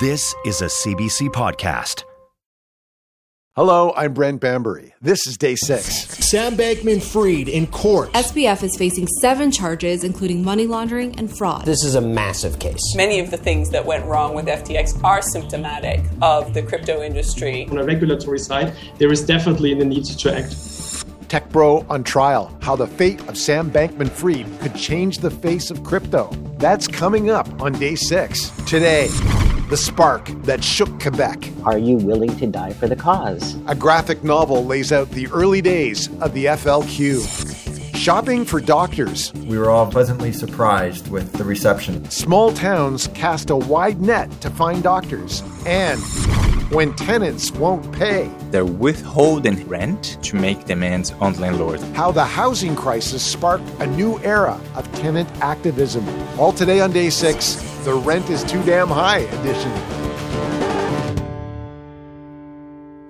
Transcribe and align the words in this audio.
This 0.00 0.34
is 0.46 0.62
a 0.62 0.64
CBC 0.64 1.28
podcast. 1.28 2.04
Hello, 3.54 3.92
I'm 3.94 4.14
Brent 4.14 4.40
Bambury. 4.40 4.94
This 5.02 5.26
is 5.26 5.36
day 5.36 5.56
six. 5.56 5.84
Sam 6.26 6.56
Bankman 6.56 7.02
Fried 7.02 7.50
in 7.50 7.66
court. 7.66 8.10
SBF 8.14 8.62
is 8.62 8.74
facing 8.78 9.06
seven 9.20 9.50
charges, 9.50 10.02
including 10.02 10.42
money 10.42 10.66
laundering 10.66 11.18
and 11.18 11.30
fraud. 11.30 11.66
This 11.66 11.84
is 11.84 11.96
a 11.96 12.00
massive 12.00 12.58
case. 12.58 12.80
Many 12.96 13.20
of 13.20 13.30
the 13.30 13.36
things 13.36 13.68
that 13.72 13.84
went 13.84 14.06
wrong 14.06 14.34
with 14.34 14.46
FTX 14.46 15.04
are 15.04 15.20
symptomatic 15.20 16.00
of 16.22 16.54
the 16.54 16.62
crypto 16.62 17.02
industry. 17.02 17.68
On 17.70 17.76
a 17.76 17.84
regulatory 17.84 18.38
side, 18.38 18.74
there 18.96 19.12
is 19.12 19.20
definitely 19.22 19.74
the 19.74 19.84
need 19.84 20.06
to 20.06 20.34
act. 20.34 20.56
Tech 21.28 21.46
Bro 21.50 21.84
on 21.90 22.04
trial 22.04 22.56
How 22.62 22.74
the 22.74 22.86
fate 22.86 23.20
of 23.28 23.36
Sam 23.36 23.70
Bankman 23.70 24.08
Fried 24.08 24.46
could 24.60 24.74
change 24.74 25.18
the 25.18 25.30
face 25.30 25.70
of 25.70 25.84
crypto. 25.84 26.30
That's 26.56 26.88
coming 26.88 27.28
up 27.28 27.60
on 27.60 27.72
day 27.74 27.96
six. 27.96 28.50
Today, 28.66 29.08
the 29.70 29.76
spark 29.76 30.26
that 30.42 30.64
shook 30.64 31.00
Quebec. 31.00 31.48
Are 31.64 31.78
you 31.78 31.96
willing 31.96 32.36
to 32.38 32.46
die 32.48 32.72
for 32.72 32.88
the 32.88 32.96
cause? 32.96 33.56
A 33.68 33.74
graphic 33.74 34.24
novel 34.24 34.64
lays 34.64 34.90
out 34.90 35.08
the 35.12 35.28
early 35.28 35.62
days 35.62 36.08
of 36.20 36.34
the 36.34 36.46
FLQ. 36.46 37.69
Shopping 38.00 38.46
for 38.46 38.62
doctors. 38.62 39.30
We 39.44 39.58
were 39.58 39.68
all 39.68 39.86
pleasantly 39.86 40.32
surprised 40.32 41.08
with 41.08 41.34
the 41.34 41.44
reception. 41.44 42.08
Small 42.08 42.50
towns 42.50 43.08
cast 43.08 43.50
a 43.50 43.56
wide 43.56 44.00
net 44.00 44.30
to 44.40 44.48
find 44.48 44.82
doctors. 44.82 45.42
And 45.66 46.00
when 46.72 46.94
tenants 46.94 47.50
won't 47.50 47.92
pay. 47.92 48.30
They're 48.50 48.64
withholding 48.64 49.68
rent 49.68 50.16
to 50.22 50.36
make 50.36 50.64
demands 50.64 51.12
on 51.20 51.38
landlords. 51.38 51.82
How 51.90 52.10
the 52.10 52.24
housing 52.24 52.74
crisis 52.74 53.22
sparked 53.22 53.68
a 53.80 53.86
new 53.86 54.18
era 54.20 54.58
of 54.76 54.90
tenant 54.94 55.28
activism. 55.42 56.08
All 56.38 56.54
today 56.54 56.80
on 56.80 56.92
day 56.92 57.10
six, 57.10 57.56
the 57.84 57.92
rent 57.92 58.30
is 58.30 58.42
too 58.44 58.62
damn 58.64 58.88
high 58.88 59.18
edition. 59.40 59.99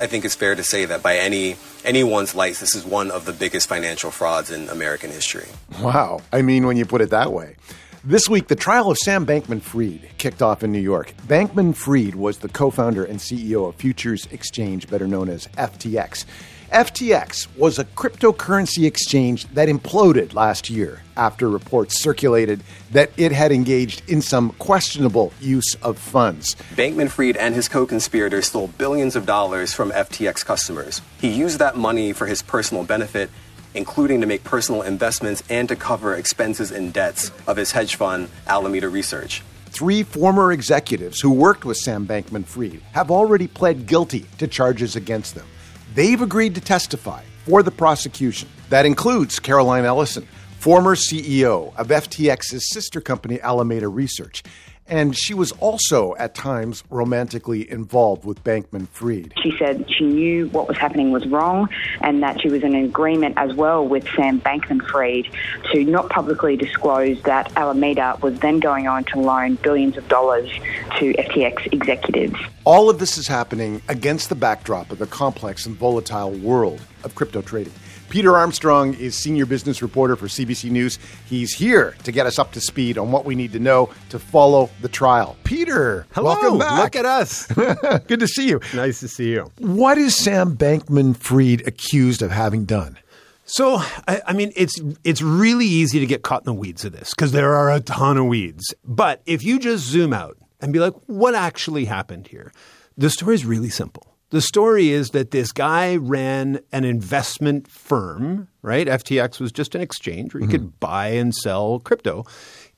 I 0.01 0.07
think 0.07 0.25
it's 0.25 0.35
fair 0.35 0.55
to 0.55 0.63
say 0.63 0.87
that 0.87 1.03
by 1.03 1.17
any 1.19 1.57
anyone's 1.85 2.35
lights, 2.35 2.61
this 2.61 2.75
is 2.75 2.85
one 2.85 3.11
of 3.11 3.27
the 3.27 3.33
biggest 3.33 3.69
financial 3.69 4.11
frauds 4.11 4.51
in 4.51 4.69
American 4.71 5.11
history. 5.11 5.47
Wow. 5.81 6.23
I 6.33 6.41
mean, 6.41 6.67
when 6.67 6.79
you 6.79 6.87
put 6.87 7.03
it 7.03 7.11
that 7.11 7.33
way. 7.33 7.57
This 8.03 8.27
week, 8.31 8.49
the 8.49 8.57
trial 8.57 8.91
of 8.91 8.97
Sam 8.97 9.27
Bankman 9.27 9.61
Fried 9.61 10.09
kicked 10.17 10.41
off 10.41 10.63
in 10.63 10.73
New 10.73 10.81
York. 10.81 11.13
Bankman 11.27 11.77
Fried 11.77 12.15
was 12.15 12.39
the 12.39 12.49
co 12.49 12.71
founder 12.71 13.05
and 13.05 13.19
CEO 13.19 13.69
of 13.69 13.75
Futures 13.75 14.27
Exchange, 14.31 14.89
better 14.89 15.07
known 15.07 15.29
as 15.29 15.49
FTX. 15.49 16.25
FTX 16.73 17.49
was 17.57 17.81
a 17.81 17.85
cryptocurrency 17.85 18.87
exchange 18.87 19.47
that 19.55 19.69
imploded 19.69 20.35
last 20.35 20.71
year 20.71 21.03
after 21.17 21.49
reports 21.49 21.99
circulated 21.99 22.63
that 22.93 23.11
it 23.17 23.33
had 23.33 23.51
engaged 23.51 24.09
in 24.09 24.23
some 24.23 24.51
questionable 24.53 25.33
use 25.41 25.75
of 25.83 25.99
funds. 25.99 26.55
Bankman 26.77 27.11
Fried 27.11 27.37
and 27.37 27.57
his 27.57 27.69
co 27.69 27.87
conspirators 27.87 28.47
stole 28.47 28.69
billions 28.69 29.17
of 29.17 29.27
dollars 29.27 29.75
from 29.75 29.91
FTX 29.91 30.45
customers. 30.45 31.03
He 31.21 31.29
used 31.29 31.59
that 31.59 31.77
money 31.77 32.13
for 32.13 32.27
his 32.27 32.41
personal 32.41 32.85
benefit 32.85 33.31
including 33.75 34.21
to 34.21 34.27
make 34.27 34.43
personal 34.43 34.83
investments 34.83 35.45
and 35.49 35.69
to 35.69 35.77
cover 35.77 36.15
expenses 36.15 36.73
and 36.73 36.93
debts 36.93 37.31
of 37.47 37.57
his 37.57 37.71
hedge 37.71 37.95
fund, 37.95 38.29
Alameda 38.49 38.89
Research. 38.89 39.43
Three 39.67 40.03
former 40.03 40.51
executives 40.51 41.21
who 41.21 41.31
worked 41.31 41.65
with 41.65 41.77
Sam 41.77 42.05
Bankman 42.05 42.45
Fried 42.45 42.81
have 42.93 43.11
already 43.13 43.47
pled 43.47 43.87
guilty 43.87 44.27
to 44.39 44.49
charges 44.49 44.97
against 44.97 45.37
them. 45.37 45.47
They've 45.95 46.23
agreed 46.23 46.55
to 46.55 46.61
testify 46.61 47.23
for 47.47 47.63
the 47.63 47.71
prosecution. 47.73 48.49
That 48.69 48.87
includes 48.87 49.41
Caroline 49.41 49.85
Ellison, 49.85 50.27
former 50.59 50.95
CEO 50.95 51.77
of 51.77 51.89
FTX's 51.89 52.71
sister 52.71 53.01
company, 53.01 53.41
Alameda 53.41 53.89
Research, 53.89 54.45
and 54.91 55.17
she 55.17 55.33
was 55.33 55.53
also 55.53 56.15
at 56.17 56.35
times 56.35 56.83
romantically 56.91 57.71
involved 57.71 58.25
with 58.25 58.43
Bankman 58.43 58.89
Fried. 58.89 59.33
She 59.41 59.57
said 59.57 59.87
she 59.91 60.05
knew 60.05 60.49
what 60.49 60.67
was 60.69 60.77
happening 60.77 61.13
was 61.13 61.27
wrong 61.29 61.69
and 62.01 62.23
that 62.23 62.41
she 62.41 62.49
was 62.49 62.65
in 62.65 62.75
agreement 62.75 63.35
as 63.39 63.55
well 63.55 63.87
with 63.87 64.07
Sam 64.17 64.41
Bankman 64.41 64.83
Fried 64.91 65.27
to 65.73 65.85
not 65.85 66.11
publicly 66.11 66.57
disclose 66.57 67.23
that 67.23 67.57
Alameda 67.57 68.19
was 68.21 68.39
then 68.41 68.59
going 68.59 68.89
on 68.89 69.05
to 69.05 69.21
loan 69.21 69.55
billions 69.55 69.97
of 69.97 70.07
dollars 70.09 70.51
to 70.99 71.15
FTX 71.15 71.73
executives. 71.73 72.35
All 72.65 72.91
of 72.91 72.99
this 72.99 73.17
is 73.17 73.29
happening 73.29 73.81
against 73.89 74.29
the 74.29 74.35
backdrop 74.35 74.91
of 74.91 74.99
the 74.99 75.07
complex 75.07 75.67
and 75.67 75.77
volatile 75.77 76.33
world 76.33 76.81
of 77.05 77.15
crypto 77.15 77.43
trading. 77.43 77.73
Peter 78.11 78.37
Armstrong 78.37 78.95
is 78.95 79.15
senior 79.15 79.47
business 79.47 79.83
reporter 79.83 80.17
for 80.17 80.27
CBC 80.27 80.69
News. 80.69 80.99
He's 81.27 81.55
here 81.55 81.95
to 82.03 82.11
get 82.11 82.27
us 82.27 82.41
up 82.41 82.51
to 82.53 82.61
speed 82.61 82.99
on 82.99 83.13
what 83.13 83.25
we 83.25 83.37
need 83.37 83.53
to 83.53 83.61
know 83.61 83.89
to 84.09 84.19
follow 84.19 84.69
the 84.81 84.89
trial. 84.89 85.37
Peter, 85.45 86.09
Hello, 86.11 86.35
welcome 86.35 86.59
back. 86.59 86.83
Look 86.83 86.97
at 86.97 87.07
us. 87.07 87.47
Good 88.09 88.19
to 88.19 88.27
see 88.27 88.49
you. 88.49 88.61
Nice 88.75 88.99
to 89.01 89.09
see 89.09 89.31
you. 89.31 89.53
What 89.59 89.97
is 89.97 90.17
Sam 90.17 90.57
Bankman 90.57 91.17
Fried 91.17 91.67
accused 91.69 92.21
of 92.21 92.33
having 92.33 92.65
done? 92.65 92.99
So, 93.45 93.77
I, 94.09 94.21
I, 94.27 94.33
mean, 94.33 94.53
it's 94.57 94.81
it's 95.05 95.23
really 95.23 95.67
easy 95.67 96.01
to 96.01 96.07
get 96.07 96.23
caught 96.23 96.43
in 96.43 96.47
the 96.47 96.55
weeds 96.55 96.85
of 96.85 96.93
this 96.93 97.11
because 97.15 97.31
there 97.31 97.55
are 97.55 97.71
a 97.71 97.79
ton 97.79 98.17
of 98.17 98.27
weeds. 98.27 98.75
But 98.85 99.23
if 99.25 99.45
you 99.45 99.61
just 99.61 99.87
zoom 99.87 100.13
out 100.13 100.37
and 100.61 100.73
be 100.73 100.81
like, 100.81 100.95
what 101.07 101.37
actually 101.37 101.85
happened 101.85 102.27
here? 102.27 102.53
The 102.99 103.09
story 103.09 103.37
is 103.37 103.47
really 103.47 103.71
simple. 103.71 104.10
The 104.31 104.41
story 104.41 104.91
is 104.91 105.11
that 105.11 105.33
this 105.33 105.51
guy 105.51 105.97
ran 105.97 106.61
an 106.71 106.85
investment 106.85 107.67
firm, 107.69 108.49
right? 108.63 108.87
FTX 108.87 109.41
was 109.41 109.51
just 109.51 109.75
an 109.75 109.81
exchange 109.81 110.33
where 110.33 110.41
you 110.41 110.47
mm-hmm. 110.47 110.53
could 110.53 110.81
buy 110.81 111.09
and 111.09 111.35
sell 111.35 111.81
crypto. 111.81 112.25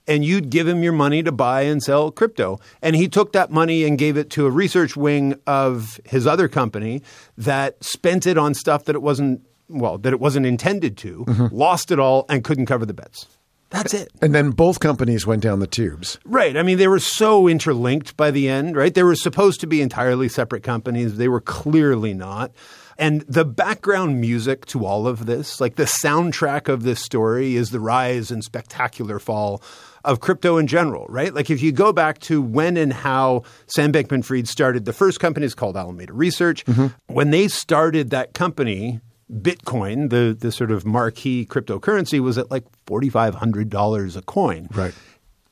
And 0.09 0.25
you'd 0.25 0.51
give 0.51 0.67
him 0.67 0.83
your 0.83 0.93
money 0.93 1.23
to 1.23 1.31
buy 1.31 1.63
and 1.63 1.81
sell 1.83 2.11
crypto. 2.11 2.59
And 2.81 2.97
he 2.97 3.07
took 3.07 3.33
that 3.35 3.53
money 3.53 3.85
and 3.85 3.97
gave 3.99 4.17
it 4.17 4.31
to 4.31 4.47
a 4.47 4.51
research 4.51 4.97
wing 4.97 5.37
of 5.47 6.01
his 6.05 6.27
other 6.27 6.49
company 6.49 7.03
that 7.37 7.83
spent 7.85 8.27
it 8.27 8.37
on 8.37 8.55
stuff 8.55 8.87
that 8.87 8.97
it 8.97 9.03
wasn't, 9.03 9.43
well, 9.69 9.99
that 9.99 10.13
it 10.13 10.19
wasn't 10.19 10.47
intended 10.47 10.97
to, 10.99 11.25
mm-hmm. 11.27 11.55
lost 11.55 11.93
it 11.93 12.01
all, 12.01 12.25
and 12.29 12.43
couldn't 12.43 12.67
cover 12.67 12.85
the 12.85 12.95
bets. 12.95 13.29
That's 13.73 13.95
it. 13.95 14.11
And 14.21 14.35
then 14.35 14.51
both 14.51 14.81
companies 14.81 15.27
went 15.27 15.43
down 15.43 15.61
the 15.61 15.67
tubes. 15.67 16.19
Right. 16.25 16.57
I 16.57 16.63
mean, 16.63 16.79
they 16.79 16.89
were 16.89 16.99
so 16.99 17.49
interlinked 17.49 18.17
by 18.17 18.31
the 18.31 18.49
end, 18.49 18.77
right? 18.77 18.95
They 18.95 19.03
were 19.03 19.17
supposed 19.17 19.61
to 19.61 19.67
be 19.67 19.81
entirely 19.81 20.29
separate 20.29 20.63
companies. 20.63 21.17
They 21.17 21.29
were 21.29 21.41
clearly 21.41 22.15
not. 22.15 22.53
And 22.99 23.23
the 23.23 23.45
background 23.45 24.21
music 24.21 24.67
to 24.67 24.85
all 24.85 25.09
of 25.09 25.27
this, 25.27 25.61
like 25.61 25.77
the 25.77 25.85
soundtrack 25.85 26.69
of 26.69 26.83
this 26.83 27.03
story, 27.03 27.57
is 27.57 27.71
the 27.71 27.81
rise 27.81 28.31
and 28.31 28.45
spectacular 28.45 29.19
fall 29.19 29.63
of 30.05 30.21
crypto 30.21 30.59
in 30.59 30.67
general, 30.67 31.07
right? 31.09 31.33
Like 31.33 31.49
if 31.49 31.63
you 31.63 31.73
go 31.73 31.93
back 31.93 32.19
to 32.21 32.43
when 32.43 32.77
and 32.77 32.93
how 32.93 33.45
Sam 33.67 33.93
Bankman 33.93 34.25
Fried 34.25 34.47
started, 34.49 34.85
the 34.85 34.93
first 34.93 35.21
company 35.21 35.47
is 35.47 35.55
called 35.55 35.77
Alameda 35.77 36.13
Research. 36.13 36.65
Mm-hmm. 36.67 36.89
When 37.13 37.31
they 37.31 37.49
started 37.49 38.11
that 38.11 38.35
company, 38.35 39.01
Bitcoin, 39.33 40.11
the 40.11 40.37
the 40.39 40.53
sort 40.53 40.71
of 40.71 40.85
marquee 40.85 41.47
cryptocurrency, 41.47 42.21
was 42.21 42.39
at 42.39 42.51
like 42.51 42.65
forty 42.87 43.09
five 43.09 43.35
hundred 43.35 43.71
dollars 43.71 44.17
a 44.17 44.23
coin. 44.23 44.69
Right. 44.73 44.95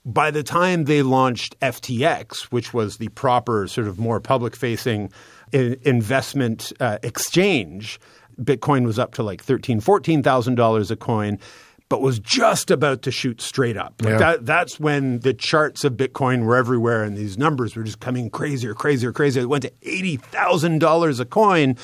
By 0.05 0.31
the 0.31 0.43
time 0.43 0.85
they 0.85 1.03
launched 1.03 1.59
FTX, 1.61 2.45
which 2.45 2.73
was 2.73 2.97
the 2.97 3.09
proper 3.09 3.67
sort 3.69 3.87
of 3.87 3.99
more 3.99 4.21
public 4.21 4.57
facing 4.57 5.13
investment 5.53 6.73
uh, 6.81 6.99
exchange, 7.03 8.01
Bitcoin 8.41 8.87
was 8.87 8.99
up 8.99 9.15
to 9.15 9.23
like 9.23 9.43
thirteen, 9.43 9.81
fourteen 9.81 10.23
thousand 10.23 10.57
dollars 10.57 10.91
a 10.91 10.97
coin 10.97 11.39
but 11.91 12.01
was 12.01 12.21
just 12.21 12.71
about 12.71 13.03
to 13.03 13.11
shoot 13.11 13.41
straight 13.43 13.77
up. 13.77 14.01
Like 14.01 14.13
yeah. 14.13 14.19
that, 14.19 14.47
that's 14.47 14.79
when 14.79 15.19
the 15.19 15.35
charts 15.35 15.83
of 15.83 15.95
Bitcoin 15.95 16.45
were 16.45 16.55
everywhere 16.55 17.03
and 17.03 17.17
these 17.17 17.37
numbers 17.37 17.75
were 17.75 17.83
just 17.83 17.99
coming 17.99 18.31
crazier, 18.31 18.75
crazier, 18.75 19.13
crazier. 19.13 19.43
It 19.43 19.49
went 19.49 19.63
to 19.63 19.73
$80,000 19.83 21.21
a 21.21 21.25
coin. 21.25 21.77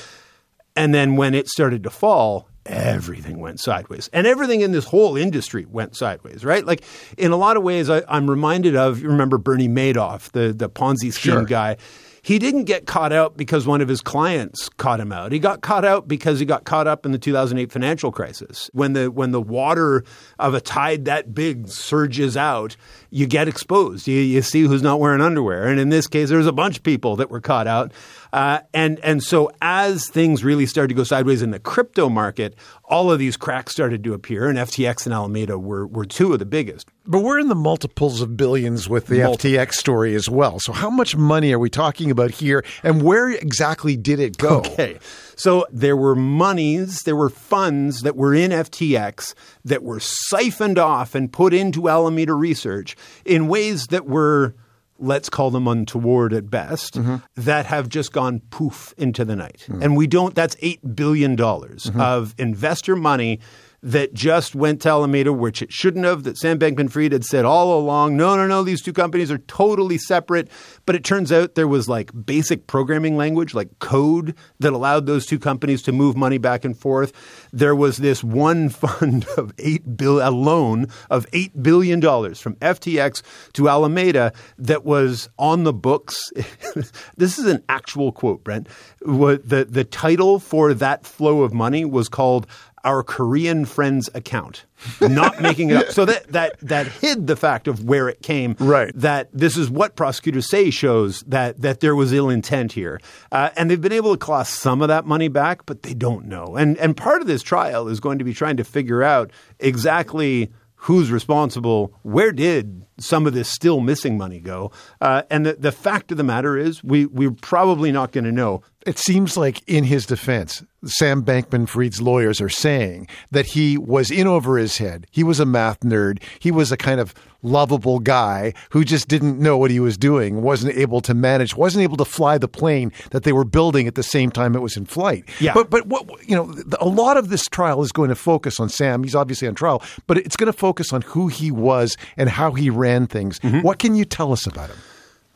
And 0.77 0.93
then 0.93 1.15
when 1.15 1.33
it 1.33 1.47
started 1.47 1.83
to 1.83 1.89
fall, 1.89 2.49
everything 2.67 3.39
went 3.39 3.59
sideways. 3.59 4.09
And 4.13 4.27
everything 4.27 4.61
in 4.61 4.71
this 4.71 4.85
whole 4.85 5.17
industry 5.17 5.65
went 5.65 5.95
sideways, 5.95 6.45
right? 6.45 6.65
Like 6.65 6.83
in 7.17 7.31
a 7.31 7.37
lot 7.37 7.57
of 7.57 7.63
ways, 7.63 7.89
I, 7.89 8.03
am 8.07 8.29
reminded 8.29 8.75
of, 8.75 9.01
you 9.01 9.09
remember 9.09 9.39
Bernie 9.39 9.67
Madoff, 9.67 10.31
the, 10.31 10.53
the 10.53 10.69
Ponzi 10.69 11.11
scheme 11.11 11.33
sure. 11.33 11.45
guy. 11.45 11.77
He 12.21 12.39
didn't 12.39 12.65
get 12.65 12.85
caught 12.85 13.13
out 13.13 13.37
because 13.37 13.65
one 13.65 13.79
of 13.79 13.87
his 13.87 14.01
clients 14.01 14.67
caught 14.67 14.99
him 14.99 15.13
out. 15.13 15.31
He 15.31 15.39
got 15.39 15.61
caught 15.61 15.85
out 15.85 16.09
because 16.09 16.41
he 16.41 16.45
got 16.45 16.65
caught 16.65 16.85
up 16.85 17.05
in 17.05 17.13
the 17.13 17.17
2008 17.17 17.71
financial 17.71 18.11
crisis. 18.11 18.69
When 18.73 18.91
the 18.91 19.09
when 19.09 19.31
the 19.31 19.41
water 19.41 20.03
of 20.37 20.53
a 20.53 20.59
tide 20.59 21.05
that 21.05 21.33
big 21.33 21.69
surges 21.69 22.35
out 22.35 22.75
you 23.09 23.25
get 23.25 23.47
exposed. 23.47 24.07
You, 24.07 24.19
you 24.19 24.41
see 24.41 24.61
who's 24.61 24.81
not 24.81 24.99
wearing 24.99 25.21
underwear. 25.21 25.67
And 25.67 25.79
in 25.79 25.89
this 25.89 26.07
case, 26.07 26.29
there 26.29 26.37
was 26.37 26.47
a 26.47 26.51
bunch 26.51 26.77
of 26.77 26.83
people 26.83 27.15
that 27.17 27.29
were 27.29 27.41
caught 27.41 27.67
out. 27.67 27.93
Uh, 28.33 28.59
and, 28.73 28.99
and 28.99 29.23
so 29.23 29.49
as 29.61 30.09
things 30.09 30.43
really 30.43 30.65
started 30.65 30.89
to 30.89 30.93
go 30.93 31.03
sideways 31.03 31.41
in 31.41 31.51
the 31.51 31.59
crypto 31.59 32.09
market, 32.09 32.55
all 32.83 33.11
of 33.11 33.19
these 33.19 33.37
cracks 33.37 33.71
started 33.71 34.03
to 34.03 34.13
appear, 34.13 34.47
and 34.47 34.57
FTX 34.57 35.05
and 35.05 35.13
Alameda 35.13 35.57
were, 35.57 35.87
were 35.87 36.05
two 36.05 36.33
of 36.33 36.39
the 36.39 36.45
biggest. 36.45 36.89
But 37.05 37.19
we're 37.19 37.39
in 37.39 37.47
the 37.47 37.55
multiples 37.55 38.21
of 38.21 38.35
billions 38.35 38.89
with 38.89 39.07
the. 39.07 39.19
FTX 39.19 39.73
story 39.73 40.13
as 40.15 40.29
well. 40.29 40.59
So 40.59 40.73
how 40.73 40.89
much 40.89 41.15
money 41.15 41.53
are 41.53 41.59
we 41.59 41.69
talking 41.69 42.11
about 42.11 42.31
here, 42.31 42.65
and 42.83 43.01
where 43.01 43.29
exactly 43.29 43.95
did 43.95 44.19
it 44.19 44.37
go? 44.37 44.57
Okay. 44.59 44.99
So 45.35 45.65
there 45.71 45.95
were 45.95 46.15
monies, 46.15 47.03
there 47.03 47.15
were 47.15 47.29
funds 47.29 48.01
that 48.01 48.15
were 48.15 48.33
in 48.33 48.51
FTX 48.51 49.35
that 49.65 49.83
were 49.83 49.99
siphoned 50.01 50.79
off 50.79 51.13
and 51.13 51.31
put 51.31 51.53
into 51.53 51.87
Alameda 51.87 52.33
Research 52.33 52.96
in 53.25 53.47
ways 53.47 53.87
that 53.87 54.05
were– 54.05 54.55
let's 54.99 55.29
call 55.29 55.51
them 55.51 55.67
untoward 55.67 56.33
at 56.33 56.49
best, 56.49 56.95
mm-hmm. 56.95 57.17
that 57.35 57.67
have 57.67 57.87
just 57.87 58.11
gone 58.11 58.41
poof 58.49 58.95
into 58.97 59.23
the 59.23 59.35
night. 59.35 59.63
Mm-hmm. 59.67 59.83
And 59.83 59.95
we 59.95 60.07
don't, 60.07 60.33
that's 60.33 60.55
$8 60.55 60.95
billion 60.95 61.37
mm-hmm. 61.37 62.01
of 62.01 62.33
investor 62.39 62.95
money 62.95 63.39
that 63.83 64.13
just 64.13 64.55
went 64.55 64.81
to 64.81 64.89
Alameda, 64.89 65.31
which 65.31 65.61
it 65.61 65.71
shouldn't 65.71 66.05
have, 66.05 66.23
that 66.23 66.37
Sam 66.37 66.57
Bankman 66.57 66.89
Fried 66.89 67.11
had 67.11 67.23
said 67.23 67.45
all 67.45 67.77
along, 67.77 68.17
no, 68.17 68.35
no, 68.35 68.47
no, 68.47 68.63
these 68.63 68.81
two 68.81 68.93
companies 68.93 69.31
are 69.31 69.37
totally 69.37 69.97
separate. 69.97 70.49
But 70.85 70.95
it 70.95 71.03
turns 71.03 71.31
out 71.31 71.55
there 71.55 71.67
was 71.67 71.87
like 71.87 72.11
basic 72.25 72.67
programming 72.67 73.17
language, 73.17 73.53
like 73.53 73.79
code 73.79 74.35
that 74.59 74.73
allowed 74.73 75.05
those 75.05 75.25
two 75.25 75.37
companies 75.37 75.81
to 75.83 75.91
move 75.91 76.17
money 76.17 76.37
back 76.37 76.65
and 76.65 76.77
forth. 76.77 77.13
There 77.53 77.75
was 77.75 77.97
this 77.97 78.23
one 78.23 78.69
fund 78.77 79.25
of 79.37 79.53
eight 79.59 79.95
bill, 79.95 80.27
a 80.27 80.31
loan 80.31 80.87
of 81.09 81.29
$8 81.31 81.61
billion 81.61 82.01
from 82.01 82.55
FTX 82.55 83.21
to 83.53 83.69
Alameda 83.69 84.33
that 84.57 84.85
was 84.85 85.29
on 85.37 85.63
the 85.63 85.73
books. 85.73 86.31
this 87.17 87.37
is 87.37 87.45
an 87.45 87.63
actual 87.69 88.11
quote, 88.11 88.43
Brent. 88.43 88.67
The, 89.01 89.67
the 89.69 89.83
title 89.83 90.39
for 90.39 90.73
that 90.73 91.05
flow 91.05 91.43
of 91.43 91.53
money 91.53 91.85
was 91.85 92.09
called 92.09 92.47
our 92.87 93.03
Korean 93.03 93.65
friend's 93.65 94.09
account, 94.15 94.65
not 95.01 95.41
making 95.41 95.71
it 95.71 95.75
up. 95.75 95.91
So 95.91 96.05
that 96.05 96.31
that 96.31 96.57
that 96.61 96.87
hid 96.87 97.27
the 97.27 97.35
fact 97.35 97.67
of 97.67 97.83
where 97.83 98.07
it 98.07 98.21
came. 98.21 98.55
Right. 98.59 98.93
That 98.95 99.29
this 99.33 99.57
is 99.57 99.69
what 99.69 99.97
prosecutors 99.97 100.49
say 100.49 100.69
shows 100.69 101.21
that 101.27 101.59
that 101.61 101.81
there 101.81 101.97
was 101.97 102.13
ill 102.13 102.29
intent 102.29 102.71
here, 102.71 103.01
uh, 103.31 103.49
and 103.57 103.69
they've 103.69 103.81
been 103.81 103.91
able 103.91 104.13
to 104.13 104.17
claw 104.17 104.43
some 104.43 104.81
of 104.81 104.87
that 104.87 105.05
money 105.05 105.27
back, 105.27 105.65
but 105.65 105.83
they 105.83 105.93
don't 105.93 106.27
know. 106.27 106.55
And 106.55 106.77
and 106.77 106.95
part 106.95 107.19
of 107.19 107.27
this 107.27 107.43
trial 107.43 107.89
is 107.89 107.99
going 107.99 108.19
to 108.19 108.23
be 108.23 108.33
trying 108.33 108.55
to 108.57 108.63
figure 108.63 109.03
out 109.03 109.31
exactly 109.59 110.49
who's 110.75 111.11
responsible, 111.11 111.93
where 112.03 112.31
did 112.31 112.85
some 112.99 113.27
of 113.27 113.33
this 113.33 113.49
still 113.49 113.79
missing 113.79 114.17
money 114.17 114.39
go? 114.39 114.71
Uh, 115.01 115.23
and 115.29 115.45
the, 115.45 115.53
the 115.53 115.71
fact 115.71 116.11
of 116.11 116.17
the 116.17 116.23
matter 116.23 116.57
is, 116.57 116.83
we, 116.83 117.05
we're 117.05 117.31
probably 117.31 117.91
not 117.91 118.11
going 118.11 118.25
to 118.25 118.31
know. 118.31 118.61
It 118.85 118.97
seems 118.97 119.35
like, 119.35 119.61
in 119.67 119.83
his 119.83 120.05
defense, 120.05 120.63
Sam 120.85 121.23
Bankman 121.23 121.67
Fried's 121.67 122.01
lawyers 122.01 122.39
are 122.39 122.47
saying 122.47 123.09
that 123.31 123.47
he 123.47 123.77
was 123.77 124.09
in 124.09 124.27
over 124.27 124.57
his 124.57 124.77
head. 124.77 125.07
He 125.11 125.23
was 125.23 125.41
a 125.41 125.45
math 125.45 125.81
nerd. 125.81 126.21
He 126.39 126.51
was 126.51 126.71
a 126.71 126.77
kind 126.77 127.01
of 127.01 127.13
lovable 127.43 127.99
guy 127.99 128.53
who 128.69 128.85
just 128.85 129.07
didn't 129.07 129.39
know 129.39 129.57
what 129.57 129.71
he 129.71 129.79
was 129.79 129.97
doing, 129.97 130.41
wasn't 130.41 130.73
able 130.75 131.01
to 131.01 131.13
manage, 131.13 131.55
wasn't 131.55 131.83
able 131.83 131.97
to 131.97 132.05
fly 132.05 132.37
the 132.37 132.47
plane 132.47 132.93
that 133.11 133.23
they 133.23 133.33
were 133.33 133.43
building 133.43 133.87
at 133.87 133.95
the 133.95 134.03
same 134.03 134.31
time 134.31 134.55
it 134.55 134.61
was 134.61 134.77
in 134.77 134.85
flight. 134.85 135.25
Yeah. 135.39 135.53
But, 135.53 135.69
but 135.69 135.87
what, 135.87 136.05
you 136.27 136.35
know, 136.35 136.53
a 136.79 136.87
lot 136.87 137.17
of 137.17 137.27
this 137.29 137.43
trial 137.45 137.81
is 137.83 137.91
going 137.91 138.09
to 138.09 138.15
focus 138.15 138.59
on 138.59 138.69
Sam. 138.69 139.03
He's 139.03 139.15
obviously 139.15 139.49
on 139.49 139.55
trial, 139.55 139.83
but 140.07 140.17
it's 140.17 140.37
going 140.37 140.51
to 140.51 140.57
focus 140.57 140.93
on 140.93 141.01
who 141.01 141.27
he 141.27 141.51
was 141.51 141.97
and 142.15 142.29
how 142.29 142.53
he 142.53 142.69
ran 142.69 142.86
things. 143.07 143.39
Mm-hmm. 143.39 143.61
What 143.61 143.79
can 143.79 143.95
you 143.95 144.05
tell 144.05 144.31
us 144.31 144.47
about 144.47 144.69
him? 144.69 144.77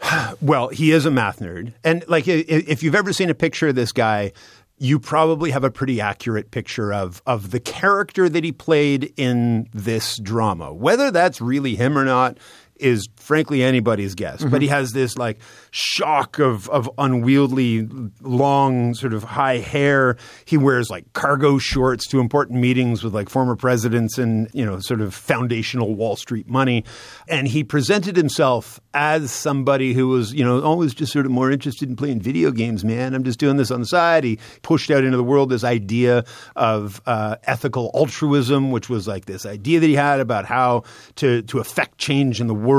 Well, 0.41 0.69
he 0.69 0.91
is 0.91 1.05
a 1.05 1.11
math 1.11 1.39
nerd. 1.39 1.73
And 1.83 2.03
like 2.07 2.27
if 2.27 2.81
you've 2.81 2.95
ever 2.95 3.13
seen 3.13 3.29
a 3.29 3.35
picture 3.35 3.67
of 3.67 3.75
this 3.75 3.91
guy, 3.91 4.31
you 4.79 4.99
probably 4.99 5.51
have 5.51 5.63
a 5.63 5.69
pretty 5.69 6.01
accurate 6.01 6.49
picture 6.49 6.91
of 6.91 7.21
of 7.27 7.51
the 7.51 7.59
character 7.59 8.27
that 8.27 8.43
he 8.43 8.51
played 8.51 9.13
in 9.15 9.69
this 9.73 10.17
drama. 10.17 10.73
Whether 10.73 11.11
that's 11.11 11.39
really 11.39 11.75
him 11.75 11.95
or 11.97 12.03
not 12.03 12.39
is 12.81 13.07
frankly 13.15 13.63
anybody's 13.63 14.15
guess. 14.15 14.41
Mm-hmm. 14.41 14.49
But 14.49 14.61
he 14.61 14.67
has 14.67 14.91
this 14.91 15.17
like 15.17 15.39
shock 15.69 16.39
of 16.39 16.67
of 16.69 16.89
unwieldy 16.97 17.87
long 18.21 18.93
sort 18.93 19.13
of 19.13 19.23
high 19.23 19.57
hair. 19.57 20.17
He 20.45 20.57
wears 20.57 20.89
like 20.89 21.13
cargo 21.13 21.57
shorts 21.59 22.07
to 22.07 22.19
important 22.19 22.59
meetings 22.59 23.03
with 23.03 23.13
like 23.13 23.29
former 23.29 23.55
presidents 23.55 24.17
and 24.17 24.49
you 24.53 24.65
know 24.65 24.79
sort 24.79 25.01
of 25.01 25.13
foundational 25.13 25.95
Wall 25.95 26.15
Street 26.15 26.49
money. 26.49 26.83
And 27.27 27.47
he 27.47 27.63
presented 27.63 28.15
himself 28.15 28.79
as 28.93 29.31
somebody 29.31 29.93
who 29.93 30.07
was 30.07 30.33
you 30.33 30.43
know 30.43 30.61
always 30.61 30.93
just 30.93 31.13
sort 31.13 31.25
of 31.25 31.31
more 31.31 31.51
interested 31.51 31.87
in 31.87 31.95
playing 31.95 32.21
video 32.21 32.51
games. 32.51 32.83
Man, 32.83 33.13
I'm 33.13 33.23
just 33.23 33.39
doing 33.39 33.57
this 33.57 33.71
on 33.71 33.81
the 33.81 33.85
side. 33.85 34.23
He 34.23 34.39
pushed 34.63 34.89
out 34.89 35.03
into 35.03 35.17
the 35.17 35.23
world 35.23 35.49
this 35.49 35.63
idea 35.63 36.25
of 36.55 37.01
uh, 37.05 37.35
ethical 37.43 37.91
altruism, 37.93 38.71
which 38.71 38.89
was 38.89 39.07
like 39.07 39.25
this 39.25 39.45
idea 39.45 39.79
that 39.79 39.87
he 39.87 39.95
had 39.95 40.19
about 40.19 40.45
how 40.45 40.83
to 41.17 41.43
to 41.43 41.59
affect 41.59 41.97
change 41.99 42.41
in 42.41 42.47
the 42.47 42.55
world 42.55 42.70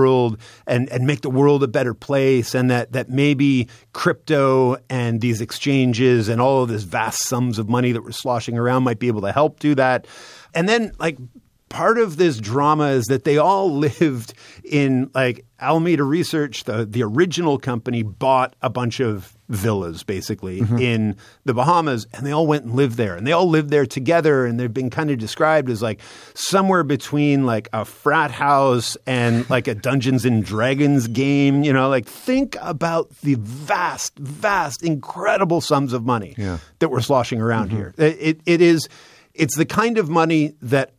and 0.66 0.88
and 0.90 1.06
make 1.06 1.20
the 1.20 1.30
world 1.30 1.62
a 1.62 1.68
better 1.68 1.94
place, 1.94 2.54
and 2.54 2.70
that 2.70 2.92
that 2.92 3.10
maybe 3.10 3.68
crypto 3.92 4.76
and 4.88 5.20
these 5.20 5.40
exchanges 5.40 6.28
and 6.28 6.40
all 6.40 6.62
of 6.62 6.68
this 6.68 6.82
vast 6.82 7.26
sums 7.26 7.58
of 7.58 7.68
money 7.68 7.92
that 7.92 8.02
we're 8.02 8.12
sloshing 8.12 8.58
around 8.58 8.82
might 8.82 8.98
be 8.98 9.08
able 9.08 9.22
to 9.22 9.32
help 9.32 9.60
do 9.60 9.74
that. 9.74 10.06
And 10.54 10.68
then 10.68 10.92
like 10.98 11.18
part 11.68 11.98
of 11.98 12.18
this 12.18 12.38
drama 12.38 12.88
is 12.88 13.06
that 13.06 13.24
they 13.24 13.38
all 13.38 13.74
lived 13.78 14.34
in 14.64 15.10
like 15.14 15.44
Alameda 15.62 16.04
Research, 16.04 16.64
the 16.64 16.84
the 16.84 17.02
original 17.02 17.58
company 17.58 18.02
bought 18.02 18.54
a 18.60 18.68
bunch 18.68 19.00
of 19.00 19.36
villas 19.48 20.02
basically 20.02 20.60
mm-hmm. 20.60 20.78
in 20.78 21.16
the 21.44 21.52
Bahamas 21.52 22.06
and 22.14 22.26
they 22.26 22.32
all 22.32 22.46
went 22.46 22.64
and 22.64 22.74
lived 22.74 22.96
there 22.96 23.16
and 23.16 23.26
they 23.26 23.32
all 23.32 23.48
lived 23.48 23.68
there 23.68 23.84
together 23.84 24.46
and 24.46 24.58
they've 24.58 24.72
been 24.72 24.88
kind 24.88 25.10
of 25.10 25.18
described 25.18 25.68
as 25.68 25.82
like 25.82 26.00
somewhere 26.32 26.82
between 26.82 27.44
like 27.44 27.68
a 27.74 27.84
frat 27.84 28.30
house 28.30 28.96
and 29.06 29.48
like 29.50 29.68
a 29.68 29.74
Dungeons 29.74 30.24
and 30.24 30.44
Dragons 30.44 31.06
game, 31.06 31.62
you 31.62 31.72
know, 31.72 31.88
like 31.90 32.06
think 32.06 32.56
about 32.60 33.10
the 33.20 33.34
vast 33.34 34.18
vast 34.18 34.82
incredible 34.82 35.60
sums 35.60 35.92
of 35.92 36.04
money 36.04 36.34
yeah. 36.38 36.58
that 36.78 36.88
we're 36.88 37.02
sloshing 37.02 37.40
around 37.40 37.68
mm-hmm. 37.68 37.76
here. 37.76 37.94
It, 37.98 38.16
it 38.20 38.40
it 38.46 38.60
is 38.62 38.88
it's 39.34 39.56
the 39.56 39.66
kind 39.66 39.98
of 39.98 40.08
money 40.08 40.54
that 40.62 40.92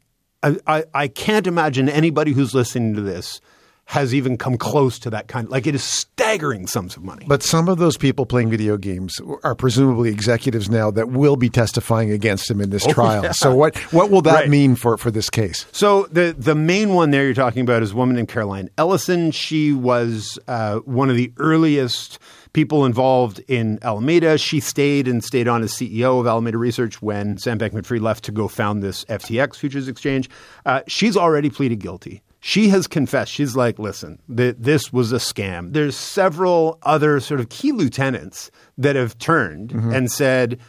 I, 0.43 0.57
I, 0.67 0.83
I 0.93 1.07
can't 1.07 1.47
imagine 1.47 1.89
anybody 1.89 2.33
who's 2.33 2.53
listening 2.53 2.95
to 2.95 3.01
this 3.01 3.41
has 3.85 4.13
even 4.13 4.37
come 4.37 4.57
close 4.57 4.97
to 4.99 5.09
that 5.09 5.27
kind. 5.27 5.49
Like 5.49 5.67
it 5.67 5.75
is 5.75 5.83
staggering 5.83 6.67
sums 6.67 6.95
of 6.95 7.03
money. 7.03 7.25
But 7.27 7.43
some 7.43 7.67
of 7.67 7.77
those 7.77 7.97
people 7.97 8.25
playing 8.25 8.49
video 8.49 8.77
games 8.77 9.19
are 9.43 9.55
presumably 9.55 10.09
executives 10.09 10.69
now 10.69 10.89
that 10.91 11.09
will 11.09 11.35
be 11.35 11.49
testifying 11.49 12.11
against 12.11 12.49
him 12.49 12.61
in 12.61 12.69
this 12.69 12.87
oh, 12.87 12.93
trial. 12.93 13.23
Yeah. 13.23 13.31
So 13.31 13.53
what 13.53 13.77
what 13.93 14.09
will 14.09 14.21
that 14.23 14.33
right. 14.33 14.49
mean 14.49 14.75
for 14.75 14.97
for 14.97 15.11
this 15.11 15.29
case? 15.29 15.65
So 15.71 16.07
the 16.11 16.35
the 16.37 16.55
main 16.55 16.93
one 16.93 17.11
there 17.11 17.25
you're 17.25 17.33
talking 17.33 17.61
about 17.61 17.83
is 17.83 17.91
a 17.91 17.95
woman 17.95 18.15
named 18.15 18.29
Caroline 18.29 18.69
Ellison. 18.77 19.31
She 19.31 19.73
was 19.73 20.39
uh, 20.47 20.77
one 20.79 21.09
of 21.09 21.15
the 21.15 21.31
earliest 21.37 22.19
people 22.53 22.85
involved 22.85 23.39
in 23.47 23.79
Alameda. 23.81 24.37
She 24.37 24.59
stayed 24.59 25.07
and 25.07 25.23
stayed 25.23 25.47
on 25.47 25.63
as 25.63 25.73
CEO 25.73 26.19
of 26.19 26.27
Alameda 26.27 26.57
Research 26.57 27.01
when 27.01 27.37
Sam 27.37 27.59
Bankman 27.59 27.85
Fried 27.85 28.01
left 28.01 28.23
to 28.25 28.31
go 28.31 28.47
found 28.47 28.81
this 28.81 29.03
FTX 29.05 29.55
futures 29.57 29.87
exchange. 29.87 30.29
Uh, 30.65 30.81
she's 30.87 31.17
already 31.17 31.49
pleaded 31.49 31.79
guilty 31.79 32.21
she 32.45 32.67
has 32.67 32.87
confessed. 32.87 33.31
She's 33.31 33.55
like, 33.55 33.79
listen, 33.79 34.19
th- 34.35 34.57
this 34.59 34.91
was 34.91 35.13
a 35.13 35.17
scam. 35.17 35.71
There's 35.71 35.95
several 35.95 36.77
other 36.83 37.21
sort 37.21 37.39
of 37.39 37.47
key 37.47 37.71
lieutenants 37.71 38.51
that 38.77 38.97
have 38.97 39.17
turned 39.17 39.69
mm-hmm. 39.69 39.93
and 39.93 40.11
said, 40.11 40.59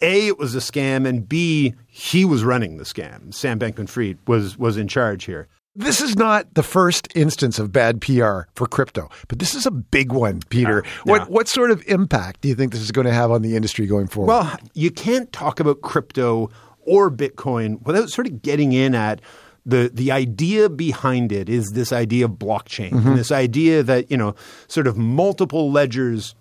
A, 0.00 0.28
it 0.28 0.38
was 0.38 0.54
a 0.54 0.60
scam, 0.60 1.04
and 1.04 1.28
B, 1.28 1.74
he 1.88 2.24
was 2.24 2.44
running 2.44 2.76
the 2.76 2.84
scam. 2.84 3.34
Sam 3.34 3.58
Bankman 3.58 3.88
Fried 3.88 4.16
was, 4.28 4.56
was 4.56 4.76
in 4.76 4.86
charge 4.86 5.24
here. 5.24 5.48
This 5.74 6.00
is 6.00 6.14
not 6.14 6.54
the 6.54 6.62
first 6.62 7.08
instance 7.16 7.58
of 7.58 7.72
bad 7.72 8.00
PR 8.00 8.42
for 8.54 8.68
crypto, 8.68 9.10
but 9.26 9.40
this 9.40 9.56
is 9.56 9.66
a 9.66 9.72
big 9.72 10.12
one, 10.12 10.40
Peter. 10.50 10.84
Uh, 10.84 10.88
what 11.04 11.30
what 11.30 11.48
sort 11.48 11.70
of 11.70 11.82
impact 11.88 12.42
do 12.42 12.48
you 12.48 12.54
think 12.54 12.72
this 12.72 12.82
is 12.82 12.92
going 12.92 13.06
to 13.06 13.12
have 13.12 13.30
on 13.30 13.40
the 13.40 13.56
industry 13.56 13.86
going 13.86 14.06
forward? 14.06 14.28
Well, 14.28 14.56
you 14.74 14.90
can't 14.90 15.32
talk 15.32 15.60
about 15.60 15.80
crypto 15.80 16.50
or 16.82 17.10
Bitcoin 17.10 17.80
without 17.86 18.10
sort 18.10 18.26
of 18.26 18.42
getting 18.42 18.74
in 18.74 18.94
at 18.94 19.22
the 19.64 19.90
the 19.92 20.10
idea 20.10 20.68
behind 20.68 21.32
it 21.32 21.48
is 21.48 21.70
this 21.70 21.92
idea 21.92 22.24
of 22.24 22.32
blockchain 22.32 22.90
mm-hmm. 22.90 23.08
and 23.08 23.18
this 23.18 23.30
idea 23.30 23.82
that 23.82 24.10
you 24.10 24.16
know 24.16 24.34
sort 24.68 24.86
of 24.86 24.96
multiple 24.96 25.70
ledgers 25.70 26.34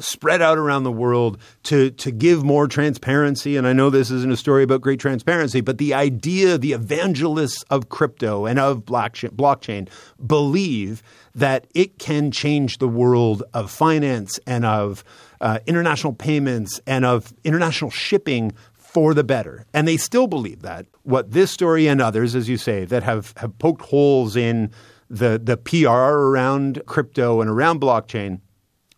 spread 0.00 0.40
out 0.40 0.58
around 0.58 0.84
the 0.84 0.92
world 0.92 1.38
to 1.64 1.90
to 1.92 2.10
give 2.10 2.44
more 2.44 2.66
transparency 2.66 3.56
and 3.56 3.66
I 3.66 3.72
know 3.72 3.90
this 3.90 4.10
isn't 4.10 4.32
a 4.32 4.36
story 4.36 4.62
about 4.62 4.80
great 4.80 5.00
transparency 5.00 5.60
but 5.60 5.78
the 5.78 5.94
idea 5.94 6.58
the 6.58 6.72
evangelists 6.72 7.64
of 7.70 7.88
crypto 7.88 8.46
and 8.46 8.58
of 8.58 8.84
blockchain, 8.84 9.30
blockchain 9.30 9.88
believe 10.24 11.02
that 11.34 11.66
it 11.74 11.98
can 11.98 12.30
change 12.30 12.78
the 12.78 12.88
world 12.88 13.42
of 13.54 13.70
finance 13.70 14.38
and 14.46 14.64
of 14.64 15.04
uh, 15.40 15.60
international 15.66 16.12
payments 16.12 16.80
and 16.86 17.04
of 17.04 17.32
international 17.44 17.90
shipping 17.90 18.52
for 18.98 19.14
the 19.14 19.22
better. 19.22 19.64
And 19.72 19.86
they 19.86 19.96
still 19.96 20.26
believe 20.26 20.62
that. 20.62 20.86
What 21.04 21.30
this 21.30 21.52
story 21.52 21.86
and 21.86 22.00
others, 22.00 22.34
as 22.34 22.48
you 22.48 22.56
say, 22.56 22.84
that 22.86 23.04
have, 23.04 23.32
have 23.36 23.56
poked 23.58 23.82
holes 23.82 24.34
in 24.34 24.72
the 25.08 25.40
the 25.42 25.56
PR 25.56 25.88
around 25.88 26.82
crypto 26.86 27.40
and 27.40 27.48
around 27.48 27.80
blockchain. 27.80 28.40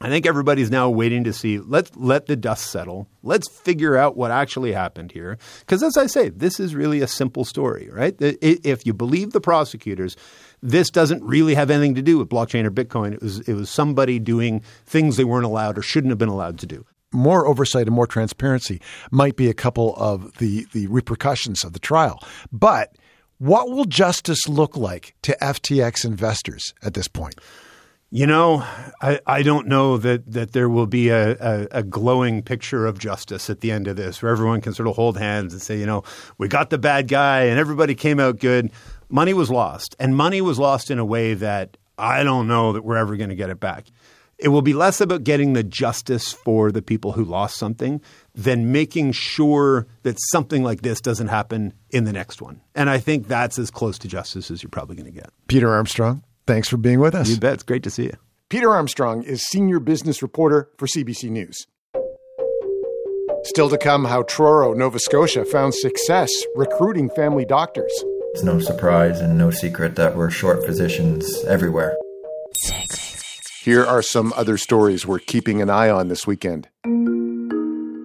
I 0.00 0.08
think 0.08 0.24
everybody's 0.24 0.70
now 0.70 0.88
waiting 0.88 1.24
to 1.24 1.32
see. 1.34 1.58
Let's 1.58 1.94
let 1.94 2.24
the 2.24 2.34
dust 2.34 2.68
settle. 2.68 3.06
Let's 3.22 3.50
figure 3.50 3.98
out 3.98 4.16
what 4.16 4.30
actually 4.30 4.72
happened 4.72 5.12
here. 5.12 5.36
Because 5.60 5.82
as 5.82 5.98
I 5.98 6.06
say, 6.06 6.30
this 6.30 6.58
is 6.58 6.74
really 6.74 7.02
a 7.02 7.06
simple 7.06 7.44
story, 7.44 7.90
right? 7.92 8.16
If 8.18 8.86
you 8.86 8.94
believe 8.94 9.32
the 9.32 9.42
prosecutors, 9.42 10.16
this 10.62 10.88
doesn't 10.88 11.22
really 11.22 11.54
have 11.54 11.70
anything 11.70 11.96
to 11.96 12.02
do 12.02 12.16
with 12.16 12.30
blockchain 12.30 12.64
or 12.64 12.70
Bitcoin. 12.70 13.12
It 13.12 13.22
was 13.22 13.40
it 13.40 13.52
was 13.52 13.68
somebody 13.68 14.18
doing 14.18 14.62
things 14.86 15.18
they 15.18 15.24
weren't 15.24 15.44
allowed 15.44 15.76
or 15.76 15.82
shouldn't 15.82 16.10
have 16.10 16.18
been 16.18 16.30
allowed 16.30 16.58
to 16.60 16.66
do. 16.66 16.86
More 17.12 17.46
oversight 17.46 17.86
and 17.86 17.94
more 17.94 18.06
transparency 18.06 18.80
might 19.10 19.36
be 19.36 19.48
a 19.48 19.54
couple 19.54 19.96
of 19.96 20.38
the 20.38 20.66
the 20.72 20.86
repercussions 20.86 21.64
of 21.64 21.72
the 21.72 21.80
trial, 21.80 22.22
but 22.52 22.94
what 23.40 23.70
will 23.70 23.86
justice 23.86 24.46
look 24.48 24.76
like 24.76 25.14
to 25.22 25.34
FTX 25.40 26.04
investors 26.04 26.74
at 26.82 26.92
this 26.92 27.08
point? 27.08 27.36
You 28.10 28.26
know, 28.26 28.62
I, 29.00 29.18
I 29.26 29.42
don't 29.42 29.66
know 29.66 29.96
that, 29.96 30.30
that 30.32 30.52
there 30.52 30.68
will 30.68 30.86
be 30.86 31.08
a, 31.08 31.36
a, 31.40 31.68
a, 31.70 31.82
glowing 31.82 32.42
picture 32.42 32.84
of 32.84 32.98
justice 32.98 33.48
at 33.48 33.60
the 33.60 33.70
end 33.70 33.86
of 33.86 33.96
this 33.96 34.20
where 34.20 34.30
everyone 34.30 34.60
can 34.60 34.74
sort 34.74 34.88
of 34.88 34.96
hold 34.96 35.16
hands 35.16 35.54
and 35.54 35.62
say, 35.62 35.78
you 35.78 35.86
know, 35.86 36.02
we 36.36 36.48
got 36.48 36.70
the 36.70 36.76
bad 36.76 37.08
guy 37.08 37.42
and 37.42 37.58
everybody 37.58 37.94
came 37.94 38.20
out 38.20 38.40
good. 38.40 38.72
Money 39.08 39.32
was 39.32 39.48
lost. 39.48 39.96
And 39.98 40.16
money 40.16 40.42
was 40.42 40.58
lost 40.58 40.90
in 40.90 40.98
a 40.98 41.04
way 41.04 41.34
that 41.34 41.76
I 41.96 42.24
don't 42.24 42.48
know 42.48 42.72
that 42.72 42.84
we're 42.84 42.96
ever 42.96 43.16
going 43.16 43.30
to 43.30 43.36
get 43.36 43.48
it 43.48 43.60
back. 43.60 43.86
It 44.42 44.48
will 44.48 44.62
be 44.62 44.72
less 44.72 45.00
about 45.00 45.24
getting 45.24 45.52
the 45.52 45.62
justice 45.62 46.32
for 46.32 46.72
the 46.72 46.80
people 46.80 47.12
who 47.12 47.24
lost 47.24 47.56
something 47.58 48.00
than 48.34 48.72
making 48.72 49.12
sure 49.12 49.86
that 50.02 50.16
something 50.30 50.62
like 50.62 50.80
this 50.80 51.00
doesn't 51.00 51.28
happen 51.28 51.74
in 51.90 52.04
the 52.04 52.12
next 52.12 52.40
one. 52.40 52.60
And 52.74 52.88
I 52.88 52.98
think 52.98 53.28
that's 53.28 53.58
as 53.58 53.70
close 53.70 53.98
to 53.98 54.08
justice 54.08 54.50
as 54.50 54.62
you're 54.62 54.70
probably 54.70 54.96
going 54.96 55.12
to 55.12 55.20
get. 55.20 55.30
Peter 55.46 55.68
Armstrong, 55.68 56.22
Thanks 56.50 56.68
for 56.68 56.78
being 56.78 56.98
with 56.98 57.14
us. 57.14 57.28
You 57.28 57.36
bet. 57.36 57.54
It's 57.54 57.62
great 57.62 57.84
to 57.84 57.90
see 57.90 58.06
you. 58.06 58.16
Peter 58.48 58.70
Armstrong 58.70 59.22
is 59.22 59.40
senior 59.42 59.78
business 59.78 60.20
reporter 60.20 60.68
for 60.78 60.88
CBC 60.88 61.30
News. 61.30 61.56
Still 63.44 63.70
to 63.70 63.78
come, 63.78 64.04
how 64.04 64.22
Truro, 64.24 64.72
Nova 64.74 64.98
Scotia 64.98 65.44
found 65.44 65.74
success 65.74 66.30
recruiting 66.56 67.08
family 67.10 67.44
doctors. 67.44 67.92
It's 68.32 68.42
no 68.42 68.58
surprise 68.58 69.20
and 69.20 69.38
no 69.38 69.52
secret 69.52 69.94
that 69.94 70.16
we're 70.16 70.30
short 70.30 70.66
physicians 70.66 71.44
everywhere. 71.44 71.96
Here 73.62 73.84
are 73.84 74.00
some 74.00 74.32
other 74.36 74.56
stories 74.56 75.06
we're 75.06 75.18
keeping 75.18 75.60
an 75.60 75.68
eye 75.68 75.90
on 75.90 76.08
this 76.08 76.26
weekend. 76.26 76.70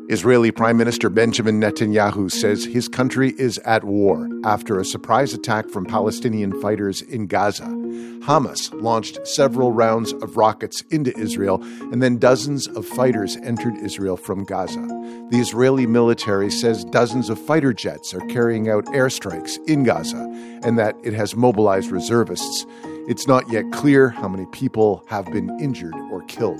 Israeli 0.09 0.51
Prime 0.51 0.75
Minister 0.75 1.09
Benjamin 1.09 1.61
Netanyahu 1.61 2.29
says 2.29 2.65
his 2.65 2.89
country 2.89 3.33
is 3.37 3.57
at 3.59 3.85
war 3.85 4.27
after 4.43 4.77
a 4.77 4.83
surprise 4.83 5.33
attack 5.33 5.69
from 5.69 5.85
Palestinian 5.85 6.61
fighters 6.61 7.01
in 7.01 7.27
Gaza. 7.27 7.63
Hamas 7.63 8.69
launched 8.81 9.25
several 9.25 9.71
rounds 9.71 10.11
of 10.11 10.35
rockets 10.35 10.81
into 10.91 11.17
Israel, 11.17 11.63
and 11.63 12.03
then 12.03 12.17
dozens 12.17 12.67
of 12.67 12.85
fighters 12.85 13.37
entered 13.37 13.77
Israel 13.77 14.17
from 14.17 14.43
Gaza. 14.43 14.85
The 15.31 15.39
Israeli 15.39 15.87
military 15.87 16.51
says 16.51 16.83
dozens 16.83 17.29
of 17.29 17.39
fighter 17.39 17.71
jets 17.71 18.13
are 18.13 18.27
carrying 18.27 18.69
out 18.69 18.83
airstrikes 18.87 19.57
in 19.69 19.85
Gaza 19.85 20.21
and 20.63 20.77
that 20.77 20.97
it 21.01 21.13
has 21.13 21.33
mobilized 21.33 21.91
reservists. 21.91 22.65
It's 23.07 23.27
not 23.27 23.51
yet 23.51 23.71
clear 23.71 24.09
how 24.09 24.27
many 24.27 24.47
people 24.47 25.03
have 25.07 25.25
been 25.31 25.55
injured 25.59 25.93
or 26.11 26.23
killed. 26.23 26.59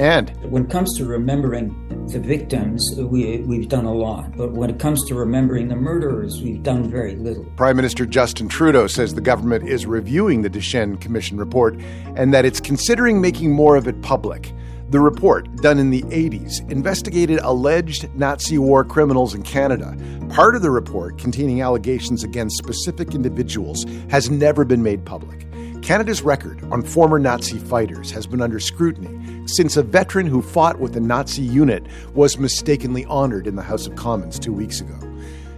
And 0.00 0.30
when 0.50 0.64
it 0.64 0.70
comes 0.70 0.98
to 0.98 1.04
remembering 1.04 2.06
the 2.08 2.18
victims, 2.18 2.84
uh, 2.98 3.06
we, 3.06 3.38
we've 3.42 3.68
done 3.68 3.84
a 3.84 3.94
lot. 3.94 4.36
But 4.36 4.52
when 4.52 4.68
it 4.68 4.80
comes 4.80 5.06
to 5.06 5.14
remembering 5.14 5.68
the 5.68 5.76
murderers, 5.76 6.42
we've 6.42 6.62
done 6.62 6.90
very 6.90 7.14
little. 7.14 7.44
Prime 7.56 7.76
Minister 7.76 8.04
Justin 8.04 8.48
Trudeau 8.48 8.88
says 8.88 9.14
the 9.14 9.20
government 9.20 9.68
is 9.68 9.86
reviewing 9.86 10.42
the 10.42 10.50
Deschênes 10.50 11.00
Commission 11.00 11.38
report 11.38 11.80
and 12.16 12.34
that 12.34 12.44
it's 12.44 12.60
considering 12.60 13.20
making 13.20 13.52
more 13.52 13.76
of 13.76 13.86
it 13.86 14.02
public. 14.02 14.52
The 14.88 15.00
report, 15.00 15.52
done 15.56 15.80
in 15.80 15.90
the 15.90 16.02
80s, 16.02 16.70
investigated 16.70 17.40
alleged 17.42 18.08
Nazi 18.14 18.56
war 18.56 18.84
criminals 18.84 19.34
in 19.34 19.42
Canada. 19.42 19.96
Part 20.28 20.54
of 20.54 20.62
the 20.62 20.70
report, 20.70 21.18
containing 21.18 21.60
allegations 21.60 22.22
against 22.22 22.58
specific 22.58 23.12
individuals, 23.12 23.84
has 24.10 24.30
never 24.30 24.64
been 24.64 24.84
made 24.84 25.04
public. 25.04 25.44
Canada's 25.82 26.22
record 26.22 26.62
on 26.70 26.82
former 26.82 27.18
Nazi 27.18 27.58
fighters 27.58 28.12
has 28.12 28.28
been 28.28 28.40
under 28.40 28.60
scrutiny 28.60 29.18
since 29.48 29.76
a 29.76 29.82
veteran 29.82 30.26
who 30.26 30.40
fought 30.40 30.78
with 30.78 30.92
the 30.92 31.00
Nazi 31.00 31.42
unit 31.42 31.84
was 32.14 32.38
mistakenly 32.38 33.04
honored 33.06 33.48
in 33.48 33.56
the 33.56 33.62
House 33.62 33.88
of 33.88 33.96
Commons 33.96 34.38
two 34.38 34.52
weeks 34.52 34.80
ago. 34.80 34.96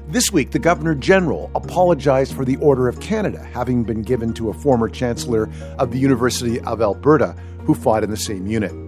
This 0.07 0.33
week, 0.33 0.53
the 0.53 0.59
Governor 0.59 0.95
General 0.95 1.51
apologized 1.55 2.35
for 2.35 2.47
the 2.47 2.57
Order 2.57 2.89
of 2.89 2.99
Canada 3.01 3.45
having 3.53 3.85
been 3.85 4.01
given 4.01 4.33
to 4.35 4.49
a 4.49 4.55
former 4.55 4.89
Chancellor 4.89 5.51
of 5.79 5.91
the 5.91 5.99
University 5.99 6.61
of 6.61 6.81
Alberta 6.81 7.37
who 7.65 7.75
fought 7.75 8.03
in 8.03 8.11
the 8.11 8.17
same 8.17 8.47
unit. 8.47 8.88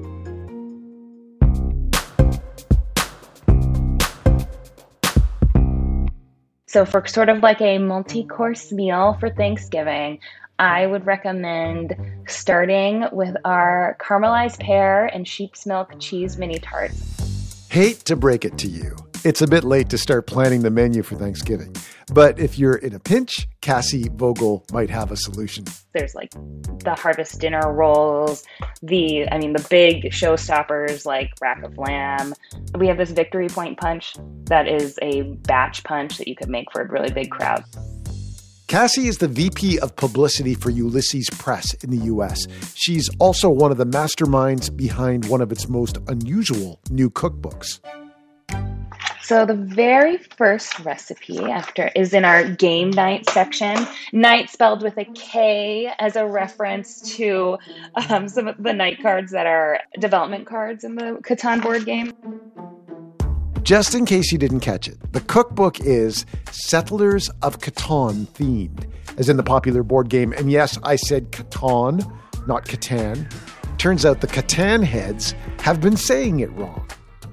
So, 6.70 6.84
for 6.84 7.04
sort 7.04 7.28
of 7.28 7.42
like 7.42 7.60
a 7.60 7.78
multi 7.78 8.22
course 8.22 8.70
meal 8.70 9.16
for 9.18 9.28
Thanksgiving, 9.28 10.20
I 10.56 10.86
would 10.86 11.04
recommend 11.04 11.96
starting 12.28 13.06
with 13.10 13.34
our 13.44 13.96
caramelized 13.98 14.60
pear 14.60 15.06
and 15.06 15.26
sheep's 15.26 15.66
milk 15.66 15.98
cheese 15.98 16.38
mini 16.38 16.60
tarts. 16.60 17.66
Hate 17.70 18.04
to 18.04 18.14
break 18.14 18.44
it 18.44 18.56
to 18.58 18.68
you. 18.68 18.94
It's 19.22 19.42
a 19.42 19.46
bit 19.46 19.64
late 19.64 19.90
to 19.90 19.98
start 19.98 20.26
planning 20.26 20.62
the 20.62 20.70
menu 20.70 21.02
for 21.02 21.14
Thanksgiving. 21.14 21.76
But 22.10 22.38
if 22.38 22.58
you're 22.58 22.76
in 22.76 22.94
a 22.94 22.98
pinch, 22.98 23.46
Cassie 23.60 24.08
Vogel 24.14 24.64
might 24.72 24.88
have 24.88 25.12
a 25.12 25.16
solution. 25.16 25.64
There's 25.92 26.14
like 26.14 26.30
the 26.30 26.96
harvest 26.98 27.38
dinner 27.38 27.70
rolls, 27.70 28.44
the, 28.82 29.28
I 29.30 29.36
mean, 29.36 29.52
the 29.52 29.66
big 29.68 30.04
showstoppers 30.04 31.04
like 31.04 31.32
rack 31.42 31.62
of 31.62 31.76
lamb. 31.76 32.32
We 32.78 32.86
have 32.86 32.96
this 32.96 33.10
victory 33.10 33.48
point 33.48 33.78
punch 33.78 34.14
that 34.44 34.66
is 34.66 34.98
a 35.02 35.22
batch 35.22 35.84
punch 35.84 36.16
that 36.16 36.26
you 36.26 36.34
could 36.34 36.48
make 36.48 36.72
for 36.72 36.80
a 36.80 36.88
really 36.88 37.12
big 37.12 37.30
crowd. 37.30 37.62
Cassie 38.68 39.06
is 39.06 39.18
the 39.18 39.28
VP 39.28 39.80
of 39.80 39.96
Publicity 39.96 40.54
for 40.54 40.70
Ulysses 40.70 41.28
Press 41.28 41.74
in 41.74 41.90
the 41.90 42.06
US. 42.06 42.46
She's 42.74 43.10
also 43.18 43.50
one 43.50 43.70
of 43.70 43.76
the 43.76 43.84
masterminds 43.84 44.74
behind 44.74 45.26
one 45.26 45.42
of 45.42 45.52
its 45.52 45.68
most 45.68 45.98
unusual 46.08 46.80
new 46.88 47.10
cookbooks. 47.10 47.80
So 49.22 49.44
the 49.44 49.54
very 49.54 50.16
first 50.16 50.78
recipe 50.80 51.38
after 51.40 51.90
is 51.94 52.14
in 52.14 52.24
our 52.24 52.44
game 52.44 52.90
night 52.90 53.28
section. 53.30 53.86
Night 54.12 54.50
spelled 54.50 54.82
with 54.82 54.96
a 54.96 55.04
K 55.04 55.92
as 55.98 56.16
a 56.16 56.26
reference 56.26 57.00
to 57.16 57.58
um, 58.08 58.28
some 58.28 58.48
of 58.48 58.62
the 58.62 58.72
night 58.72 59.00
cards 59.02 59.30
that 59.32 59.46
are 59.46 59.80
development 59.98 60.46
cards 60.46 60.84
in 60.84 60.94
the 60.94 61.20
Catan 61.22 61.62
board 61.62 61.84
game. 61.84 62.12
Just 63.62 63.94
in 63.94 64.06
case 64.06 64.32
you 64.32 64.38
didn't 64.38 64.60
catch 64.60 64.88
it, 64.88 64.98
the 65.12 65.20
cookbook 65.20 65.80
is 65.80 66.24
Settlers 66.50 67.28
of 67.42 67.58
Catan 67.58 68.26
themed, 68.28 68.90
as 69.18 69.28
in 69.28 69.36
the 69.36 69.42
popular 69.42 69.82
board 69.82 70.08
game. 70.08 70.32
And 70.32 70.50
yes, 70.50 70.78
I 70.82 70.96
said 70.96 71.30
Catan, 71.30 72.00
not 72.46 72.64
Catan. 72.64 73.30
Turns 73.76 74.04
out 74.04 74.22
the 74.22 74.26
Catan 74.26 74.82
heads 74.82 75.34
have 75.60 75.80
been 75.80 75.96
saying 75.96 76.40
it 76.40 76.50
wrong. 76.52 76.88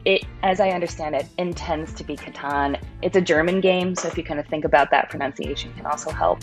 It, 0.07 0.23
as 0.41 0.61
I 0.61 0.69
understand 0.69 1.15
it, 1.15 1.27
intends 1.37 1.93
to 1.95 2.03
be 2.05 2.15
Catan. 2.15 2.79
It's 3.01 3.17
a 3.17 3.21
German 3.21 3.59
game, 3.59 3.93
so 3.93 4.07
if 4.07 4.17
you 4.17 4.23
kind 4.23 4.39
of 4.39 4.47
think 4.47 4.63
about 4.63 4.89
that, 4.91 5.09
pronunciation 5.09 5.73
can 5.73 5.85
also 5.85 6.11
help. 6.11 6.39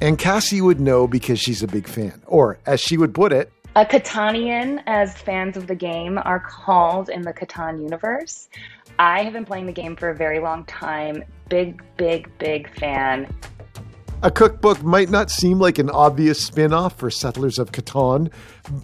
And 0.00 0.18
Cassie 0.18 0.60
would 0.60 0.80
know 0.80 1.06
because 1.06 1.38
she's 1.38 1.62
a 1.62 1.68
big 1.68 1.86
fan. 1.86 2.20
Or, 2.26 2.58
as 2.66 2.80
she 2.80 2.98
would 2.98 3.14
put 3.14 3.32
it, 3.32 3.52
a 3.76 3.84
Catanian, 3.84 4.82
as 4.86 5.16
fans 5.16 5.56
of 5.56 5.68
the 5.68 5.74
game 5.76 6.18
are 6.18 6.40
called 6.40 7.08
in 7.08 7.22
the 7.22 7.32
Catan 7.32 7.80
universe. 7.80 8.48
I 8.98 9.22
have 9.22 9.34
been 9.34 9.44
playing 9.44 9.66
the 9.66 9.72
game 9.72 9.94
for 9.94 10.10
a 10.10 10.14
very 10.16 10.40
long 10.40 10.64
time. 10.64 11.22
Big, 11.48 11.80
big, 11.96 12.28
big 12.38 12.68
fan. 12.76 13.32
A 14.24 14.32
cookbook 14.32 14.82
might 14.82 15.10
not 15.10 15.30
seem 15.30 15.60
like 15.60 15.78
an 15.78 15.90
obvious 15.90 16.44
spin 16.44 16.72
off 16.72 16.98
for 16.98 17.08
Settlers 17.08 17.60
of 17.60 17.70
Catan, 17.70 18.32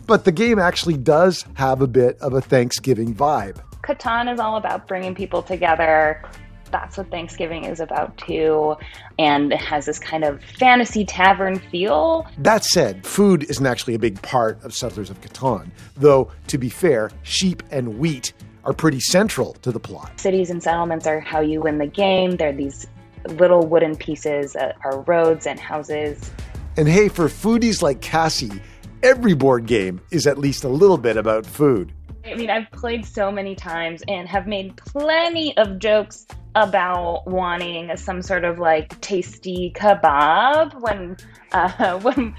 but 0.07 0.25
the 0.25 0.31
game 0.31 0.61
actually 0.61 0.97
does 0.97 1.45
have 1.55 1.83
a 1.83 1.89
bit 1.89 2.19
of 2.21 2.35
a 2.35 2.41
Thanksgiving 2.41 3.17
vibe. 3.17 3.61
Catan 3.83 4.33
is 4.33 4.39
all 4.39 4.57
about 4.57 4.87
bringing 4.87 5.15
people 5.15 5.43
together. 5.43 6.23
That's 6.71 6.97
what 6.97 7.11
Thanksgiving 7.11 7.65
is 7.65 7.81
about 7.81 8.17
too, 8.17 8.77
and 9.19 9.53
it 9.53 9.61
has 9.61 9.85
this 9.85 9.99
kind 9.99 10.25
of 10.25 10.43
fantasy 10.43 11.05
tavern 11.05 11.59
feel. 11.59 12.27
That 12.39 12.65
said, 12.65 13.07
food 13.07 13.45
isn't 13.51 13.67
actually 13.67 13.95
a 13.95 13.99
big 13.99 14.23
part 14.23 14.63
of 14.65 14.73
Settlers 14.73 15.11
of 15.11 15.21
Catan, 15.21 15.71
though, 15.97 16.31
to 16.47 16.57
be 16.57 16.71
fair, 16.71 17.11
sheep 17.25 17.63
and 17.71 17.99
wheat 17.99 18.33
are 18.65 18.73
pretty 18.73 19.01
central 19.01 19.55
to 19.55 19.73
the 19.73 19.81
plot. 19.81 20.19
Cities 20.19 20.49
and 20.49 20.63
settlements 20.63 21.07
are 21.07 21.21
how 21.21 21.41
you 21.41 21.61
win 21.61 21.79
the 21.79 21.87
game. 21.87 22.37
They're 22.37 22.53
these 22.53 22.87
little 23.29 23.67
wooden 23.67 23.97
pieces 23.97 24.55
that 24.55 24.77
are 24.85 25.01
roads 25.03 25.47
and 25.47 25.59
houses. 25.59 26.31
And 26.77 26.89
hey, 26.89 27.09
for 27.09 27.27
foodies 27.27 27.83
like 27.83 28.01
Cassie, 28.01 28.63
every 29.03 29.35
board 29.35 29.67
game 29.67 30.01
is 30.11 30.27
at 30.27 30.39
least 30.39 30.65
a 30.65 30.69
little 30.69 30.97
bit 30.97 31.17
about 31.17 31.45
food. 31.45 31.93
I 32.25 32.35
mean, 32.35 32.51
I've 32.51 32.71
played 32.71 33.05
so 33.05 33.33
many 33.33 33.55
times 33.55 34.03
and 34.07 34.29
have 34.29 34.47
made 34.47 34.77
plenty 34.77 35.57
of 35.57 35.79
jokes 35.79 36.27
about 36.55 37.27
wanting 37.27 37.97
some 37.97 38.23
sort 38.23 38.45
of 38.45 38.59
like 38.59 39.01
tasty 39.01 39.73
kebab 39.75 40.81
when 40.81 41.17
uh, 41.53 41.99
when 42.01 42.35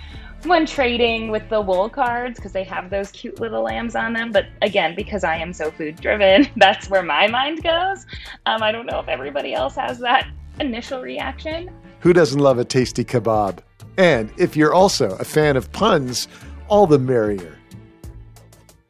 when 0.45 0.65
trading 0.65 1.31
with 1.31 1.47
the 1.49 1.59
wool 1.59 1.89
cards 1.89 2.37
because 2.37 2.51
they 2.51 2.63
have 2.63 2.89
those 2.89 3.11
cute 3.11 3.39
little 3.39 3.63
lambs 3.63 3.95
on 3.95 4.13
them. 4.13 4.31
But 4.31 4.47
again, 4.61 4.95
because 4.95 5.23
I 5.23 5.37
am 5.37 5.53
so 5.53 5.71
food 5.71 5.95
driven, 5.97 6.47
that's 6.57 6.89
where 6.89 7.03
my 7.03 7.27
mind 7.27 7.63
goes. 7.63 8.05
Um, 8.45 8.61
I 8.61 8.71
don't 8.71 8.85
know 8.85 8.99
if 8.99 9.07
everybody 9.07 9.53
else 9.53 9.75
has 9.75 9.99
that 9.99 10.27
initial 10.59 11.01
reaction. 11.01 11.69
Who 12.01 12.13
doesn't 12.13 12.39
love 12.39 12.59
a 12.59 12.65
tasty 12.65 13.03
kebab? 13.03 13.59
And 13.97 14.31
if 14.37 14.55
you're 14.57 14.73
also 14.73 15.15
a 15.17 15.23
fan 15.23 15.55
of 15.55 15.71
puns, 15.71 16.27
all 16.67 16.87
the 16.87 16.99
merrier. 16.99 17.57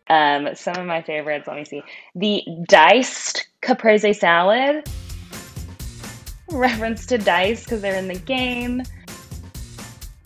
Um, 0.10 0.55
some 0.55 0.75
of 0.77 0.86
my 0.86 1.01
favorites, 1.01 1.48
let 1.48 1.55
me 1.55 1.65
see. 1.65 1.83
The 2.15 2.43
diced 2.67 3.48
caprese 3.62 4.13
salad, 4.13 4.88
reference 6.51 7.05
to 7.07 7.17
dice 7.17 7.63
because 7.63 7.81
they're 7.81 7.95
in 7.95 8.07
the 8.07 8.19
game. 8.19 8.83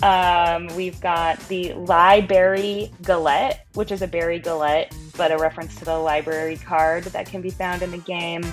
Um, 0.03 0.67
we've 0.75 0.99
got 1.01 1.39
the 1.47 1.73
library 1.73 2.91
galette, 3.01 3.65
which 3.73 3.91
is 3.91 4.01
a 4.01 4.07
berry 4.07 4.39
galette, 4.39 4.95
but 5.15 5.31
a 5.31 5.37
reference 5.37 5.75
to 5.77 5.85
the 5.85 5.97
library 5.97 6.57
card 6.57 7.05
that 7.05 7.25
can 7.25 7.41
be 7.41 7.49
found 7.49 7.81
in 7.81 7.91
the 7.91 7.97
game. 7.97 8.43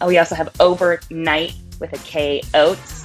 Oh, 0.00 0.06
we 0.06 0.18
also 0.18 0.34
have 0.34 0.54
overnight 0.60 1.54
with 1.80 1.92
a 1.92 1.98
K 2.04 2.42
oats. 2.54 2.97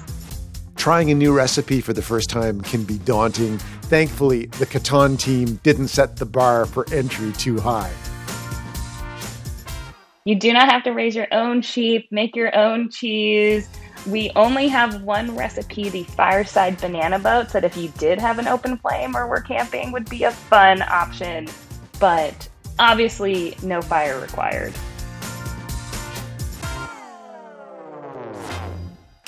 Trying 0.84 1.12
a 1.12 1.16
new 1.16 1.32
recipe 1.32 1.80
for 1.80 1.94
the 1.94 2.02
first 2.02 2.30
time 2.30 2.60
can 2.60 2.84
be 2.84 2.98
daunting. 2.98 3.58
Thankfully, 3.84 4.48
the 4.48 4.66
Catan 4.66 5.18
team 5.18 5.58
didn't 5.64 5.88
set 5.88 6.18
the 6.18 6.26
bar 6.26 6.66
for 6.66 6.86
entry 6.92 7.32
too 7.32 7.58
high. 7.58 7.90
You 10.26 10.36
do 10.36 10.52
not 10.52 10.70
have 10.70 10.84
to 10.84 10.92
raise 10.92 11.16
your 11.16 11.30
own 11.32 11.62
sheep, 11.62 12.12
make 12.12 12.36
your 12.36 12.54
own 12.54 12.90
cheese. 12.90 13.70
We 14.08 14.30
only 14.36 14.68
have 14.68 15.04
one 15.04 15.38
recipe, 15.38 15.88
the 15.88 16.04
fireside 16.04 16.82
banana 16.82 17.18
boats, 17.18 17.54
that 17.54 17.64
if 17.64 17.78
you 17.78 17.88
did 17.98 18.20
have 18.20 18.38
an 18.38 18.50
open 18.50 18.76
flame 18.76 19.16
or 19.16 19.26
were 19.26 19.40
camping 19.40 19.94
would 19.94 20.10
be 20.10 20.24
a 20.24 20.32
fun 20.32 20.82
option, 20.82 21.48
but 21.98 22.50
obviously 22.78 23.56
no 23.64 23.82
fire 23.82 24.20
required. 24.20 24.74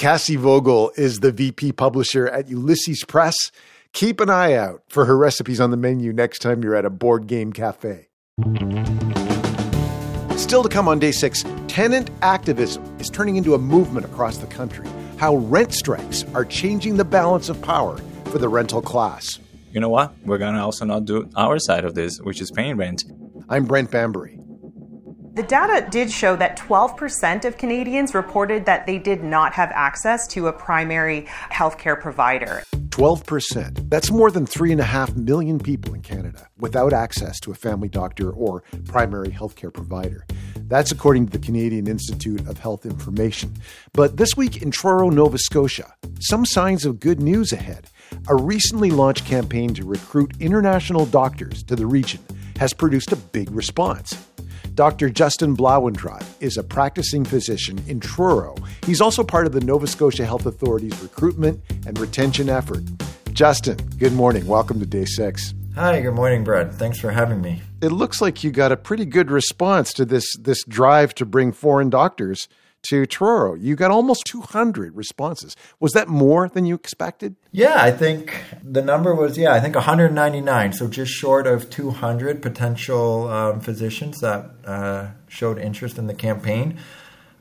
Cassie 0.05 0.35
Vogel 0.35 0.91
is 0.97 1.21
the 1.21 1.31
VP 1.31 1.71
publisher 1.71 2.27
at 2.27 2.47
Ulysses 2.47 3.03
Press. 3.05 3.33
Keep 3.91 4.19
an 4.19 4.29
eye 4.29 4.53
out 4.53 4.83
for 4.87 5.05
her 5.05 5.17
recipes 5.17 5.59
on 5.59 5.71
the 5.71 5.77
menu 5.77 6.13
next 6.13 6.43
time 6.43 6.61
you're 6.61 6.75
at 6.75 6.85
a 6.85 6.91
board 6.91 7.25
game 7.25 7.51
cafe. 7.51 8.09
Still 10.37 10.61
to 10.61 10.69
come 10.69 10.87
on 10.87 10.99
day 10.99 11.11
six, 11.11 11.43
tenant 11.67 12.11
activism 12.21 12.83
is 12.99 13.09
turning 13.09 13.35
into 13.35 13.55
a 13.55 13.57
movement 13.57 14.05
across 14.05 14.37
the 14.37 14.45
country. 14.45 14.87
How 15.17 15.37
rent 15.37 15.73
strikes 15.73 16.23
are 16.35 16.45
changing 16.45 16.97
the 16.97 17.03
balance 17.03 17.49
of 17.49 17.59
power 17.63 17.97
for 18.25 18.37
the 18.37 18.47
rental 18.47 18.83
class. 18.83 19.39
You 19.71 19.79
know 19.79 19.89
what? 19.89 20.13
We're 20.23 20.37
going 20.37 20.53
to 20.53 20.61
also 20.61 20.85
not 20.85 21.05
do 21.05 21.27
our 21.35 21.57
side 21.57 21.83
of 21.83 21.95
this, 21.95 22.19
which 22.19 22.41
is 22.41 22.51
paying 22.51 22.77
rent. 22.77 23.05
I'm 23.49 23.65
Brent 23.65 23.89
Bambury. 23.89 24.39
The 25.35 25.43
data 25.43 25.85
did 25.91 26.09
show 26.09 26.37
that 26.37 26.57
12% 26.57 27.43
of 27.43 27.57
Canadians 27.57 28.15
reported 28.15 28.65
that 28.67 28.85
they 28.85 28.97
did 28.97 29.21
not 29.21 29.51
have 29.51 29.69
access 29.73 30.27
to 30.27 30.47
a 30.47 30.53
primary 30.53 31.23
healthcare 31.51 31.99
provider. 31.99 32.63
12%. 32.71 33.89
That's 33.89 34.11
more 34.11 34.31
than 34.31 34.45
3.5 34.45 35.17
million 35.17 35.59
people 35.59 35.93
in 35.93 36.01
Canada 36.01 36.47
without 36.57 36.93
access 36.93 37.37
to 37.41 37.51
a 37.51 37.53
family 37.53 37.89
doctor 37.89 38.31
or 38.31 38.63
primary 38.85 39.27
healthcare 39.27 39.73
provider. 39.73 40.25
That's 40.55 40.93
according 40.93 41.25
to 41.25 41.37
the 41.37 41.45
Canadian 41.45 41.87
Institute 41.87 42.47
of 42.47 42.59
Health 42.59 42.85
Information. 42.85 43.55
But 43.91 44.15
this 44.15 44.37
week 44.37 44.61
in 44.61 44.71
Truro, 44.71 45.09
Nova 45.09 45.37
Scotia, 45.37 45.95
some 46.21 46.45
signs 46.45 46.85
of 46.85 47.01
good 47.01 47.21
news 47.21 47.51
ahead. 47.51 47.89
A 48.29 48.35
recently 48.37 48.89
launched 48.89 49.25
campaign 49.25 49.73
to 49.73 49.83
recruit 49.83 50.31
international 50.39 51.05
doctors 51.05 51.61
to 51.63 51.75
the 51.75 51.87
region 51.87 52.21
has 52.57 52.71
produced 52.71 53.11
a 53.11 53.17
big 53.17 53.51
response. 53.51 54.15
Dr. 54.75 55.09
Justin 55.09 55.55
Blauentraub 55.55 56.21
is 56.41 56.57
a 56.57 56.63
practicing 56.63 57.23
physician 57.23 57.81
in 57.87 58.01
Truro. 58.01 58.55
He's 58.85 58.99
also 58.99 59.23
part 59.23 59.47
of 59.47 59.53
the 59.53 59.61
Nova 59.61 59.87
Scotia 59.87 60.25
Health 60.25 60.45
Authority's 60.45 61.01
recruitment 61.01 61.61
and 61.87 61.97
retention 61.97 62.49
effort. 62.49 62.83
Justin, 63.31 63.77
good 63.97 64.11
morning. 64.11 64.45
Welcome 64.45 64.81
to 64.81 64.85
day 64.85 65.05
six. 65.05 65.53
Hi, 65.75 66.01
good 66.01 66.13
morning, 66.13 66.43
Brad. 66.43 66.73
Thanks 66.73 66.99
for 66.99 67.11
having 67.11 67.41
me. 67.41 67.61
It 67.81 67.93
looks 67.93 68.21
like 68.21 68.43
you 68.43 68.51
got 68.51 68.73
a 68.73 68.77
pretty 68.77 69.05
good 69.05 69.31
response 69.31 69.93
to 69.93 70.03
this 70.03 70.35
this 70.35 70.65
drive 70.65 71.15
to 71.15 71.25
bring 71.25 71.53
foreign 71.53 71.89
doctors 71.89 72.49
to 72.89 73.05
Truro. 73.05 73.55
You 73.55 73.75
got 73.75 73.91
almost 73.91 74.25
200 74.25 74.95
responses. 74.95 75.55
Was 75.79 75.93
that 75.93 76.07
more 76.07 76.49
than 76.49 76.65
you 76.65 76.75
expected? 76.75 77.35
Yeah, 77.51 77.81
I 77.81 77.91
think 77.91 78.43
the 78.63 78.81
number 78.81 79.13
was, 79.13 79.37
yeah, 79.37 79.53
I 79.53 79.59
think 79.59 79.75
199. 79.75 80.73
So 80.73 80.87
just 80.87 81.11
short 81.11 81.47
of 81.47 81.69
200 81.69 82.41
potential 82.41 83.29
um, 83.29 83.59
physicians 83.61 84.19
that 84.19 84.49
uh, 84.65 85.07
showed 85.27 85.57
interest 85.57 85.97
in 85.97 86.07
the 86.07 86.13
campaign. 86.13 86.77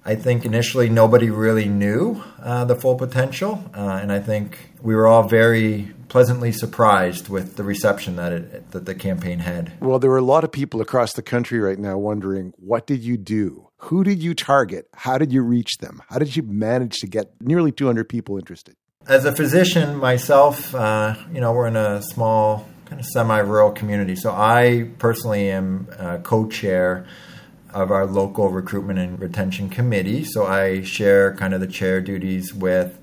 I 0.07 0.16
think 0.16 0.44
initially 0.44 0.90
nobody 0.90 1.30
really 1.30 1.66
knew 1.66 2.22
uh, 2.42 2.66
the 2.66 2.76
full 2.76 2.96
potential. 2.96 3.64
Uh, 3.74 3.98
and 4.02 4.12
I 4.12 4.20
think 4.20 4.59
we 4.83 4.94
were 4.94 5.07
all 5.07 5.26
very 5.26 5.94
pleasantly 6.09 6.52
surprised 6.52 7.28
with 7.28 7.57
the 7.57 7.64
reception 7.64 8.16
that 8.16 8.33
it 8.33 8.70
that 8.72 8.85
the 8.85 8.94
campaign 8.94 9.40
had. 9.40 9.72
Well, 9.80 9.98
there 9.98 10.11
were 10.11 10.18
a 10.18 10.22
lot 10.22 10.44
of 10.44 10.52
people 10.52 10.80
across 10.80 11.14
the 11.14 11.22
country 11.22 11.59
right 11.59 11.78
now 11.78 11.96
wondering, 11.96 12.52
what 12.57 12.87
did 12.87 13.02
you 13.02 13.16
do? 13.16 13.70
Who 13.88 14.03
did 14.03 14.23
you 14.23 14.33
target? 14.33 14.88
How 14.94 15.18
did 15.18 15.31
you 15.31 15.42
reach 15.42 15.77
them? 15.77 16.01
How 16.09 16.18
did 16.18 16.35
you 16.35 16.42
manage 16.42 17.01
to 17.01 17.07
get 17.07 17.33
nearly 17.42 17.70
200 17.70 18.09
people 18.09 18.38
interested? 18.38 18.77
As 19.07 19.27
a 19.27 19.33
physician 19.33 19.97
myself, 19.99 20.75
uh, 20.75 21.16
you 21.31 21.38
know, 21.42 21.53
we're 21.53 21.66
in 21.66 21.77
a 21.77 22.01
small, 22.01 22.66
kind 22.87 22.99
of 22.99 23.07
semi 23.07 23.38
rural 23.40 23.73
community. 23.73 24.16
So 24.16 24.33
I 24.33 24.88
personally 24.99 25.51
am 25.51 25.88
uh, 25.99 26.16
co 26.23 26.49
chair 26.49 27.05
of 27.75 27.90
our 27.90 28.07
local 28.07 28.49
recruitment 28.49 29.01
and 29.01 29.20
retention 29.20 29.68
committee. 29.68 30.25
So 30.25 30.47
I 30.47 30.81
share 30.81 31.37
kind 31.37 31.53
of 31.53 31.61
the 31.61 31.66
chair 31.66 32.01
duties 32.01 32.55
with 32.55 32.99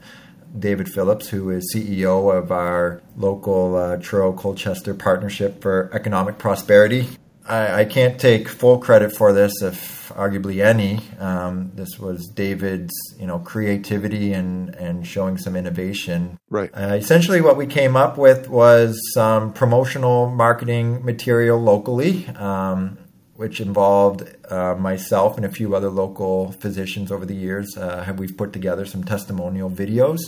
David 0.58 0.92
Phillips, 0.92 1.30
who 1.30 1.52
is 1.52 1.72
CEO 1.76 2.36
of 2.36 2.52
our 2.52 3.04
local 3.16 3.76
uh, 3.76 3.98
Truro 3.98 4.34
Colchester 4.34 4.96
Partnership 4.96 5.62
for 5.62 5.92
Economic 5.94 6.40
Prosperity. 6.40 7.08
I, 7.52 7.82
I, 7.82 7.86
can't 7.86 8.18
take 8.18 8.48
full 8.48 8.78
credit 8.80 9.14
for 9.14 9.34
this, 9.34 9.62
if 9.62 10.10
arguably 10.16 10.64
any. 10.66 11.02
Um, 11.20 11.72
this 11.76 12.00
was 12.00 12.28
David's, 12.28 12.94
you 13.20 13.28
know, 13.28 13.40
creativity 13.40 14.32
and 14.32 14.74
and 14.76 15.06
showing 15.06 15.38
some 15.38 15.58
innovation. 15.58 16.40
Right. 16.50 16.70
Uh, 16.74 16.96
essentially, 16.96 17.42
what 17.42 17.58
we 17.58 17.68
came 17.68 17.98
up 17.98 18.18
with 18.18 18.48
was 18.48 18.98
some 19.14 19.52
promotional 19.52 20.30
marketing 20.30 21.04
material 21.04 21.60
locally, 21.60 22.26
um, 22.30 22.98
which 23.36 23.60
involved 23.60 24.24
uh, 24.50 24.76
myself 24.76 25.36
and 25.36 25.46
a 25.46 25.52
few 25.52 25.76
other 25.76 25.90
local 25.90 26.54
physicians 26.54 27.12
over 27.12 27.26
the 27.26 27.36
years. 27.36 27.76
Uh, 27.78 28.02
have 28.04 28.18
we've 28.18 28.38
put 28.38 28.54
together 28.54 28.86
some 28.86 29.04
testimonial 29.04 29.70
videos, 29.70 30.22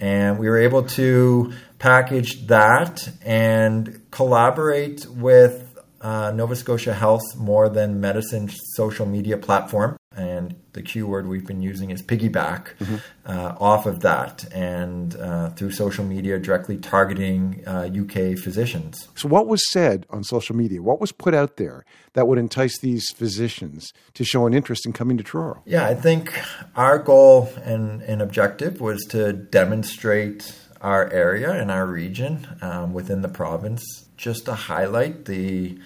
and 0.00 0.36
we 0.36 0.48
were 0.48 0.58
able 0.58 0.82
to 0.82 1.52
package 1.78 2.46
that 2.48 3.08
and 3.22 4.00
collaborate 4.10 5.06
with 5.06 5.65
uh, 6.06 6.30
Nova 6.30 6.54
Scotia 6.54 6.94
Health 6.94 7.36
More 7.36 7.68
Than 7.68 8.00
Medicine 8.00 8.48
social 8.48 9.06
media 9.06 9.36
platform. 9.36 9.96
And 10.16 10.54
the 10.72 10.80
keyword 10.80 11.26
we've 11.26 11.46
been 11.46 11.60
using 11.60 11.90
is 11.90 12.00
piggyback 12.00 12.68
mm-hmm. 12.78 12.96
uh, 13.26 13.56
off 13.60 13.84
of 13.86 14.00
that 14.00 14.50
and 14.54 15.14
uh, 15.16 15.50
through 15.50 15.72
social 15.72 16.04
media 16.04 16.38
directly 16.38 16.78
targeting 16.78 17.62
UK 17.66 18.16
uh, 18.16 18.40
physicians. 18.40 19.08
So, 19.14 19.28
what 19.28 19.46
was 19.46 19.60
said 19.70 20.06
on 20.08 20.22
social 20.22 20.56
media? 20.56 20.80
What 20.80 21.00
was 21.00 21.12
put 21.12 21.34
out 21.34 21.56
there 21.56 21.84
that 22.14 22.28
would 22.28 22.38
entice 22.38 22.78
these 22.78 23.10
physicians 23.10 23.92
to 24.14 24.24
show 24.24 24.46
an 24.46 24.54
interest 24.54 24.86
in 24.86 24.94
coming 24.94 25.18
to 25.18 25.24
Truro? 25.24 25.60
Yeah, 25.66 25.84
I 25.84 25.94
think 25.94 26.32
our 26.76 26.98
goal 26.98 27.52
and, 27.64 28.00
and 28.02 28.22
objective 28.22 28.80
was 28.80 29.04
to 29.10 29.34
demonstrate 29.34 30.54
our 30.80 31.12
area 31.12 31.50
and 31.52 31.70
our 31.70 31.84
region 31.84 32.46
um, 32.62 32.94
within 32.94 33.20
the 33.20 33.28
province 33.28 33.84
just 34.16 34.46
to 34.46 34.54
highlight 34.54 35.26
the 35.26 35.78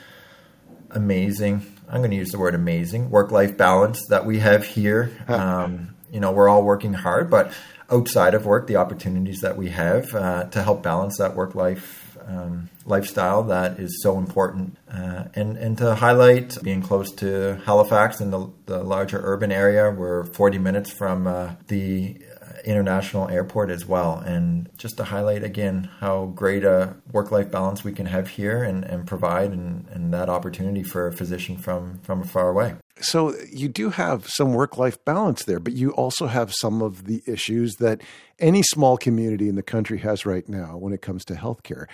amazing. 0.90 1.66
I'm 1.88 2.00
going 2.00 2.10
to 2.10 2.16
use 2.16 2.30
the 2.30 2.38
word 2.38 2.54
amazing 2.54 3.10
work 3.10 3.30
life 3.30 3.56
balance 3.56 4.06
that 4.06 4.24
we 4.24 4.38
have 4.38 4.64
here. 4.64 5.10
Um, 5.28 5.94
you 6.12 6.20
know, 6.20 6.32
we're 6.32 6.48
all 6.48 6.62
working 6.62 6.92
hard, 6.92 7.30
but 7.30 7.52
outside 7.90 8.34
of 8.34 8.46
work, 8.46 8.66
the 8.66 8.76
opportunities 8.76 9.40
that 9.40 9.56
we 9.56 9.70
have 9.70 10.14
uh, 10.14 10.44
to 10.44 10.62
help 10.62 10.82
balance 10.82 11.18
that 11.18 11.34
work 11.34 11.54
life 11.54 12.10
um, 12.26 12.68
lifestyle 12.84 13.42
that 13.44 13.78
is 13.80 14.02
so 14.02 14.18
important, 14.18 14.76
uh, 14.92 15.24
and 15.34 15.56
and 15.56 15.78
to 15.78 15.94
highlight 15.94 16.56
being 16.62 16.82
close 16.82 17.10
to 17.12 17.60
Halifax 17.64 18.20
in 18.20 18.30
the, 18.30 18.50
the 18.66 18.82
larger 18.82 19.20
urban 19.22 19.50
area. 19.50 19.90
We're 19.90 20.24
40 20.24 20.58
minutes 20.58 20.90
from 20.90 21.26
uh, 21.26 21.52
the 21.68 22.20
international 22.64 23.28
airport 23.28 23.70
as 23.70 23.86
well. 23.86 24.18
And 24.18 24.68
just 24.76 24.96
to 24.98 25.04
highlight 25.04 25.42
again 25.42 25.90
how 26.00 26.26
great 26.26 26.64
a 26.64 26.96
work 27.12 27.30
life 27.30 27.50
balance 27.50 27.84
we 27.84 27.92
can 27.92 28.06
have 28.06 28.28
here 28.28 28.62
and, 28.62 28.84
and 28.84 29.06
provide 29.06 29.52
and, 29.52 29.86
and 29.88 30.12
that 30.14 30.28
opportunity 30.28 30.82
for 30.82 31.06
a 31.06 31.12
physician 31.12 31.56
from, 31.56 31.98
from 32.00 32.22
far 32.22 32.48
away. 32.48 32.74
So 33.00 33.34
you 33.50 33.68
do 33.68 33.90
have 33.90 34.28
some 34.28 34.52
work 34.52 34.76
life 34.76 35.02
balance 35.04 35.44
there, 35.44 35.58
but 35.58 35.72
you 35.72 35.90
also 35.92 36.26
have 36.26 36.52
some 36.52 36.82
of 36.82 37.04
the 37.04 37.22
issues 37.26 37.76
that 37.76 38.02
any 38.38 38.62
small 38.62 38.98
community 38.98 39.48
in 39.48 39.54
the 39.54 39.62
country 39.62 39.98
has 39.98 40.26
right 40.26 40.46
now 40.48 40.76
when 40.76 40.92
it 40.92 41.00
comes 41.00 41.24
to 41.26 41.34
healthcare. 41.34 41.86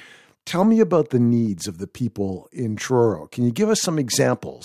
Tell 0.44 0.64
me 0.64 0.80
about 0.80 1.10
the 1.10 1.18
needs 1.18 1.66
of 1.66 1.78
the 1.78 1.86
people 1.86 2.48
in 2.52 2.76
Truro. 2.76 3.26
Can 3.26 3.44
you 3.44 3.52
give 3.52 3.68
us 3.68 3.82
some 3.82 3.98
examples 3.98 4.64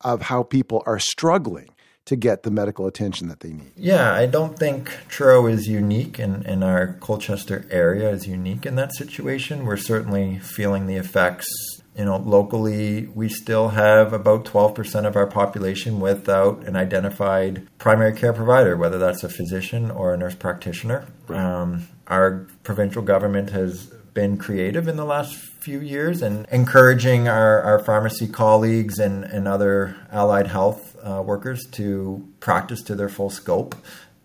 of 0.00 0.22
how 0.22 0.42
people 0.42 0.82
are 0.86 0.98
struggling 0.98 1.68
to 2.08 2.16
get 2.16 2.42
the 2.42 2.50
medical 2.50 2.86
attention 2.86 3.28
that 3.28 3.40
they 3.40 3.52
need? 3.52 3.70
Yeah, 3.76 4.12
I 4.12 4.24
don't 4.24 4.58
think 4.58 4.90
Truro 5.08 5.46
is 5.46 5.68
unique 5.68 6.18
and, 6.18 6.44
and 6.46 6.64
our 6.64 6.94
Colchester 6.94 7.66
area 7.70 8.08
is 8.10 8.26
unique 8.26 8.64
in 8.64 8.76
that 8.76 8.94
situation. 8.94 9.66
We're 9.66 9.76
certainly 9.76 10.38
feeling 10.38 10.86
the 10.86 10.96
effects. 10.96 11.46
You 11.94 12.06
know, 12.06 12.16
locally, 12.16 13.08
we 13.14 13.28
still 13.28 13.68
have 13.70 14.14
about 14.14 14.46
12% 14.46 15.06
of 15.06 15.16
our 15.16 15.26
population 15.26 16.00
without 16.00 16.66
an 16.66 16.76
identified 16.76 17.66
primary 17.76 18.14
care 18.14 18.32
provider, 18.32 18.74
whether 18.76 18.98
that's 18.98 19.22
a 19.22 19.28
physician 19.28 19.90
or 19.90 20.14
a 20.14 20.16
nurse 20.16 20.34
practitioner. 20.34 21.06
Right. 21.26 21.38
Um, 21.40 21.88
our 22.06 22.46
provincial 22.62 23.02
government 23.02 23.50
has 23.50 23.92
been 24.14 24.38
creative 24.38 24.88
in 24.88 24.96
the 24.96 25.04
last 25.04 25.34
few 25.34 25.80
years 25.80 26.22
and 26.22 26.46
encouraging 26.50 27.28
our, 27.28 27.60
our 27.60 27.78
pharmacy 27.80 28.26
colleagues 28.26 28.98
and, 28.98 29.24
and 29.24 29.46
other 29.46 29.94
allied 30.10 30.46
health 30.46 30.87
uh, 31.08 31.22
workers 31.22 31.66
to 31.72 32.28
practice 32.40 32.82
to 32.82 32.94
their 32.94 33.08
full 33.08 33.30
scope. 33.30 33.74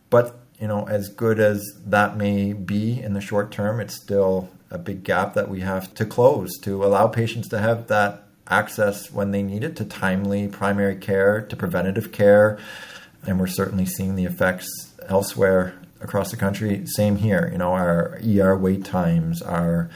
But, 0.09 0.39
you 0.59 0.67
know, 0.67 0.87
as 0.87 1.09
good 1.09 1.39
as 1.39 1.63
that 1.85 2.17
may 2.17 2.53
be 2.53 3.01
in 3.01 3.13
the 3.13 3.21
short 3.21 3.51
term, 3.51 3.79
it's 3.79 3.95
still 3.95 4.49
a 4.69 4.77
big 4.77 5.03
gap 5.03 5.35
that 5.35 5.49
we 5.49 5.61
have 5.61 5.93
to 5.95 6.05
close 6.05 6.57
to 6.59 6.83
allow 6.83 7.07
patients 7.07 7.47
to 7.49 7.59
have 7.59 7.87
that 7.87 8.23
access 8.47 9.11
when 9.11 9.31
they 9.31 9.41
need 9.41 9.63
it 9.63 9.75
to 9.77 9.85
timely 9.85 10.47
primary 10.47 10.95
care, 10.95 11.41
to 11.41 11.55
preventative 11.55 12.11
care. 12.11 12.59
And 13.25 13.39
we're 13.39 13.47
certainly 13.47 13.85
seeing 13.85 14.15
the 14.15 14.25
effects 14.25 14.67
elsewhere 15.07 15.79
across 16.01 16.31
the 16.31 16.37
country. 16.37 16.85
Same 16.85 17.15
here. 17.15 17.49
You 17.51 17.57
know, 17.59 17.71
our 17.71 18.19
ER 18.21 18.57
wait 18.57 18.83
times, 18.83 19.41
our 19.41 19.89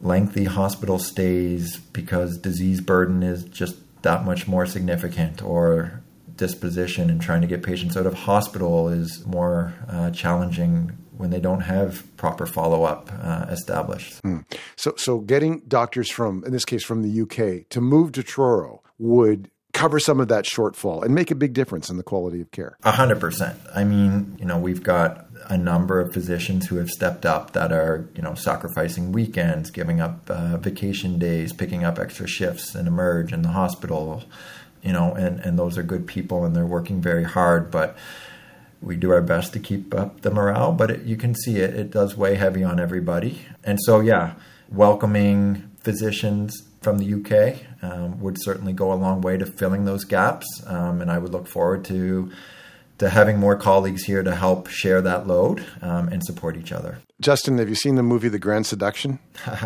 lengthy 0.00 0.44
hospital 0.44 0.98
stays 0.98 1.76
because 1.76 2.38
disease 2.38 2.80
burden 2.80 3.22
is 3.22 3.44
just 3.44 3.76
that 4.02 4.24
much 4.24 4.46
more 4.46 4.66
significant, 4.66 5.42
or 5.42 6.02
disposition 6.36 7.10
and 7.10 7.20
trying 7.20 7.42
to 7.42 7.46
get 7.46 7.62
patients 7.62 7.96
out 7.96 8.06
of 8.06 8.14
hospital 8.14 8.88
is 8.88 9.24
more 9.26 9.74
uh, 9.88 10.10
challenging 10.10 10.96
when 11.12 11.28
they 11.28 11.38
don't 11.38 11.60
have 11.60 12.04
proper 12.16 12.46
follow 12.46 12.84
up 12.84 13.10
uh, 13.22 13.44
established. 13.50 14.18
Hmm. 14.22 14.38
So, 14.76 14.94
so 14.96 15.18
getting 15.18 15.60
doctors 15.68 16.10
from, 16.10 16.42
in 16.44 16.52
this 16.52 16.64
case, 16.64 16.82
from 16.82 17.02
the 17.02 17.20
UK 17.22 17.68
to 17.68 17.80
move 17.82 18.12
to 18.12 18.22
Truro 18.22 18.82
would 18.98 19.50
cover 19.72 19.98
some 19.98 20.20
of 20.20 20.28
that 20.28 20.44
shortfall 20.44 21.04
and 21.04 21.14
make 21.14 21.30
a 21.30 21.34
big 21.34 21.52
difference 21.52 21.90
in 21.90 21.96
the 21.96 22.02
quality 22.02 22.40
of 22.40 22.50
care. 22.50 22.76
A 22.82 22.92
hundred 22.92 23.20
percent. 23.20 23.58
I 23.74 23.84
mean, 23.84 24.36
you 24.38 24.44
know, 24.44 24.58
we've 24.58 24.82
got 24.82 25.26
a 25.48 25.56
number 25.56 26.00
of 26.00 26.12
physicians 26.12 26.66
who 26.66 26.76
have 26.76 26.90
stepped 26.90 27.24
up 27.24 27.52
that 27.52 27.72
are, 27.72 28.08
you 28.14 28.22
know, 28.22 28.34
sacrificing 28.34 29.12
weekends, 29.12 29.70
giving 29.70 30.00
up 30.00 30.28
uh, 30.28 30.56
vacation 30.58 31.18
days, 31.18 31.52
picking 31.52 31.84
up 31.84 31.98
extra 31.98 32.26
shifts 32.26 32.74
and 32.74 32.86
emerge 32.86 33.32
in 33.32 33.42
the 33.42 33.48
hospital, 33.48 34.22
you 34.82 34.92
know, 34.92 35.12
and, 35.14 35.40
and 35.40 35.58
those 35.58 35.78
are 35.78 35.82
good 35.82 36.06
people 36.06 36.44
and 36.44 36.54
they're 36.54 36.66
working 36.66 37.00
very 37.00 37.24
hard, 37.24 37.70
but 37.70 37.96
we 38.80 38.96
do 38.96 39.10
our 39.10 39.22
best 39.22 39.52
to 39.52 39.58
keep 39.58 39.94
up 39.94 40.22
the 40.22 40.30
morale, 40.30 40.72
but 40.72 40.90
it, 40.90 41.02
you 41.02 41.16
can 41.16 41.34
see 41.34 41.56
it, 41.56 41.74
it 41.74 41.90
does 41.90 42.16
weigh 42.16 42.34
heavy 42.34 42.64
on 42.64 42.80
everybody. 42.80 43.40
And 43.64 43.78
so, 43.82 44.00
yeah, 44.00 44.34
welcoming 44.70 45.70
physicians 45.80 46.62
from 46.80 46.98
the 46.98 47.14
UK 47.14 47.82
um, 47.82 48.20
would 48.20 48.40
certainly 48.40 48.72
go 48.72 48.92
a 48.92 48.94
long 48.94 49.20
way 49.20 49.36
to 49.36 49.46
filling 49.46 49.84
those 49.84 50.04
gaps. 50.04 50.46
Um, 50.66 51.00
and 51.00 51.10
I 51.10 51.18
would 51.18 51.32
look 51.32 51.46
forward 51.46 51.84
to 51.86 52.30
to 53.00 53.08
having 53.08 53.38
more 53.38 53.56
colleagues 53.56 54.04
here 54.04 54.22
to 54.22 54.34
help 54.34 54.68
share 54.68 55.00
that 55.00 55.26
load 55.26 55.64
um, 55.80 56.08
and 56.08 56.22
support 56.22 56.58
each 56.58 56.70
other. 56.70 56.98
Justin, 57.18 57.56
have 57.56 57.66
you 57.66 57.74
seen 57.74 57.94
the 57.94 58.02
movie 58.02 58.28
The 58.28 58.38
Grand 58.38 58.66
Seduction? 58.66 59.18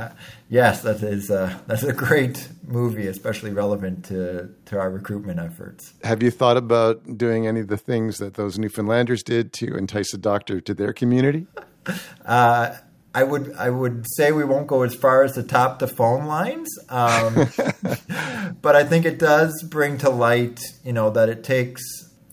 yes, 0.49 0.83
that 0.83 1.03
is 1.03 1.31
a, 1.31 1.61
that's 1.67 1.83
a 1.83 1.93
great 1.93 2.49
movie, 2.65 3.09
especially 3.09 3.51
relevant 3.51 4.05
to, 4.05 4.51
to 4.67 4.79
our 4.79 4.89
recruitment 4.89 5.41
efforts. 5.41 5.95
Have 6.05 6.23
you 6.23 6.31
thought 6.31 6.57
about 6.57 7.19
doing 7.19 7.49
any 7.49 7.59
of 7.59 7.67
the 7.67 7.77
things 7.77 8.19
that 8.19 8.35
those 8.35 8.57
Newfoundlanders 8.57 9.25
did 9.25 9.53
to 9.55 9.77
entice 9.77 10.15
a 10.15 10.19
doctor 10.19 10.61
to 10.61 10.73
their 10.73 10.93
community? 10.93 11.47
Uh, 12.25 12.75
I 13.15 13.23
would 13.23 13.55
I 13.57 13.71
would 13.71 14.07
say 14.17 14.33
we 14.33 14.45
won't 14.45 14.67
go 14.67 14.83
as 14.83 14.95
far 14.95 15.23
as 15.23 15.33
to 15.33 15.43
tap 15.45 15.79
the 15.79 15.87
phone 15.87 16.27
lines, 16.27 16.69
um, 16.89 17.35
but 18.63 18.75
I 18.75 18.83
think 18.85 19.07
it 19.07 19.19
does 19.19 19.63
bring 19.63 19.99
to 19.99 20.11
light, 20.11 20.61
you 20.83 20.93
know, 20.93 21.11
that 21.11 21.29
it 21.29 21.45
takes 21.45 21.83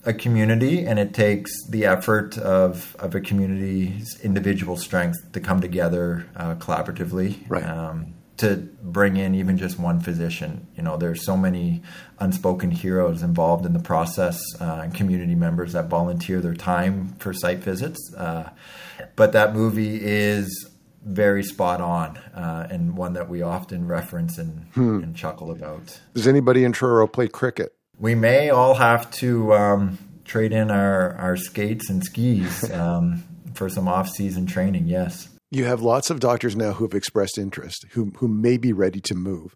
a 0.03 0.13
community 0.13 0.83
and 0.83 0.97
it 0.97 1.13
takes 1.13 1.51
the 1.69 1.85
effort 1.85 2.35
of 2.39 2.95
of 2.97 3.13
a 3.13 3.21
community's 3.21 4.19
individual 4.23 4.75
strength 4.75 5.31
to 5.33 5.39
come 5.39 5.61
together 5.61 6.25
uh, 6.35 6.55
collaboratively. 6.55 7.45
Right. 7.47 7.63
Um, 7.63 8.15
to 8.37 8.55
bring 8.81 9.17
in 9.17 9.35
even 9.35 9.55
just 9.55 9.77
one 9.77 9.99
physician. 9.99 10.65
You 10.75 10.81
know, 10.81 10.97
there's 10.97 11.23
so 11.23 11.37
many 11.37 11.83
unspoken 12.19 12.71
heroes 12.71 13.21
involved 13.21 13.67
in 13.67 13.73
the 13.73 13.79
process, 13.79 14.41
uh, 14.59 14.81
and 14.83 14.95
community 14.95 15.35
members 15.35 15.73
that 15.73 15.89
volunteer 15.89 16.41
their 16.41 16.55
time 16.55 17.13
for 17.19 17.33
site 17.33 17.59
visits. 17.59 18.11
Uh, 18.15 18.49
but 19.15 19.33
that 19.33 19.53
movie 19.53 19.99
is 20.01 20.70
very 21.03 21.43
spot 21.43 21.81
on 21.81 22.17
uh, 22.35 22.67
and 22.69 22.95
one 22.95 23.13
that 23.13 23.29
we 23.29 23.41
often 23.41 23.87
reference 23.87 24.37
and, 24.37 24.65
hmm. 24.73 25.03
and, 25.03 25.15
chuckle 25.15 25.51
about. 25.51 25.99
Does 26.13 26.27
anybody 26.27 26.63
in 26.63 26.71
Truro 26.71 27.07
play 27.07 27.27
cricket? 27.27 27.73
We 27.97 28.15
may 28.15 28.49
all 28.49 28.75
have 28.75 29.09
to 29.11 29.53
um, 29.53 29.97
trade 30.25 30.51
in 30.51 30.71
our, 30.71 31.15
our 31.15 31.35
skates 31.35 31.89
and 31.89 32.03
skis 32.03 32.69
um, 32.71 33.23
for 33.53 33.69
some 33.69 33.87
off 33.87 34.09
season 34.09 34.45
training, 34.45 34.87
yes. 34.87 35.29
You 35.49 35.65
have 35.65 35.81
lots 35.81 36.09
of 36.09 36.19
doctors 36.19 36.55
now 36.55 36.71
who 36.73 36.85
have 36.85 36.93
expressed 36.93 37.37
interest, 37.37 37.85
who, 37.91 38.13
who 38.17 38.27
may 38.27 38.57
be 38.57 38.71
ready 38.71 39.01
to 39.01 39.15
move. 39.15 39.55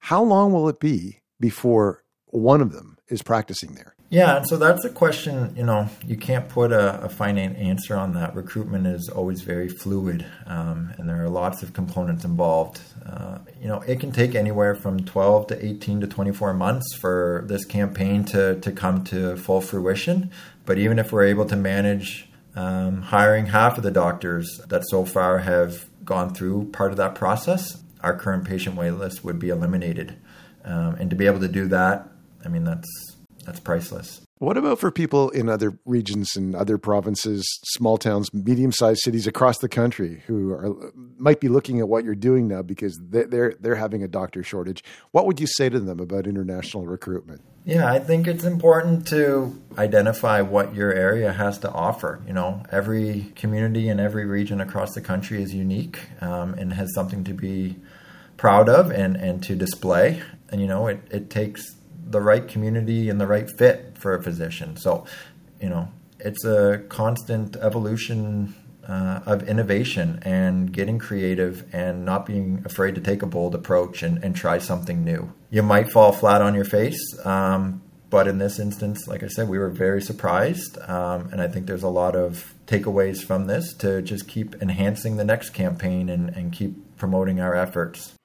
How 0.00 0.22
long 0.22 0.52
will 0.52 0.68
it 0.68 0.80
be 0.80 1.20
before 1.38 2.02
one 2.26 2.60
of 2.60 2.72
them 2.72 2.98
is 3.08 3.22
practicing 3.22 3.74
there? 3.74 3.95
Yeah, 4.08 4.36
and 4.36 4.48
so 4.48 4.56
that's 4.56 4.84
a 4.84 4.90
question, 4.90 5.52
you 5.56 5.64
know, 5.64 5.88
you 6.06 6.16
can't 6.16 6.48
put 6.48 6.70
a, 6.70 7.02
a 7.02 7.08
finite 7.08 7.56
answer 7.56 7.96
on 7.96 8.12
that. 8.14 8.36
Recruitment 8.36 8.86
is 8.86 9.08
always 9.08 9.42
very 9.42 9.68
fluid, 9.68 10.24
um, 10.46 10.94
and 10.96 11.08
there 11.08 11.24
are 11.24 11.28
lots 11.28 11.64
of 11.64 11.72
components 11.72 12.24
involved. 12.24 12.80
Uh, 13.04 13.38
you 13.60 13.66
know, 13.66 13.80
it 13.80 13.98
can 13.98 14.12
take 14.12 14.36
anywhere 14.36 14.76
from 14.76 15.04
12 15.04 15.48
to 15.48 15.64
18 15.66 16.02
to 16.02 16.06
24 16.06 16.54
months 16.54 16.94
for 16.94 17.44
this 17.48 17.64
campaign 17.64 18.24
to, 18.26 18.60
to 18.60 18.70
come 18.70 19.02
to 19.04 19.36
full 19.36 19.60
fruition. 19.60 20.30
But 20.64 20.78
even 20.78 21.00
if 21.00 21.10
we're 21.10 21.26
able 21.26 21.46
to 21.46 21.56
manage 21.56 22.28
um, 22.54 23.02
hiring 23.02 23.46
half 23.46 23.76
of 23.76 23.82
the 23.82 23.90
doctors 23.90 24.60
that 24.68 24.84
so 24.88 25.04
far 25.04 25.38
have 25.38 25.84
gone 26.04 26.32
through 26.32 26.70
part 26.70 26.92
of 26.92 26.96
that 26.98 27.16
process, 27.16 27.82
our 28.02 28.16
current 28.16 28.44
patient 28.44 28.76
waitlist 28.76 29.24
would 29.24 29.40
be 29.40 29.48
eliminated. 29.48 30.16
Um, 30.64 30.94
and 30.94 31.10
to 31.10 31.16
be 31.16 31.26
able 31.26 31.40
to 31.40 31.48
do 31.48 31.66
that, 31.68 32.08
I 32.44 32.48
mean, 32.48 32.62
that's 32.62 33.05
that's 33.46 33.60
priceless. 33.60 34.20
What 34.38 34.58
about 34.58 34.78
for 34.78 34.90
people 34.90 35.30
in 35.30 35.48
other 35.48 35.78
regions 35.86 36.36
and 36.36 36.54
other 36.54 36.76
provinces, 36.76 37.42
small 37.64 37.96
towns, 37.96 38.28
medium-sized 38.34 39.00
cities 39.00 39.26
across 39.26 39.58
the 39.58 39.68
country 39.68 40.22
who 40.26 40.52
are 40.52 40.92
might 41.16 41.40
be 41.40 41.48
looking 41.48 41.80
at 41.80 41.88
what 41.88 42.04
you're 42.04 42.14
doing 42.14 42.46
now 42.46 42.60
because 42.60 43.00
they're 43.08 43.54
they're 43.58 43.76
having 43.76 44.02
a 44.02 44.08
doctor 44.08 44.42
shortage? 44.42 44.84
What 45.12 45.26
would 45.26 45.40
you 45.40 45.46
say 45.46 45.70
to 45.70 45.80
them 45.80 46.00
about 46.00 46.26
international 46.26 46.86
recruitment? 46.86 47.40
Yeah, 47.64 47.90
I 47.90 47.98
think 47.98 48.26
it's 48.26 48.44
important 48.44 49.06
to 49.08 49.58
identify 49.78 50.42
what 50.42 50.74
your 50.74 50.92
area 50.92 51.32
has 51.32 51.58
to 51.60 51.70
offer. 51.70 52.22
You 52.26 52.34
know, 52.34 52.62
every 52.70 53.32
community 53.36 53.88
and 53.88 54.00
every 54.00 54.26
region 54.26 54.60
across 54.60 54.92
the 54.92 55.00
country 55.00 55.42
is 55.42 55.54
unique 55.54 55.98
um, 56.20 56.54
and 56.54 56.74
has 56.74 56.92
something 56.94 57.24
to 57.24 57.32
be 57.32 57.76
proud 58.36 58.68
of 58.68 58.90
and, 58.90 59.16
and 59.16 59.42
to 59.44 59.56
display. 59.56 60.22
And 60.50 60.60
you 60.60 60.66
know, 60.66 60.88
it, 60.88 61.00
it 61.10 61.30
takes 61.30 61.75
the 62.06 62.20
right 62.20 62.46
community 62.46 63.08
and 63.08 63.20
the 63.20 63.26
right 63.26 63.50
fit 63.50 63.98
for 63.98 64.14
a 64.14 64.22
physician. 64.22 64.76
So, 64.76 65.06
you 65.60 65.68
know, 65.68 65.88
it's 66.20 66.44
a 66.44 66.82
constant 66.88 67.56
evolution 67.56 68.54
uh, 68.88 69.20
of 69.26 69.48
innovation 69.48 70.20
and 70.22 70.72
getting 70.72 70.98
creative 70.98 71.64
and 71.74 72.04
not 72.04 72.24
being 72.24 72.62
afraid 72.64 72.94
to 72.94 73.00
take 73.00 73.22
a 73.22 73.26
bold 73.26 73.54
approach 73.54 74.02
and, 74.02 74.22
and 74.22 74.36
try 74.36 74.58
something 74.58 75.04
new. 75.04 75.32
You 75.50 75.62
might 75.62 75.90
fall 75.90 76.12
flat 76.12 76.40
on 76.40 76.54
your 76.54 76.64
face, 76.64 77.00
um, 77.24 77.82
but 78.08 78.28
in 78.28 78.38
this 78.38 78.60
instance, 78.60 79.08
like 79.08 79.24
I 79.24 79.28
said, 79.28 79.48
we 79.48 79.58
were 79.58 79.70
very 79.70 80.00
surprised. 80.00 80.78
Um, 80.88 81.28
and 81.32 81.40
I 81.40 81.48
think 81.48 81.66
there's 81.66 81.82
a 81.82 81.88
lot 81.88 82.14
of 82.14 82.54
takeaways 82.66 83.22
from 83.24 83.46
this 83.46 83.74
to 83.74 84.00
just 84.02 84.28
keep 84.28 84.54
enhancing 84.62 85.16
the 85.16 85.24
next 85.24 85.50
campaign 85.50 86.08
and, 86.08 86.30
and 86.30 86.52
keep 86.52 86.96
promoting 86.96 87.40
our 87.40 87.56
efforts. 87.56 88.15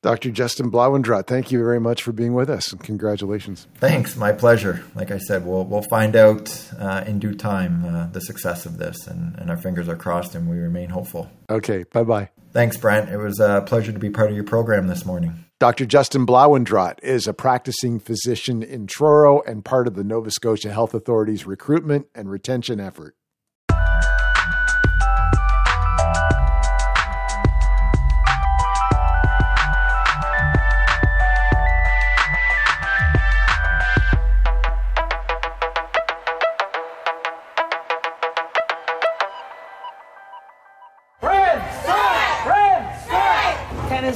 Dr. 0.00 0.30
Justin 0.30 0.70
Blauendraht, 0.70 1.26
thank 1.26 1.50
you 1.50 1.58
very 1.58 1.80
much 1.80 2.04
for 2.04 2.12
being 2.12 2.32
with 2.32 2.48
us 2.48 2.70
and 2.70 2.80
congratulations. 2.80 3.66
Thanks, 3.78 4.14
my 4.14 4.30
pleasure. 4.30 4.84
Like 4.94 5.10
I 5.10 5.18
said, 5.18 5.44
we'll, 5.44 5.64
we'll 5.64 5.82
find 5.82 6.14
out 6.14 6.70
uh, 6.78 7.02
in 7.04 7.18
due 7.18 7.34
time 7.34 7.84
uh, 7.84 8.06
the 8.06 8.20
success 8.20 8.64
of 8.64 8.78
this, 8.78 9.08
and, 9.08 9.36
and 9.38 9.50
our 9.50 9.56
fingers 9.56 9.88
are 9.88 9.96
crossed 9.96 10.36
and 10.36 10.48
we 10.48 10.56
remain 10.58 10.90
hopeful. 10.90 11.28
Okay, 11.50 11.84
bye 11.92 12.04
bye. 12.04 12.30
Thanks, 12.52 12.76
Brent. 12.76 13.10
It 13.10 13.18
was 13.18 13.40
a 13.40 13.62
pleasure 13.66 13.92
to 13.92 13.98
be 13.98 14.08
part 14.08 14.30
of 14.30 14.36
your 14.36 14.44
program 14.44 14.86
this 14.86 15.04
morning. 15.04 15.44
Dr. 15.58 15.86
Justin 15.86 16.24
Blauendraht 16.24 17.00
is 17.02 17.26
a 17.26 17.34
practicing 17.34 17.98
physician 17.98 18.62
in 18.62 18.86
Truro 18.86 19.42
and 19.42 19.64
part 19.64 19.88
of 19.88 19.96
the 19.96 20.04
Nova 20.04 20.30
Scotia 20.30 20.72
Health 20.72 20.94
Authority's 20.94 21.44
recruitment 21.44 22.06
and 22.14 22.30
retention 22.30 22.78
effort. 22.78 23.16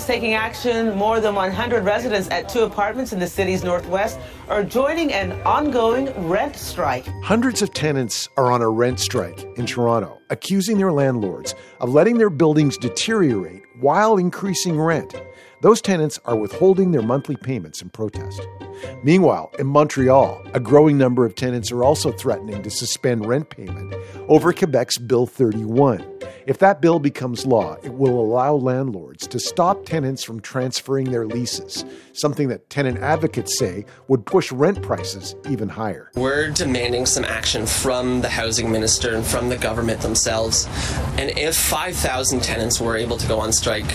Taking 0.07 0.35
action. 0.35 0.97
More 0.97 1.21
than 1.21 1.35
100 1.35 1.85
residents 1.85 2.29
at 2.31 2.49
two 2.49 2.61
apartments 2.61 3.13
in 3.13 3.19
the 3.19 3.27
city's 3.27 3.63
northwest 3.63 4.19
are 4.49 4.63
joining 4.63 5.13
an 5.13 5.33
ongoing 5.43 6.09
rent 6.29 6.57
strike. 6.57 7.07
Hundreds 7.23 7.63
of 7.63 7.73
tenants 7.73 8.29
are 8.37 8.51
on 8.51 8.63
a 8.63 8.69
rent 8.69 9.01
strike 9.01 9.47
in 9.57 9.67
Toronto, 9.67 10.19
accusing 10.31 10.79
their 10.79 10.93
landlords 10.93 11.55
of 11.81 11.91
letting 11.91 12.19
their 12.19 12.31
buildings 12.31 12.77
deteriorate 12.77 13.63
while 13.81 14.17
increasing 14.17 14.81
rent. 14.81 15.15
Those 15.63 15.81
tenants 15.81 16.19
are 16.25 16.35
withholding 16.35 16.91
their 16.91 17.03
monthly 17.03 17.37
payments 17.37 17.83
in 17.83 17.89
protest. 17.91 18.45
Meanwhile, 19.05 19.53
in 19.61 19.69
Montreal, 19.69 20.43
a 20.55 20.59
growing 20.59 20.99
number 20.99 21.25
of 21.25 21.37
tenants 21.37 21.71
are 21.71 21.85
also 21.85 22.11
threatening 22.11 22.65
to 22.65 22.71
suspend 22.71 23.27
rent 23.27 23.49
payment 23.49 23.95
over 24.27 24.53
Quebec's 24.53 24.99
Bill 24.99 25.25
31. 25.25 26.05
If 26.49 26.59
that 26.59 26.81
bill 26.81 26.99
becomes 26.99 27.47
law, 27.47 27.77
it 27.85 27.95
will 27.95 28.19
allow 28.19 28.55
landlords 28.55 29.29
to 29.29 29.39
stop 29.39 29.87
tenants 29.87 30.25
from 30.25 30.41
transferring 30.41 31.13
their 31.13 31.27
leases, 31.27 31.85
something 32.13 32.49
that 32.49 32.69
tenant 32.69 32.99
advocates 32.99 33.57
say 33.57 33.85
would 34.09 34.27
push 34.27 34.51
rent 34.51 34.83
prices 34.83 35.37
even 35.49 35.69
higher. 35.69 36.11
We're 36.17 36.51
demanding 36.51 37.07
some 37.07 37.25
action 37.25 37.67
from 37.67 38.23
the 38.23 38.29
housing 38.29 38.73
minister 38.73 39.15
and 39.15 39.25
from 39.25 39.49
the 39.49 39.57
government 39.57 40.01
themselves. 40.01 40.67
And 41.17 41.31
if 41.39 41.55
5,000 41.55 42.43
tenants 42.43 42.81
were 42.81 42.97
able 42.97 43.17
to 43.19 43.29
go 43.29 43.39
on 43.39 43.53
strike, 43.53 43.95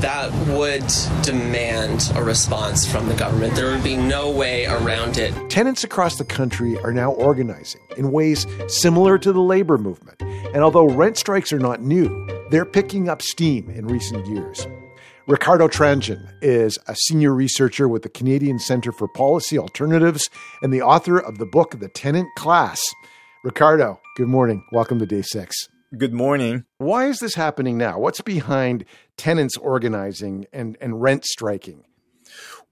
that 0.00 0.32
would 0.48 0.84
demand 1.22 2.12
a 2.14 2.22
response 2.22 2.86
from 2.86 3.08
the 3.08 3.14
government. 3.14 3.54
There 3.54 3.70
would 3.70 3.84
be 3.84 3.96
no 3.96 4.30
way 4.30 4.66
around 4.66 5.18
it. 5.18 5.32
Tenants 5.50 5.84
across 5.84 6.16
the 6.16 6.24
country 6.24 6.78
are 6.78 6.92
now 6.92 7.12
organizing 7.12 7.80
in 7.96 8.12
ways 8.12 8.46
similar 8.68 9.18
to 9.18 9.32
the 9.32 9.40
labor 9.40 9.78
movement. 9.78 10.20
And 10.20 10.58
although 10.58 10.86
rent 10.88 11.16
strikes 11.16 11.52
are 11.52 11.58
not 11.58 11.82
new, 11.82 12.26
they're 12.50 12.64
picking 12.64 13.08
up 13.08 13.22
steam 13.22 13.70
in 13.70 13.86
recent 13.86 14.26
years. 14.26 14.66
Ricardo 15.26 15.66
Tranjan 15.66 16.32
is 16.40 16.78
a 16.86 16.94
senior 16.94 17.34
researcher 17.34 17.88
with 17.88 18.02
the 18.02 18.08
Canadian 18.08 18.60
Centre 18.60 18.92
for 18.92 19.08
Policy 19.08 19.58
Alternatives 19.58 20.30
and 20.62 20.72
the 20.72 20.82
author 20.82 21.18
of 21.18 21.38
the 21.38 21.46
book 21.46 21.80
The 21.80 21.88
Tenant 21.88 22.28
Class. 22.36 22.80
Ricardo, 23.42 24.00
good 24.16 24.28
morning. 24.28 24.64
Welcome 24.70 24.98
to 25.00 25.06
day 25.06 25.22
six. 25.22 25.68
Good 25.96 26.12
morning. 26.12 26.64
Why 26.78 27.06
is 27.06 27.20
this 27.20 27.36
happening 27.36 27.78
now? 27.78 27.98
What's 27.98 28.20
behind 28.20 28.84
tenants 29.16 29.56
organizing 29.56 30.46
and, 30.52 30.76
and 30.80 31.00
rent 31.00 31.24
striking? 31.24 31.84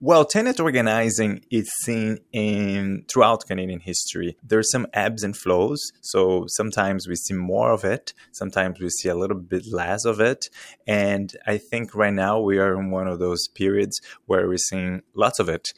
Well, 0.01 0.25
tenant 0.25 0.61
organizing 0.61 1.45
is 1.51 1.73
seen 1.85 2.19
in 2.33 3.05
throughout 3.09 3.47
Canadian 3.47 3.81
history. 3.81 4.37
There's 4.43 4.71
some 4.71 4.89
ebbs 4.93 5.23
and 5.23 5.35
flows. 5.35 5.81
So 6.03 6.45
sometimes 6.49 7.07
we 7.09 7.15
see 7.15 7.35
more 7.35 7.71
of 7.71 7.85
it, 7.85 8.13
sometimes 8.33 8.81
we 8.81 8.91
see 8.91 9.09
a 9.09 9.15
little 9.15 9.39
bit 9.39 9.63
less 9.73 10.05
of 10.05 10.21
it. 10.21 10.47
And 10.87 11.31
I 11.47 11.59
think 11.59 11.95
right 11.95 12.13
now 12.13 12.41
we 12.41 12.59
are 12.59 12.79
in 12.79 12.91
one 12.91 13.07
of 13.07 13.21
those 13.21 13.49
periods 13.49 14.01
where 14.27 14.47
we're 14.49 14.59
seeing 14.59 15.03
lots 15.15 15.39
of 15.39 15.49
it. 15.49 15.73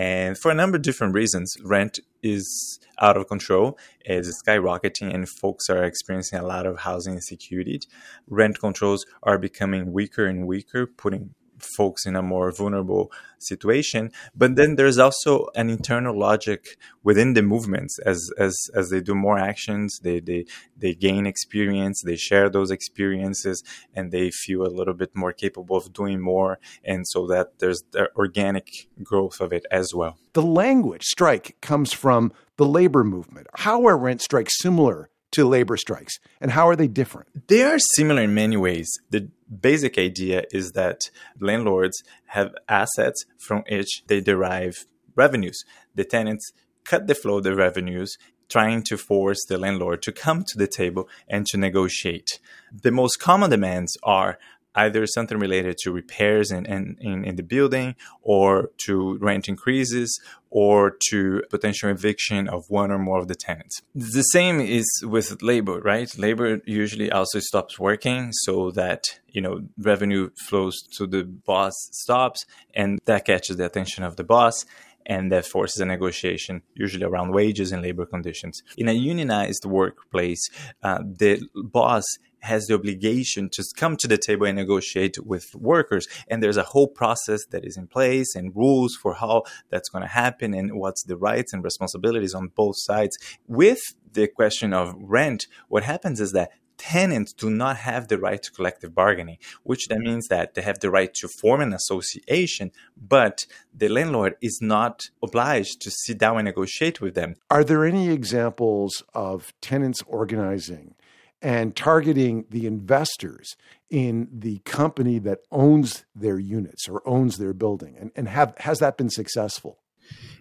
And 0.00 0.38
for 0.38 0.50
a 0.50 0.54
number 0.54 0.76
of 0.76 0.82
different 0.82 1.12
reasons, 1.12 1.58
rent 1.62 2.00
is 2.22 2.80
out 3.02 3.18
of 3.18 3.28
control, 3.28 3.78
is 4.06 4.42
skyrocketing, 4.42 5.14
and 5.14 5.28
folks 5.28 5.68
are 5.68 5.84
experiencing 5.84 6.38
a 6.38 6.46
lot 6.46 6.64
of 6.64 6.78
housing 6.78 7.16
insecurity. 7.16 7.80
Rent 8.26 8.58
controls 8.58 9.04
are 9.22 9.36
becoming 9.36 9.92
weaker 9.92 10.24
and 10.24 10.46
weaker, 10.46 10.86
putting 10.86 11.34
folks 11.62 12.06
in 12.06 12.16
a 12.16 12.22
more 12.22 12.52
vulnerable 12.52 13.10
situation. 13.38 14.10
But 14.34 14.56
then 14.56 14.76
there's 14.76 14.98
also 14.98 15.48
an 15.54 15.70
internal 15.70 16.18
logic 16.18 16.76
within 17.02 17.34
the 17.34 17.42
movements 17.42 17.98
as 18.04 18.30
as 18.38 18.56
as 18.74 18.90
they 18.90 19.00
do 19.00 19.14
more 19.14 19.38
actions, 19.38 19.98
they 20.02 20.20
they 20.20 20.44
they 20.76 20.94
gain 20.94 21.26
experience, 21.26 22.02
they 22.04 22.16
share 22.16 22.48
those 22.48 22.70
experiences, 22.70 23.62
and 23.94 24.12
they 24.12 24.30
feel 24.30 24.62
a 24.66 24.68
little 24.78 24.94
bit 24.94 25.14
more 25.14 25.32
capable 25.32 25.76
of 25.76 25.92
doing 25.92 26.20
more, 26.20 26.58
and 26.84 27.06
so 27.06 27.26
that 27.26 27.58
there's 27.58 27.82
the 27.92 28.10
organic 28.16 28.88
growth 29.02 29.40
of 29.40 29.52
it 29.52 29.64
as 29.70 29.94
well. 29.94 30.16
The 30.32 30.42
language 30.42 31.04
strike 31.04 31.56
comes 31.60 31.92
from 31.92 32.32
the 32.56 32.66
labor 32.66 33.04
movement. 33.04 33.46
How 33.54 33.86
are 33.86 33.96
rent 33.96 34.20
strikes 34.20 34.58
similar 34.60 35.10
to 35.32 35.46
labor 35.46 35.76
strikes 35.76 36.18
and 36.40 36.50
how 36.50 36.68
are 36.68 36.76
they 36.76 36.88
different? 36.88 37.48
They 37.48 37.62
are 37.62 37.78
similar 37.78 38.22
in 38.22 38.34
many 38.34 38.56
ways. 38.56 38.88
The 39.10 39.28
basic 39.48 39.98
idea 39.98 40.44
is 40.52 40.72
that 40.72 41.10
landlords 41.40 42.02
have 42.26 42.54
assets 42.68 43.24
from 43.38 43.62
which 43.70 44.02
they 44.06 44.20
derive 44.20 44.84
revenues. 45.14 45.64
The 45.94 46.04
tenants 46.04 46.52
cut 46.84 47.06
the 47.06 47.14
flow 47.14 47.38
of 47.38 47.44
the 47.44 47.54
revenues 47.54 48.16
trying 48.48 48.82
to 48.82 48.96
force 48.98 49.44
the 49.48 49.58
landlord 49.58 50.02
to 50.02 50.12
come 50.12 50.44
to 50.44 50.58
the 50.58 50.66
table 50.66 51.08
and 51.28 51.46
to 51.46 51.56
negotiate. 51.56 52.40
The 52.72 52.90
most 52.90 53.16
common 53.20 53.50
demands 53.50 53.96
are 54.02 54.38
either 54.74 55.06
something 55.06 55.38
related 55.38 55.76
to 55.78 55.92
repairs 55.92 56.50
in, 56.50 56.64
in, 56.66 56.96
in, 57.00 57.24
in, 57.24 57.36
the 57.36 57.42
building 57.42 57.96
or 58.22 58.70
to 58.86 59.18
rent 59.18 59.48
increases 59.48 60.20
or 60.50 60.96
to 61.08 61.42
potential 61.50 61.90
eviction 61.90 62.48
of 62.48 62.64
one 62.68 62.90
or 62.90 62.98
more 62.98 63.18
of 63.18 63.28
the 63.28 63.34
tenants. 63.34 63.82
The 63.94 64.22
same 64.22 64.60
is 64.60 64.86
with 65.02 65.42
labor, 65.42 65.80
right? 65.80 66.16
Labor 66.18 66.60
usually 66.66 67.10
also 67.10 67.40
stops 67.40 67.78
working 67.78 68.30
so 68.32 68.70
that, 68.72 69.04
you 69.28 69.40
know, 69.40 69.60
revenue 69.78 70.30
flows 70.48 70.82
to 70.96 71.06
the 71.06 71.24
boss 71.24 71.74
stops 71.92 72.44
and 72.74 73.00
that 73.06 73.24
catches 73.24 73.56
the 73.56 73.66
attention 73.66 74.04
of 74.04 74.16
the 74.16 74.24
boss 74.24 74.64
and 75.06 75.32
that 75.32 75.46
forces 75.46 75.80
a 75.80 75.84
negotiation, 75.84 76.62
usually 76.74 77.04
around 77.04 77.32
wages 77.32 77.72
and 77.72 77.82
labor 77.82 78.06
conditions. 78.06 78.62
In 78.76 78.88
a 78.88 78.92
unionized 78.92 79.64
workplace, 79.64 80.48
uh, 80.82 80.98
the 81.02 81.42
boss 81.54 82.04
has 82.40 82.66
the 82.66 82.74
obligation 82.74 83.48
to 83.50 83.64
come 83.76 83.96
to 83.96 84.08
the 84.08 84.18
table 84.18 84.46
and 84.46 84.56
negotiate 84.56 85.18
with 85.24 85.54
workers. 85.54 86.06
And 86.28 86.42
there's 86.42 86.56
a 86.56 86.62
whole 86.62 86.88
process 86.88 87.44
that 87.46 87.64
is 87.64 87.76
in 87.76 87.86
place 87.86 88.34
and 88.34 88.54
rules 88.54 88.96
for 88.96 89.14
how 89.14 89.44
that's 89.70 89.88
going 89.88 90.02
to 90.02 90.08
happen 90.08 90.54
and 90.54 90.78
what's 90.78 91.02
the 91.02 91.16
rights 91.16 91.52
and 91.52 91.62
responsibilities 91.62 92.34
on 92.34 92.48
both 92.48 92.76
sides. 92.78 93.16
With 93.46 93.94
the 94.12 94.26
question 94.28 94.72
of 94.72 94.94
rent, 94.98 95.46
what 95.68 95.84
happens 95.84 96.20
is 96.20 96.32
that 96.32 96.50
tenants 96.80 97.34
do 97.34 97.50
not 97.50 97.76
have 97.76 98.08
the 98.08 98.18
right 98.18 98.42
to 98.42 98.50
collective 98.50 98.94
bargaining, 98.94 99.36
which 99.62 99.88
that 99.88 99.98
means 99.98 100.28
that 100.28 100.54
they 100.54 100.62
have 100.62 100.80
the 100.80 100.90
right 100.90 101.12
to 101.12 101.28
form 101.28 101.60
an 101.60 101.74
association, 101.74 102.72
but 102.96 103.44
the 103.74 103.88
landlord 103.88 104.34
is 104.40 104.60
not 104.62 105.10
obliged 105.22 105.82
to 105.82 105.90
sit 105.90 106.16
down 106.16 106.38
and 106.38 106.46
negotiate 106.46 107.00
with 107.00 107.14
them. 107.14 107.34
Are 107.50 107.64
there 107.64 107.84
any 107.84 108.08
examples 108.08 109.02
of 109.14 109.52
tenants 109.60 110.02
organizing 110.06 110.94
and 111.42 111.74
targeting 111.74 112.44
the 112.50 112.66
investors 112.66 113.56
in 113.88 114.28
the 114.32 114.58
company 114.58 115.18
that 115.18 115.40
owns 115.50 116.04
their 116.14 116.38
units 116.38 116.88
or 116.88 117.06
owns 117.06 117.38
their 117.38 117.52
building? 117.52 117.96
And, 117.98 118.10
and 118.14 118.28
have, 118.28 118.54
has 118.58 118.78
that 118.78 118.96
been 118.96 119.10
successful? 119.10 119.78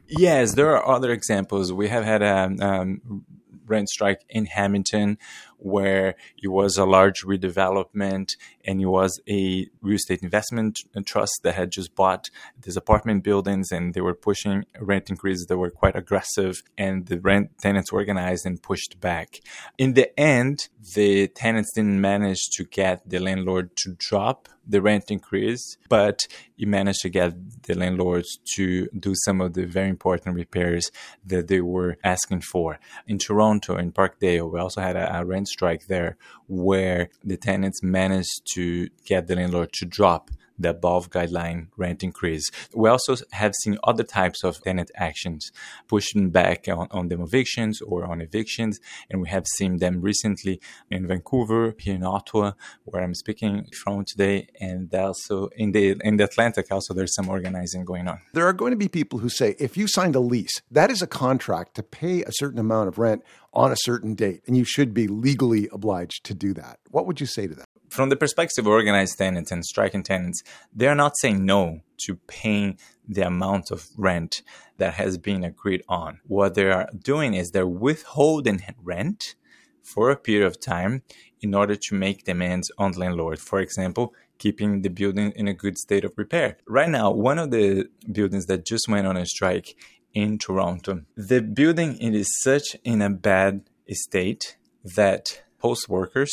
Yes, 0.08 0.56
there 0.56 0.76
are 0.76 0.96
other 0.96 1.12
examples. 1.12 1.72
We 1.72 1.90
have 1.90 2.04
had 2.04 2.22
a 2.22 2.56
um, 2.60 3.26
rent 3.66 3.90
strike 3.90 4.26
in 4.30 4.46
Hamilton 4.48 5.18
where 5.60 6.16
it 6.42 6.48
was 6.48 6.78
a 6.78 6.86
large 6.86 7.22
redevelopment 7.24 8.36
and 8.66 8.82
it 8.82 8.86
was 8.86 9.20
a 9.30 9.68
real 9.82 9.96
estate 9.96 10.24
investment 10.24 10.80
trust 11.06 11.40
that 11.44 11.56
had 11.56 11.72
just 11.72 11.96
bought 11.96 12.30
these 12.62 12.78
apartment 12.78 13.24
buildings 13.24 13.72
and 13.72 13.94
they 13.94 14.02
were 14.02 14.14
pushing 14.14 14.66
rent 14.80 15.10
increases 15.10 15.46
that 15.48 15.58
were 15.58 15.72
quite 15.72 15.96
aggressive 15.96 16.62
and 16.78 17.08
the 17.08 17.20
rent 17.20 17.50
tenants 17.60 17.92
organized 17.92 18.46
and 18.46 18.62
pushed 18.62 19.00
back. 19.00 19.40
In 19.78 19.94
the 19.94 20.18
end, 20.20 20.70
the 20.96 21.28
tenants 21.28 21.72
didn't 21.74 22.00
manage 22.00 22.50
to 22.54 22.64
get 22.64 23.08
the 23.08 23.20
landlord 23.20 23.76
to 23.78 23.96
drop 23.98 24.48
the 24.70 24.82
rent 24.82 25.06
increase, 25.10 25.78
but 25.90 26.28
he 26.56 26.66
managed 26.66 27.02
to 27.02 27.10
get 27.10 27.34
the 27.64 27.74
landlords 27.74 28.40
to 28.56 28.88
do 28.98 29.14
some 29.26 29.42
of 29.42 29.54
the 29.54 29.66
very 29.66 29.90
important 29.90 30.36
repairs 30.36 30.92
that 31.26 31.48
they 31.48 31.60
were 31.60 31.98
asking 32.04 32.42
for. 32.42 32.80
In 33.08 33.18
Toronto, 33.18 33.78
in 33.78 33.92
Parkdale, 33.92 34.52
we 34.52 34.60
also 34.60 34.82
had 34.82 34.96
a, 34.96 35.20
a 35.20 35.26
rent 35.26 35.49
strike 35.50 35.88
there 35.88 36.18
where 36.48 37.10
the 37.24 37.38
tenants 37.38 37.82
managed 37.84 38.42
to 38.54 38.90
get 39.06 39.28
the 39.28 39.36
landlord 39.36 39.72
to 39.74 39.86
drop 39.86 40.32
the 40.60 40.72
above 40.72 41.10
guideline 41.10 41.68
rent 41.78 42.04
increase. 42.04 42.50
We 42.74 42.90
also 42.90 43.16
have 43.32 43.54
seen 43.64 43.78
other 43.84 44.04
types 44.04 44.44
of 44.44 44.62
tenant 44.62 44.92
actions 44.96 45.52
pushing 45.88 46.30
back 46.30 46.68
on, 46.68 46.88
on 46.92 47.08
them 47.08 47.22
evictions 47.22 47.82
or 47.82 48.06
on 48.06 48.22
evictions. 48.22 48.80
And 49.10 49.22
we 49.22 49.30
have 49.30 49.46
seen 49.58 49.78
them 49.78 50.02
recently 50.02 50.60
in 50.92 51.08
Vancouver, 51.08 51.76
here 51.80 51.96
in 51.96 52.04
Ottawa, 52.04 52.52
where 52.84 53.04
I'm 53.04 53.16
speaking 53.16 53.68
from 53.84 54.04
today, 54.06 54.48
and 54.60 54.94
also 54.94 55.48
in 55.56 55.72
the 55.72 55.98
in 56.04 56.18
the 56.18 56.26
Atlantic. 56.26 56.68
Also, 56.72 56.94
there's 56.94 57.16
some 57.16 57.30
organizing 57.30 57.86
going 57.86 58.08
on. 58.08 58.20
There 58.34 58.48
are 58.48 58.54
going 58.54 58.72
to 58.72 58.78
be 58.78 58.88
people 58.88 59.20
who 59.20 59.30
say 59.30 59.56
if 59.60 59.78
you 59.78 59.88
signed 59.88 60.16
a 60.16 60.20
lease, 60.20 60.62
that 60.72 60.92
is 60.92 61.02
a 61.02 61.08
contract 61.08 61.76
to 61.76 61.84
pay 61.84 62.24
a 62.24 62.32
certain 62.32 62.60
amount 62.60 62.90
of 62.90 62.98
rent 62.98 63.24
on 63.54 63.72
a 63.72 63.78
certain 63.78 64.14
date, 64.14 64.42
and 64.48 64.56
you 64.56 64.64
should 64.64 64.94
be 64.94 65.08
legally 65.08 65.68
obliged 65.72 66.24
to 66.26 66.34
do 66.34 66.54
that. 66.54 66.80
What 66.92 67.08
would 67.08 67.20
you 67.20 67.26
say 67.26 67.48
to 67.48 67.56
that? 67.56 67.69
From 67.90 68.10
the 68.10 68.16
perspective 68.16 68.66
of 68.66 68.72
organized 68.72 69.18
tenants 69.18 69.52
and 69.52 69.66
striking 69.66 70.04
tenants, 70.04 70.44
they're 70.74 70.96
not 70.96 71.18
saying 71.18 71.44
no 71.44 71.82
to 72.06 72.16
paying 72.28 72.78
the 73.08 73.26
amount 73.26 73.72
of 73.72 73.88
rent 73.98 74.44
that 74.78 74.94
has 74.94 75.18
been 75.18 75.44
agreed 75.44 75.84
on. 75.90 76.20
What 76.28 76.54
they 76.54 76.70
are 76.70 76.88
doing 76.98 77.34
is 77.34 77.50
they're 77.50 77.68
withholding 77.68 78.62
rent 78.84 79.36
for 79.82 80.12
a 80.12 80.16
period 80.16 80.46
of 80.46 80.60
time 80.60 81.02
in 81.42 81.56
order 81.56 81.76
to 81.76 81.96
make 81.96 82.26
demands 82.26 82.70
on 82.78 82.92
landlord. 82.92 83.40
For 83.40 83.60
example, 83.60 84.14
keeping 84.38 84.84
the 84.84 84.90
building 84.90 85.32
in 85.36 85.48
a 85.48 85.54
good 85.54 85.78
state 85.78 86.06
of 86.06 86.14
repair. 86.16 86.58
Right 86.68 86.90
now, 86.90 87.12
one 87.12 87.40
of 87.40 87.50
the 87.50 87.90
buildings 88.12 88.46
that 88.46 88.66
just 88.66 88.88
went 88.88 89.08
on 89.08 89.18
a 89.18 89.26
strike 89.26 89.76
in 90.14 90.38
Toronto, 90.38 91.02
the 91.16 91.42
building 91.42 91.98
it 91.98 92.14
is 92.14 92.30
such 92.42 92.76
in 92.84 93.02
a 93.02 93.10
bad 93.10 93.64
state 93.92 94.58
that 94.84 95.42
post 95.60 95.90
workers 95.90 96.32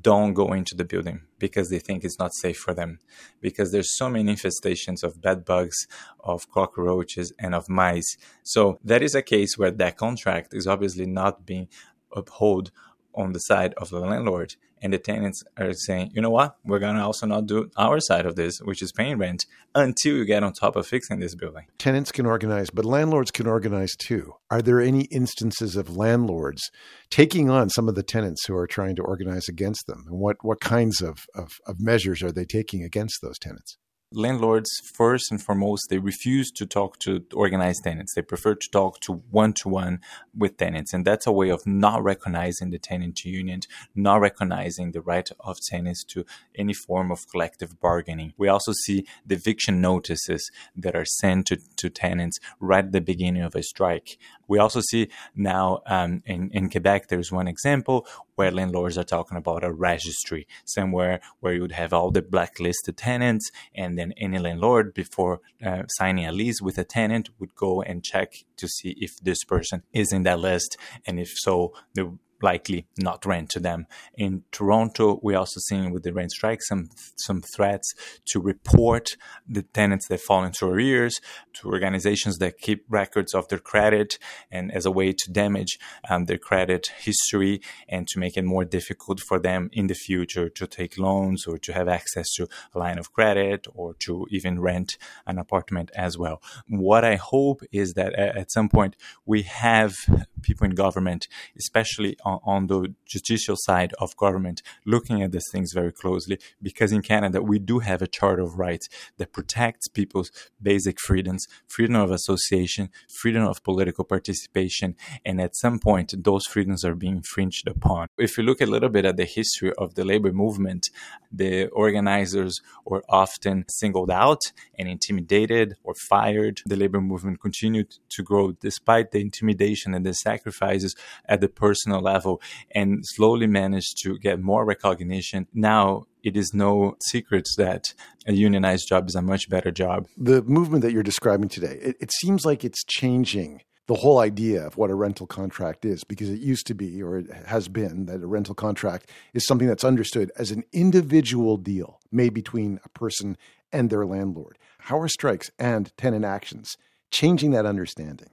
don't 0.00 0.34
go 0.34 0.52
into 0.52 0.74
the 0.74 0.84
building 0.84 1.20
because 1.38 1.70
they 1.70 1.78
think 1.78 2.02
it's 2.02 2.18
not 2.18 2.34
safe 2.34 2.56
for 2.56 2.74
them. 2.74 2.98
Because 3.40 3.72
there's 3.72 3.96
so 3.96 4.08
many 4.08 4.34
infestations 4.34 5.02
of 5.02 5.20
bed 5.20 5.44
bugs 5.44 5.86
of 6.20 6.50
cockroaches 6.50 7.32
and 7.38 7.54
of 7.54 7.68
mice. 7.68 8.16
So 8.42 8.78
that 8.84 9.02
is 9.02 9.14
a 9.14 9.22
case 9.22 9.56
where 9.56 9.70
that 9.70 9.96
contract 9.96 10.54
is 10.54 10.66
obviously 10.66 11.06
not 11.06 11.46
being 11.46 11.68
upheld 12.14 12.70
on 13.14 13.32
the 13.32 13.38
side 13.40 13.74
of 13.74 13.90
the 13.90 14.00
landlord 14.00 14.56
and 14.82 14.92
the 14.92 14.98
tenants 14.98 15.42
are 15.56 15.72
saying 15.72 16.10
you 16.14 16.22
know 16.22 16.30
what? 16.30 16.56
We're 16.64 16.78
to 16.78 17.00
also 17.00 17.26
not 17.26 17.46
do 17.46 17.70
our 17.76 18.00
side 18.00 18.26
of 18.26 18.36
this 18.36 18.58
which 18.58 18.82
is 18.82 18.92
paying 18.92 19.18
rent 19.18 19.44
until 19.74 20.16
you 20.16 20.24
get 20.24 20.42
on 20.42 20.52
top 20.52 20.76
of 20.76 20.86
fixing 20.86 21.20
this 21.20 21.34
building. 21.34 21.66
Tenants 21.78 22.12
can 22.12 22.26
organize 22.26 22.70
but 22.70 22.84
landlords 22.84 23.30
can 23.30 23.46
organize 23.46 23.94
too. 23.96 24.34
Are 24.50 24.62
there 24.62 24.80
any 24.80 25.02
instances 25.04 25.76
of 25.76 25.96
landlords 25.96 26.70
taking 27.10 27.50
on 27.50 27.70
some 27.70 27.88
of 27.88 27.94
the 27.94 28.02
tenants 28.02 28.46
who 28.46 28.56
are 28.56 28.66
trying 28.66 28.96
to 28.96 29.02
organize 29.02 29.48
against 29.48 29.86
them? 29.86 30.04
And 30.08 30.18
what, 30.18 30.36
what 30.42 30.60
kinds 30.60 31.00
of, 31.00 31.26
of, 31.34 31.52
of 31.66 31.80
measures 31.80 32.22
are 32.22 32.32
they 32.32 32.44
taking 32.44 32.82
against 32.82 33.20
those 33.22 33.38
tenants 33.38 33.76
landlords 34.12 34.70
first 34.94 35.30
and 35.30 35.42
foremost 35.42 35.88
they 35.90 35.98
refuse 35.98 36.50
to 36.52 36.66
talk 36.66 36.98
to 37.00 37.24
organized 37.34 37.84
tenants. 37.84 38.14
They 38.14 38.22
prefer 38.22 38.54
to 38.54 38.68
talk 38.70 39.00
to 39.00 39.22
one-to-one 39.30 40.00
with 40.36 40.56
tenants. 40.56 40.92
And 40.92 41.04
that's 41.04 41.26
a 41.26 41.32
way 41.32 41.48
of 41.50 41.66
not 41.66 42.02
recognizing 42.02 42.70
the 42.70 42.78
tenant 42.78 43.24
union 43.24 43.60
not 43.94 44.20
recognizing 44.20 44.92
the 44.92 45.00
right 45.00 45.28
of 45.40 45.56
tenants 45.60 46.04
to 46.04 46.24
any 46.54 46.72
form 46.74 47.10
of 47.10 47.28
collective 47.30 47.80
bargaining. 47.80 48.32
We 48.36 48.48
also 48.48 48.72
see 48.84 49.06
the 49.24 49.36
eviction 49.36 49.80
notices 49.80 50.50
that 50.76 50.94
are 50.94 51.04
sent 51.04 51.46
to, 51.48 51.58
to 51.76 51.90
tenants 51.90 52.38
right 52.60 52.84
at 52.84 52.92
the 52.92 53.00
beginning 53.00 53.42
of 53.42 53.54
a 53.54 53.62
strike. 53.62 54.18
We 54.48 54.58
also 54.58 54.80
see 54.80 55.08
now 55.34 55.80
um, 55.86 56.22
in, 56.26 56.50
in 56.52 56.70
quebec 56.70 57.08
there's 57.08 57.32
one 57.32 57.48
example 57.48 58.06
where 58.36 58.50
landlords 58.50 58.96
are 58.96 59.04
talking 59.04 59.36
about 59.36 59.64
a 59.64 59.72
registry 59.72 60.46
somewhere 60.64 61.20
where 61.40 61.54
you 61.54 61.62
would 61.62 61.72
have 61.72 61.92
all 61.92 62.10
the 62.10 62.22
blacklisted 62.22 62.96
tenants 62.96 63.50
and 63.74 63.98
then 63.98 64.12
any 64.16 64.38
landlord 64.38 64.94
before 64.94 65.40
uh, 65.64 65.82
signing 65.88 66.26
a 66.26 66.32
lease 66.32 66.62
with 66.62 66.78
a 66.78 66.84
tenant 66.84 67.30
would 67.38 67.54
go 67.54 67.82
and 67.82 68.04
check 68.04 68.44
to 68.56 68.68
see 68.68 68.94
if 68.98 69.18
this 69.20 69.42
person 69.44 69.82
is 69.92 70.12
in 70.12 70.22
that 70.22 70.38
list 70.38 70.76
and 71.06 71.18
if 71.18 71.32
so 71.36 71.72
the 71.94 72.16
likely 72.42 72.86
not 72.98 73.24
rent 73.24 73.50
to 73.50 73.60
them. 73.60 73.86
In 74.16 74.44
Toronto, 74.52 75.20
we're 75.22 75.38
also 75.38 75.60
seen 75.60 75.92
with 75.92 76.02
the 76.02 76.12
rent 76.12 76.32
strike 76.32 76.62
some 76.62 76.88
some 77.16 77.42
threats 77.42 77.94
to 78.26 78.40
report 78.40 79.16
the 79.48 79.62
tenants 79.62 80.08
that 80.08 80.20
fall 80.20 80.44
into 80.44 80.66
arrears 80.66 81.20
to 81.54 81.68
organizations 81.68 82.38
that 82.38 82.58
keep 82.58 82.84
records 82.88 83.34
of 83.34 83.48
their 83.48 83.58
credit 83.58 84.18
and 84.50 84.72
as 84.72 84.84
a 84.86 84.90
way 84.90 85.12
to 85.12 85.32
damage 85.32 85.78
um, 86.08 86.26
their 86.26 86.38
credit 86.38 86.88
history 86.98 87.60
and 87.88 88.06
to 88.08 88.18
make 88.18 88.36
it 88.36 88.44
more 88.44 88.64
difficult 88.64 89.20
for 89.20 89.38
them 89.38 89.70
in 89.72 89.86
the 89.86 89.94
future 89.94 90.48
to 90.48 90.66
take 90.66 90.98
loans 90.98 91.46
or 91.46 91.58
to 91.58 91.72
have 91.72 91.88
access 91.88 92.32
to 92.34 92.46
a 92.74 92.78
line 92.78 92.98
of 92.98 93.12
credit 93.12 93.66
or 93.74 93.94
to 93.94 94.26
even 94.30 94.60
rent 94.60 94.98
an 95.26 95.38
apartment 95.38 95.90
as 95.94 96.18
well. 96.18 96.42
What 96.68 97.04
I 97.04 97.16
hope 97.16 97.62
is 97.72 97.94
that 97.94 98.14
at 98.14 98.52
some 98.52 98.68
point 98.68 98.96
we 99.24 99.42
have 99.42 99.94
people 100.42 100.66
in 100.66 100.74
government, 100.74 101.28
especially 101.58 102.16
on, 102.26 102.40
on 102.44 102.66
the 102.66 102.94
judicial 103.06 103.56
side 103.56 103.94
of 104.00 104.16
government 104.16 104.60
looking 104.84 105.22
at 105.22 105.32
these 105.32 105.48
things 105.52 105.72
very 105.72 105.92
closely 105.92 106.38
because 106.60 106.90
in 106.92 107.00
Canada 107.00 107.40
we 107.40 107.58
do 107.58 107.78
have 107.78 108.02
a 108.02 108.06
Charter 108.06 108.42
of 108.42 108.58
Rights 108.58 108.88
that 109.18 109.32
protects 109.32 109.88
people's 109.88 110.30
basic 110.60 111.00
freedoms, 111.00 111.46
freedom 111.68 111.96
of 111.96 112.10
association, 112.10 112.90
freedom 113.20 113.44
of 113.44 113.62
political 113.62 114.04
participation, 114.04 114.96
and 115.24 115.40
at 115.40 115.54
some 115.54 115.78
point 115.78 116.12
those 116.24 116.44
freedoms 116.46 116.84
are 116.84 116.94
being 116.94 117.16
infringed 117.18 117.68
upon. 117.68 118.08
If 118.18 118.36
you 118.36 118.44
look 118.44 118.60
a 118.60 118.66
little 118.66 118.88
bit 118.88 119.04
at 119.04 119.16
the 119.16 119.24
history 119.24 119.72
of 119.78 119.94
the 119.94 120.04
labor 120.04 120.32
movement, 120.32 120.88
the 121.32 121.68
organizers 121.68 122.60
were 122.84 123.04
often 123.08 123.64
singled 123.68 124.10
out 124.10 124.40
and 124.78 124.88
intimidated 124.88 125.76
or 125.84 125.94
fired. 126.08 126.60
The 126.66 126.76
labor 126.76 127.00
movement 127.00 127.40
continued 127.40 127.94
to 128.10 128.22
grow 128.22 128.52
despite 128.52 129.12
the 129.12 129.20
intimidation 129.20 129.94
and 129.94 130.04
the 130.04 130.14
sacrifices 130.14 130.96
at 131.26 131.40
the 131.40 131.48
personal 131.48 132.00
level 132.00 132.15
level 132.16 132.34
and 132.70 132.88
slowly 133.16 133.48
managed 133.62 133.94
to 134.02 134.08
get 134.26 134.36
more 134.40 134.64
recognition. 134.64 135.46
Now 135.52 136.06
it 136.28 136.34
is 136.36 136.48
no 136.66 136.96
secret 137.12 137.46
that 137.56 137.84
a 138.26 138.32
unionized 138.32 138.88
job 138.88 139.02
is 139.08 139.14
a 139.14 139.22
much 139.22 139.44
better 139.48 139.70
job. 139.70 139.98
The 140.30 140.42
movement 140.58 140.82
that 140.82 140.92
you're 140.92 141.10
describing 141.12 141.48
today, 141.48 141.78
it, 141.88 141.96
it 142.04 142.10
seems 142.20 142.44
like 142.44 142.64
it's 142.64 142.84
changing 142.84 143.62
the 143.86 143.94
whole 143.94 144.18
idea 144.18 144.66
of 144.66 144.76
what 144.76 144.90
a 144.90 144.94
rental 144.94 145.26
contract 145.26 145.84
is 145.84 146.02
because 146.02 146.28
it 146.28 146.40
used 146.40 146.66
to 146.66 146.74
be 146.74 147.02
or 147.02 147.18
it 147.18 147.30
has 147.46 147.68
been 147.68 148.06
that 148.06 148.22
a 148.22 148.26
rental 148.26 148.54
contract 148.54 149.08
is 149.32 149.46
something 149.46 149.68
that's 149.68 149.84
understood 149.84 150.32
as 150.36 150.50
an 150.50 150.64
individual 150.72 151.56
deal 151.56 152.00
made 152.10 152.34
between 152.34 152.80
a 152.84 152.88
person 152.88 153.36
and 153.72 153.88
their 153.88 154.04
landlord. 154.04 154.58
How 154.78 154.98
are 154.98 155.08
strikes 155.08 155.50
and 155.58 155.92
tenant 155.96 156.24
actions 156.24 156.76
changing 157.10 157.52
that 157.52 157.66
understanding? 157.66 158.30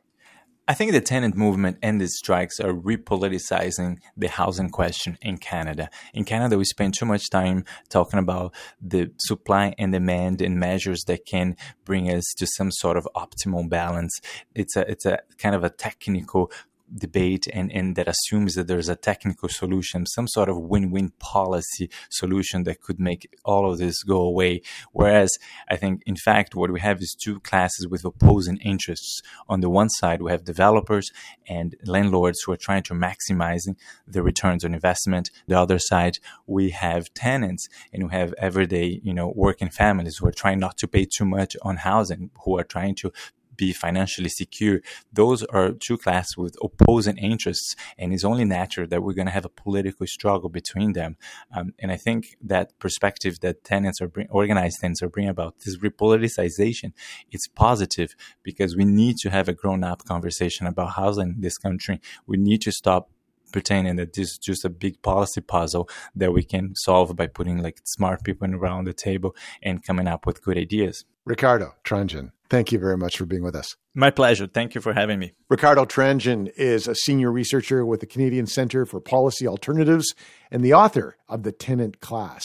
I 0.65 0.73
think 0.73 0.93
the 0.93 1.01
tenant 1.01 1.35
movement 1.35 1.77
and 1.81 1.99
the 1.99 2.07
strikes 2.07 2.57
are 2.61 2.71
repoliticizing 2.71 3.97
the 4.15 4.29
housing 4.29 4.69
question 4.69 5.17
in 5.21 5.37
Canada. 5.37 5.89
In 6.13 6.23
Canada, 6.23 6.57
we 6.57 6.63
spend 6.63 6.93
too 6.93 7.05
much 7.05 7.29
time 7.29 7.65
talking 7.89 8.17
about 8.17 8.55
the 8.81 9.11
supply 9.17 9.75
and 9.77 9.91
demand 9.91 10.41
and 10.41 10.57
measures 10.57 11.03
that 11.07 11.25
can 11.25 11.57
bring 11.83 12.09
us 12.09 12.23
to 12.37 12.47
some 12.47 12.71
sort 12.71 12.95
of 12.95 13.05
optimal 13.13 13.67
balance. 13.67 14.17
It's 14.55 14.77
a 14.77 14.89
it's 14.89 15.05
a 15.05 15.19
kind 15.37 15.53
of 15.53 15.65
a 15.65 15.69
technical 15.69 16.49
debate 16.95 17.47
and, 17.53 17.71
and 17.71 17.95
that 17.95 18.07
assumes 18.07 18.55
that 18.55 18.67
there's 18.67 18.89
a 18.89 18.95
technical 18.95 19.49
solution, 19.49 20.05
some 20.05 20.27
sort 20.27 20.49
of 20.49 20.57
win-win 20.57 21.11
policy 21.19 21.89
solution 22.09 22.63
that 22.63 22.81
could 22.81 22.99
make 22.99 23.29
all 23.45 23.71
of 23.71 23.77
this 23.77 24.03
go 24.03 24.21
away. 24.21 24.61
Whereas 24.91 25.31
I 25.69 25.75
think, 25.75 26.01
in 26.05 26.15
fact, 26.15 26.55
what 26.55 26.71
we 26.71 26.79
have 26.79 27.01
is 27.01 27.15
two 27.19 27.39
classes 27.39 27.87
with 27.87 28.05
opposing 28.05 28.57
interests. 28.57 29.21
On 29.47 29.61
the 29.61 29.69
one 29.69 29.89
side, 29.89 30.21
we 30.21 30.31
have 30.31 30.43
developers 30.43 31.09
and 31.47 31.75
landlords 31.85 32.41
who 32.41 32.51
are 32.51 32.57
trying 32.57 32.83
to 32.83 32.93
maximize 32.93 33.61
the 34.07 34.23
returns 34.23 34.63
on 34.63 34.73
investment. 34.73 35.29
The 35.47 35.59
other 35.59 35.79
side, 35.79 36.17
we 36.47 36.69
have 36.71 37.13
tenants 37.13 37.67
and 37.91 38.03
we 38.05 38.11
have 38.11 38.33
everyday, 38.37 39.01
you 39.03 39.13
know, 39.13 39.31
working 39.35 39.69
families 39.69 40.17
who 40.17 40.27
are 40.27 40.31
trying 40.31 40.59
not 40.59 40.77
to 40.77 40.87
pay 40.87 41.05
too 41.05 41.25
much 41.25 41.55
on 41.61 41.77
housing, 41.77 42.29
who 42.43 42.57
are 42.57 42.63
trying 42.63 42.95
to 42.95 43.11
be 43.55 43.73
financially 43.73 44.29
secure. 44.29 44.81
Those 45.11 45.43
are 45.43 45.71
two 45.71 45.97
classes 45.97 46.37
with 46.37 46.55
opposing 46.61 47.17
interests, 47.17 47.75
and 47.97 48.13
it's 48.13 48.23
only 48.23 48.45
natural 48.45 48.87
that 48.87 49.03
we're 49.03 49.13
going 49.13 49.27
to 49.27 49.33
have 49.33 49.45
a 49.45 49.49
political 49.49 50.05
struggle 50.07 50.49
between 50.49 50.93
them. 50.93 51.17
Um, 51.55 51.73
and 51.79 51.91
I 51.91 51.97
think 51.97 52.37
that 52.41 52.77
perspective 52.79 53.39
that 53.41 53.63
tenants 53.63 54.01
are 54.01 54.07
bring, 54.07 54.27
organized 54.29 54.79
tenants 54.81 55.01
are 55.01 55.09
bringing 55.09 55.29
about 55.29 55.59
this 55.59 55.77
repoliticization, 55.77 56.93
it's 57.31 57.47
positive 57.47 58.15
because 58.43 58.75
we 58.75 58.85
need 58.85 59.17
to 59.17 59.29
have 59.29 59.47
a 59.47 59.53
grown-up 59.53 60.05
conversation 60.05 60.67
about 60.67 60.93
housing 60.93 61.35
in 61.35 61.41
this 61.41 61.57
country. 61.57 62.01
We 62.25 62.37
need 62.37 62.61
to 62.61 62.71
stop 62.71 63.09
pretending 63.53 63.95
that 63.95 64.13
this 64.13 64.31
is 64.31 64.37
just 64.37 64.65
a 64.65 64.69
big 64.69 65.01
policy 65.01 65.39
puzzle 65.39 65.87
that 66.13 66.33
we 66.33 66.43
can 66.43 66.75
solve 66.75 67.15
by 67.15 67.27
putting 67.27 67.63
like 67.63 67.79
smart 67.85 68.23
people 68.25 68.53
around 68.53 68.83
the 68.83 68.93
table 68.93 69.33
and 69.61 69.85
coming 69.85 70.07
up 70.07 70.25
with 70.25 70.43
good 70.43 70.57
ideas. 70.57 71.05
Ricardo 71.23 71.75
Tranjan, 71.85 72.31
thank 72.49 72.73
you 72.73 72.79
very 72.79 72.97
much 72.97 73.17
for 73.17 73.25
being 73.25 73.43
with 73.43 73.55
us. 73.55 73.77
My 73.95 74.09
pleasure. 74.09 74.47
Thank 74.47 74.75
you 74.75 74.81
for 74.81 74.93
having 74.93 75.19
me. 75.19 75.33
Ricardo 75.49 75.85
Tranjan 75.85 76.51
is 76.57 76.87
a 76.87 76.95
senior 76.95 77.31
researcher 77.31 77.85
with 77.85 78.01
the 78.01 78.07
Canadian 78.07 78.47
Centre 78.47 78.85
for 78.85 78.99
Policy 78.99 79.47
Alternatives 79.47 80.13
and 80.51 80.65
the 80.65 80.73
author 80.73 81.15
of 81.29 81.43
The 81.43 81.51
Tenant 81.51 82.01
Class. 82.01 82.43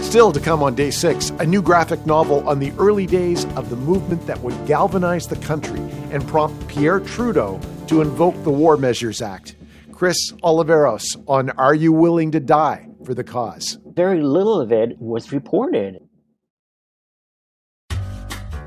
Still 0.00 0.32
to 0.32 0.40
come 0.40 0.62
on 0.62 0.74
day 0.74 0.90
six, 0.90 1.30
a 1.38 1.46
new 1.46 1.60
graphic 1.60 2.06
novel 2.06 2.48
on 2.48 2.58
the 2.58 2.72
early 2.78 3.06
days 3.06 3.44
of 3.56 3.68
the 3.68 3.76
movement 3.76 4.26
that 4.26 4.40
would 4.40 4.54
galvanize 4.66 5.26
the 5.26 5.36
country 5.36 5.80
and 6.10 6.26
prompt 6.26 6.66
Pierre 6.68 7.00
Trudeau 7.00 7.60
to 7.90 8.00
invoke 8.02 8.40
the 8.44 8.50
War 8.50 8.76
Measures 8.76 9.20
Act. 9.20 9.56
Chris 9.90 10.30
Oliveros 10.44 11.02
on 11.26 11.50
Are 11.58 11.74
You 11.74 11.92
Willing 11.92 12.30
to 12.30 12.38
Die 12.38 12.88
for 13.04 13.14
the 13.14 13.24
Cause? 13.24 13.78
Very 13.84 14.22
little 14.22 14.60
of 14.60 14.70
it 14.70 14.96
was 15.00 15.32
reported. 15.32 15.98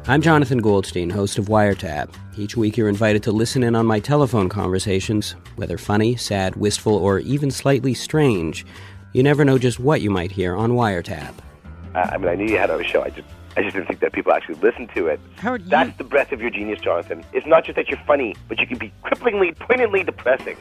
I'm 0.07 0.21
Jonathan 0.21 0.57
Goldstein, 0.57 1.09
host 1.09 1.37
of 1.37 1.45
Wiretap. 1.45 2.13
Each 2.37 2.57
week 2.57 2.75
you're 2.75 2.89
invited 2.89 3.23
to 3.23 3.31
listen 3.31 3.63
in 3.63 3.75
on 3.75 3.85
my 3.85 4.01
telephone 4.01 4.49
conversations, 4.49 5.37
whether 5.55 5.77
funny, 5.77 6.17
sad, 6.17 6.57
wistful, 6.57 6.93
or 6.93 7.19
even 7.19 7.49
slightly 7.49 7.93
strange. 7.93 8.65
You 9.13 9.23
never 9.23 9.45
know 9.45 9.57
just 9.57 9.79
what 9.79 10.01
you 10.01 10.09
might 10.09 10.33
hear 10.33 10.53
on 10.53 10.71
Wiretap. 10.71 11.33
Uh, 11.95 12.09
I 12.11 12.17
mean, 12.17 12.27
I 12.27 12.35
knew 12.35 12.47
you 12.47 12.57
had 12.57 12.69
a 12.69 12.83
show. 12.83 13.01
I 13.01 13.09
just, 13.09 13.29
I 13.55 13.61
just 13.61 13.75
didn't 13.75 13.87
think 13.87 13.99
that 13.99 14.13
people 14.13 14.33
actually 14.33 14.55
listened 14.55 14.89
to 14.95 15.07
it. 15.07 15.19
Howard, 15.37 15.69
That's 15.69 15.89
you... 15.89 15.95
the 15.97 16.03
breadth 16.03 16.31
of 16.31 16.41
your 16.41 16.49
genius, 16.49 16.79
Jonathan. 16.79 17.23
It's 17.33 17.45
not 17.45 17.65
just 17.65 17.75
that 17.75 17.89
you're 17.89 17.99
funny, 18.05 18.35
but 18.47 18.59
you 18.59 18.67
can 18.67 18.77
be 18.77 18.91
cripplingly, 19.03 19.57
poignantly 19.57 20.03
depressing. 20.03 20.57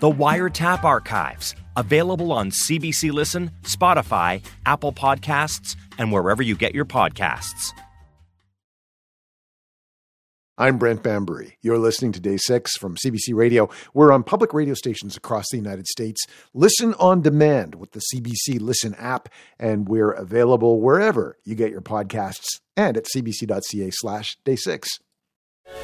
The 0.00 0.10
Wiretap 0.10 0.84
Archives, 0.84 1.54
available 1.76 2.32
on 2.32 2.50
CBC 2.50 3.12
Listen, 3.12 3.50
Spotify, 3.62 4.42
Apple 4.66 4.92
Podcasts, 4.92 5.76
and 5.98 6.12
wherever 6.12 6.42
you 6.42 6.56
get 6.56 6.74
your 6.74 6.84
podcasts. 6.84 7.72
I'm 10.62 10.78
Brent 10.78 11.02
Bambury. 11.02 11.58
You're 11.60 11.76
listening 11.76 12.12
to 12.12 12.20
Day 12.20 12.36
6 12.36 12.76
from 12.76 12.94
CBC 12.94 13.34
Radio. 13.34 13.68
We're 13.94 14.12
on 14.12 14.22
public 14.22 14.54
radio 14.54 14.74
stations 14.74 15.16
across 15.16 15.46
the 15.50 15.56
United 15.56 15.88
States. 15.88 16.24
Listen 16.54 16.94
on 17.00 17.20
demand 17.20 17.74
with 17.74 17.90
the 17.90 18.00
CBC 18.14 18.60
Listen 18.60 18.94
app, 18.94 19.28
and 19.58 19.88
we're 19.88 20.12
available 20.12 20.80
wherever 20.80 21.36
you 21.42 21.56
get 21.56 21.72
your 21.72 21.80
podcasts 21.80 22.60
and 22.76 22.96
at 22.96 23.06
cbc.ca 23.06 23.90
slash 23.90 24.36
day 24.44 24.54
6. 24.54 24.88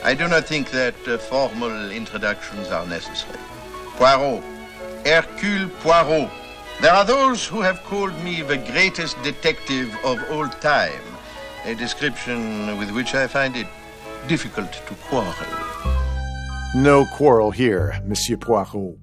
I 0.04 0.14
do 0.14 0.28
not 0.28 0.44
think 0.44 0.70
that 0.70 0.94
uh, 1.08 1.18
formal 1.18 1.90
introductions 1.90 2.68
are 2.68 2.86
necessary. 2.86 3.40
Poirot, 3.96 4.44
Hercule 5.04 5.70
Poirot. 5.80 6.30
There 6.80 6.92
are 6.92 7.04
those 7.04 7.44
who 7.44 7.62
have 7.62 7.82
called 7.82 8.16
me 8.22 8.42
the 8.42 8.58
greatest 8.58 9.20
detective 9.24 9.92
of 10.04 10.22
all 10.30 10.46
time, 10.48 11.02
a 11.64 11.74
description 11.74 12.78
with 12.78 12.92
which 12.92 13.16
I 13.16 13.26
find 13.26 13.56
it 13.56 13.66
difficult 14.26 14.72
to 14.72 14.94
quarrel. 14.94 15.34
No 16.74 17.06
quarrel 17.14 17.50
here, 17.50 18.00
Monsieur 18.04 18.36
Poirot. 18.36 18.98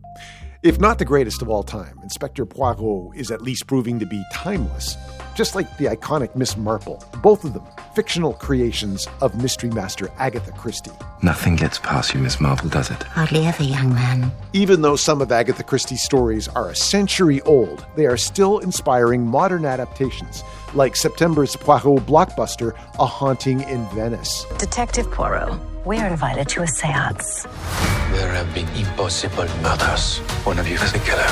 If 0.61 0.79
not 0.79 0.97
the 0.97 1.05
greatest 1.05 1.41
of 1.41 1.49
all 1.49 1.63
time, 1.63 1.99
Inspector 2.01 2.43
Poirot 2.47 3.15
is 3.15 3.29
at 3.29 3.41
least 3.41 3.67
proving 3.67 3.99
to 3.99 4.05
be 4.05 4.23
timeless, 4.33 4.97
just 5.35 5.53
like 5.53 5.77
the 5.77 5.85
iconic 5.85 6.35
Miss 6.35 6.57
Marple, 6.57 7.03
both 7.21 7.43
of 7.43 7.53
them 7.53 7.63
fictional 7.93 8.33
creations 8.33 9.07
of 9.21 9.41
mystery 9.41 9.69
master 9.69 10.11
Agatha 10.17 10.51
Christie. 10.51 10.91
Nothing 11.23 11.55
gets 11.55 11.79
past 11.79 12.13
you, 12.13 12.19
Miss 12.19 12.41
Marple, 12.41 12.67
does 12.69 12.91
it? 12.91 13.01
Hardly 13.03 13.45
ever, 13.45 13.63
young 13.63 13.93
man. 13.93 14.31
Even 14.53 14.81
though 14.81 14.95
some 14.95 15.21
of 15.21 15.31
Agatha 15.31 15.63
Christie's 15.63 16.03
stories 16.03 16.47
are 16.49 16.69
a 16.69 16.75
century 16.75 17.41
old, 17.41 17.85
they 17.95 18.05
are 18.05 18.17
still 18.17 18.59
inspiring 18.59 19.25
modern 19.25 19.65
adaptations, 19.65 20.43
like 20.75 20.95
September's 20.95 21.55
Poirot 21.55 22.05
blockbuster, 22.05 22.73
A 22.99 23.05
Haunting 23.05 23.61
in 23.61 23.85
Venice. 23.89 24.45
Detective 24.57 25.09
Poirot, 25.09 25.57
we 25.85 25.97
are 25.97 26.07
invited 26.07 26.49
to 26.49 26.61
a 26.63 26.67
seance. 26.67 27.43
There 28.11 28.31
have 28.31 28.53
been 28.53 28.67
impossible 28.75 29.47
murders. 29.61 30.19
One 30.45 30.59
of 30.59 30.67
you 30.67 30.75
is 30.75 30.91
the 30.91 30.99
killer. 30.99 31.25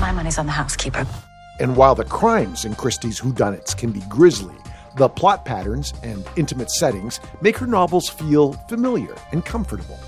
My 0.00 0.12
money's 0.12 0.38
on 0.38 0.46
the 0.46 0.52
housekeeper. 0.52 1.06
And 1.60 1.76
while 1.76 1.94
the 1.94 2.04
crimes 2.04 2.64
in 2.64 2.74
Christie's 2.74 3.20
whodunits 3.20 3.76
can 3.76 3.92
be 3.92 4.00
grisly, 4.08 4.54
the 4.96 5.08
plot 5.08 5.44
patterns 5.44 5.94
and 6.02 6.26
intimate 6.36 6.70
settings 6.70 7.20
make 7.40 7.56
her 7.58 7.66
novels 7.66 8.08
feel 8.08 8.52
familiar 8.68 9.14
and 9.30 9.44
comfortable. 9.44 9.98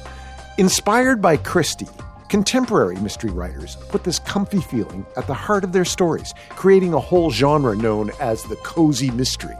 Inspired 0.58 1.22
by 1.22 1.36
Christie, 1.36 1.88
contemporary 2.28 2.96
mystery 2.96 3.30
writers 3.30 3.76
put 3.88 4.04
this 4.04 4.18
comfy 4.18 4.60
feeling 4.60 5.06
at 5.16 5.26
the 5.26 5.34
heart 5.34 5.64
of 5.64 5.72
their 5.72 5.84
stories, 5.84 6.34
creating 6.50 6.94
a 6.94 7.00
whole 7.00 7.30
genre 7.30 7.76
known 7.76 8.10
as 8.20 8.42
the 8.44 8.56
cozy 8.56 9.10
mystery. 9.10 9.56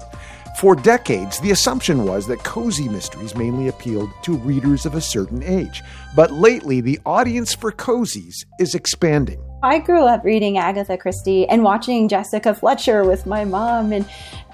For 0.58 0.76
decades, 0.76 1.40
the 1.40 1.50
assumption 1.50 2.04
was 2.04 2.28
that 2.28 2.44
cozy 2.44 2.88
mysteries 2.88 3.34
mainly 3.34 3.66
appealed 3.66 4.10
to 4.22 4.36
readers 4.36 4.86
of 4.86 4.94
a 4.94 5.00
certain 5.00 5.42
age. 5.42 5.82
But 6.14 6.30
lately, 6.30 6.80
the 6.80 7.00
audience 7.04 7.52
for 7.54 7.72
cozies 7.72 8.44
is 8.60 8.74
expanding. 8.74 9.42
I 9.64 9.78
grew 9.80 10.04
up 10.04 10.22
reading 10.24 10.58
Agatha 10.58 10.96
Christie 10.96 11.48
and 11.48 11.64
watching 11.64 12.08
Jessica 12.08 12.54
Fletcher 12.54 13.02
with 13.02 13.26
my 13.26 13.44
mom 13.44 13.92
and 13.92 14.06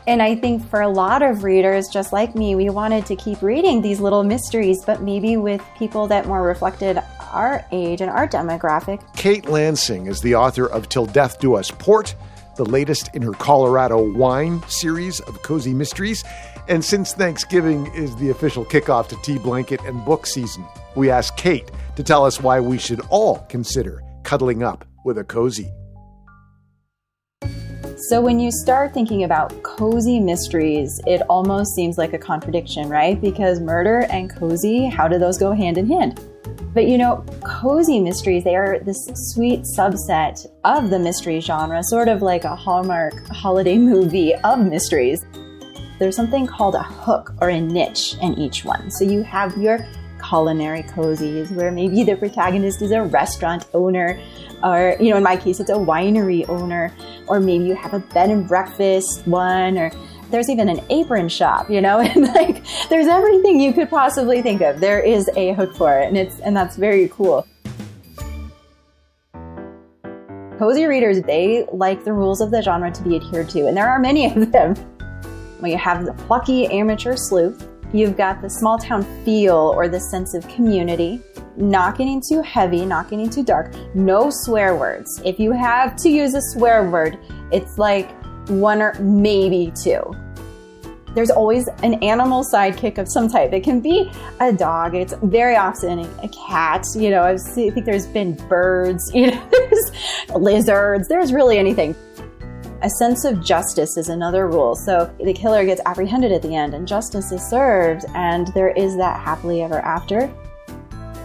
and 0.07 0.23
I 0.23 0.35
think 0.35 0.67
for 0.69 0.81
a 0.81 0.89
lot 0.89 1.23
of 1.23 1.45
readers 1.45 1.89
just 1.89 2.13
like 2.13 2.35
me, 2.35 2.55
we 2.55 2.71
wanted 2.71 3.07
to 3.07 3.17
keep 3.17 3.43
reading 3.43 3.83
these 3.83 4.01
little 4.01 4.23
mysteries, 4.23 4.85
but 4.85 5.03
maybe 5.03 5.37
with 5.37 5.63
people 5.77 6.07
that 6.09 6.27
more 6.27 6.43
reflected 6.43 6.99
our 7.33 7.65
age 7.71 8.01
and 8.01 8.11
our 8.11 8.27
demographic. 8.27 9.01
Kate 9.17 9.47
Lansing 9.47 10.07
is 10.07 10.21
the 10.21 10.35
author 10.35 10.67
of 10.67 10.89
Till 10.89 11.07
Death 11.07 11.39
Do 11.39 11.55
Us 11.55 11.71
Port, 11.71 12.15
the 12.57 12.65
latest 12.65 13.15
in 13.15 13.23
her 13.23 13.33
Colorado 13.33 14.03
Wine 14.03 14.63
series 14.69 15.21
of 15.21 15.43
cozy 15.43 15.75
mysteries. 15.75 16.25
And 16.69 16.85
since 16.85 17.13
Thanksgiving 17.13 17.87
is 17.95 18.15
the 18.17 18.31
official 18.31 18.65
kickoff 18.65 19.09
to 19.09 19.17
tea 19.23 19.39
blanket 19.39 19.81
and 19.83 20.05
book 20.05 20.27
season, 20.27 20.65
we 20.95 21.11
asked 21.11 21.37
Kate 21.37 21.71
to 21.97 22.03
tell 22.03 22.25
us 22.25 22.41
why 22.41 22.61
we 22.61 22.79
should 22.79 23.01
all 23.11 23.47
consider 23.49 24.03
cuddling 24.25 24.63
up 24.63 24.85
with 25.05 25.19
a 25.19 25.25
cozy. 25.25 25.71
So, 28.09 28.23
when 28.23 28.41
you 28.41 28.51
start 28.51 28.95
thinking 28.95 29.25
about 29.25 29.63
cozy 29.63 30.21
mysteries, 30.21 30.99
it 31.07 31.21
almost 31.29 31.75
seems 31.75 31.99
like 31.99 32.15
a 32.15 32.19
contradiction, 32.19 32.89
right? 32.89 33.21
Because 33.21 33.61
murder 33.61 34.07
and 34.11 34.35
cozy, 34.35 34.87
how 34.87 35.07
do 35.07 35.19
those 35.19 35.37
go 35.37 35.53
hand 35.53 35.77
in 35.77 35.87
hand? 35.87 36.19
But 36.73 36.87
you 36.87 36.97
know, 36.97 37.23
cozy 37.45 38.01
mysteries, 38.01 38.43
they 38.43 38.57
are 38.57 38.79
this 38.79 39.07
sweet 39.35 39.65
subset 39.77 40.47
of 40.65 40.89
the 40.89 40.99
mystery 40.99 41.41
genre, 41.41 41.85
sort 41.85 42.09
of 42.09 42.23
like 42.23 42.45
a 42.45 42.57
Hallmark 42.57 43.27
holiday 43.27 43.77
movie 43.93 44.35
of 44.35 44.61
mysteries. 44.61 45.23
There's 45.99 46.17
something 46.17 46.47
called 46.47 46.77
a 46.77 46.83
hook 46.83 47.35
or 47.43 47.51
a 47.51 47.61
niche 47.61 48.17
in 48.23 48.33
each 48.39 48.65
one. 48.65 48.91
So 48.91 49.05
you 49.05 49.23
have 49.25 49.59
your 49.59 49.87
culinary 50.31 50.85
cozies, 50.85 51.51
where 51.51 51.72
maybe 51.72 52.05
the 52.05 52.16
protagonist 52.16 52.81
is 52.83 52.93
a 52.93 53.03
restaurant 53.03 53.66
owner, 53.74 54.18
or, 54.62 54.97
you 55.01 55.11
know, 55.11 55.16
in 55.16 55.24
my 55.24 55.37
case, 55.37 55.59
it's 55.59 55.70
a 55.70 55.74
winery 55.74 56.49
owner, 56.49 56.95
or 57.26 57.41
maybe 57.41 57.64
you 57.64 57.74
have 57.74 57.95
a 57.95 57.99
bed 57.99 58.31
and 58.31 58.47
breakfast 58.47 59.26
one, 59.26 59.76
or 59.76 59.91
there's 60.31 60.49
even 60.49 60.68
an 60.68 60.81
apron 60.89 61.28
shop, 61.28 61.68
you 61.68 61.81
know, 61.81 61.99
and 62.01 62.28
like 62.28 62.64
there's 62.89 63.09
everything 63.09 63.59
you 63.59 63.72
could 63.72 63.91
possibly 63.91 64.41
think 64.41 64.61
of. 64.61 64.78
There 64.81 65.01
is 65.01 65.28
a 65.37 65.53
hook 65.55 65.74
for 65.74 65.99
it, 65.99 66.07
and 66.07 66.16
it's 66.16 66.39
and 66.41 66.57
that's 66.57 66.76
very 66.76 67.09
cool. 67.09 67.45
Cozy 70.59 70.85
readers, 70.85 71.22
they 71.22 71.66
like 71.72 72.05
the 72.05 72.12
rules 72.12 72.41
of 72.41 72.51
the 72.51 72.62
genre 72.62 72.93
to 72.93 73.03
be 73.03 73.16
adhered 73.16 73.49
to, 73.49 73.66
and 73.66 73.76
there 73.76 73.89
are 73.89 73.99
many 73.99 74.26
of 74.33 74.53
them. 74.53 74.76
You 75.64 75.76
have 75.76 76.07
the 76.07 76.14
plucky 76.14 76.66
amateur 76.68 77.16
sleuth, 77.16 77.66
you've 77.93 78.16
got 78.16 78.41
the 78.43 78.51
small 78.51 78.78
town 78.78 79.05
feel 79.24 79.72
or 79.76 79.88
the 79.88 80.01
sense 80.01 80.34
of 80.34 80.47
community, 80.49 81.20
not 81.57 81.99
getting 81.99 82.22
too 82.26 82.43
heavy, 82.43 82.84
not 82.84 83.11
getting 83.11 83.28
too 83.28 83.43
dark, 83.43 83.74
no 83.95 84.30
swear 84.30 84.76
words. 84.76 85.20
If 85.24 85.38
you 85.38 85.53
have 85.53 85.97
to 85.97 86.09
use 86.09 86.34
a 86.34 86.43
swear 86.53 86.88
word, 86.88 87.18
it's 87.53 87.78
like 87.78 88.11
one 88.49 88.80
or 88.80 88.95
maybe 89.01 89.72
two. 89.82 90.03
There's 91.14 91.30
always 91.30 91.68
an 91.82 91.95
animal 92.05 92.45
sidekick 92.45 92.99
of 92.99 93.09
some 93.09 93.28
type. 93.28 93.53
It 93.53 93.64
can 93.64 93.80
be 93.80 94.11
a 94.38 94.53
dog. 94.53 94.95
It's 94.95 95.12
very 95.24 95.57
often 95.57 95.99
a 96.22 96.28
cat. 96.28 96.86
You 96.95 97.11
know, 97.11 97.22
I've 97.24 97.41
seen, 97.41 97.70
I 97.70 97.74
think 97.74 97.86
there's 97.86 98.07
been 98.07 98.34
birds. 98.49 99.11
You 99.20 99.32
know, 99.32 99.49
there's 99.51 99.91
lizards. 100.34 101.09
There's 101.09 101.32
really 101.32 101.59
anything. 101.59 101.97
A 102.83 102.89
sense 102.89 103.26
of 103.26 103.45
justice 103.45 103.99
is 103.99 104.09
another 104.09 104.49
rule. 104.49 104.74
So 104.74 105.14
the 105.22 105.35
killer 105.35 105.66
gets 105.66 105.83
apprehended 105.85 106.33
at 106.33 106.41
the 106.41 106.57
end, 106.57 106.72
and 106.72 106.89
justice 106.89 107.31
is 107.31 107.43
served, 107.43 108.07
and 108.14 108.49
there 108.55 108.70
is 108.70 108.97
that 108.97 109.20
happily 109.20 109.62
ever 109.62 109.81
after. 109.81 110.33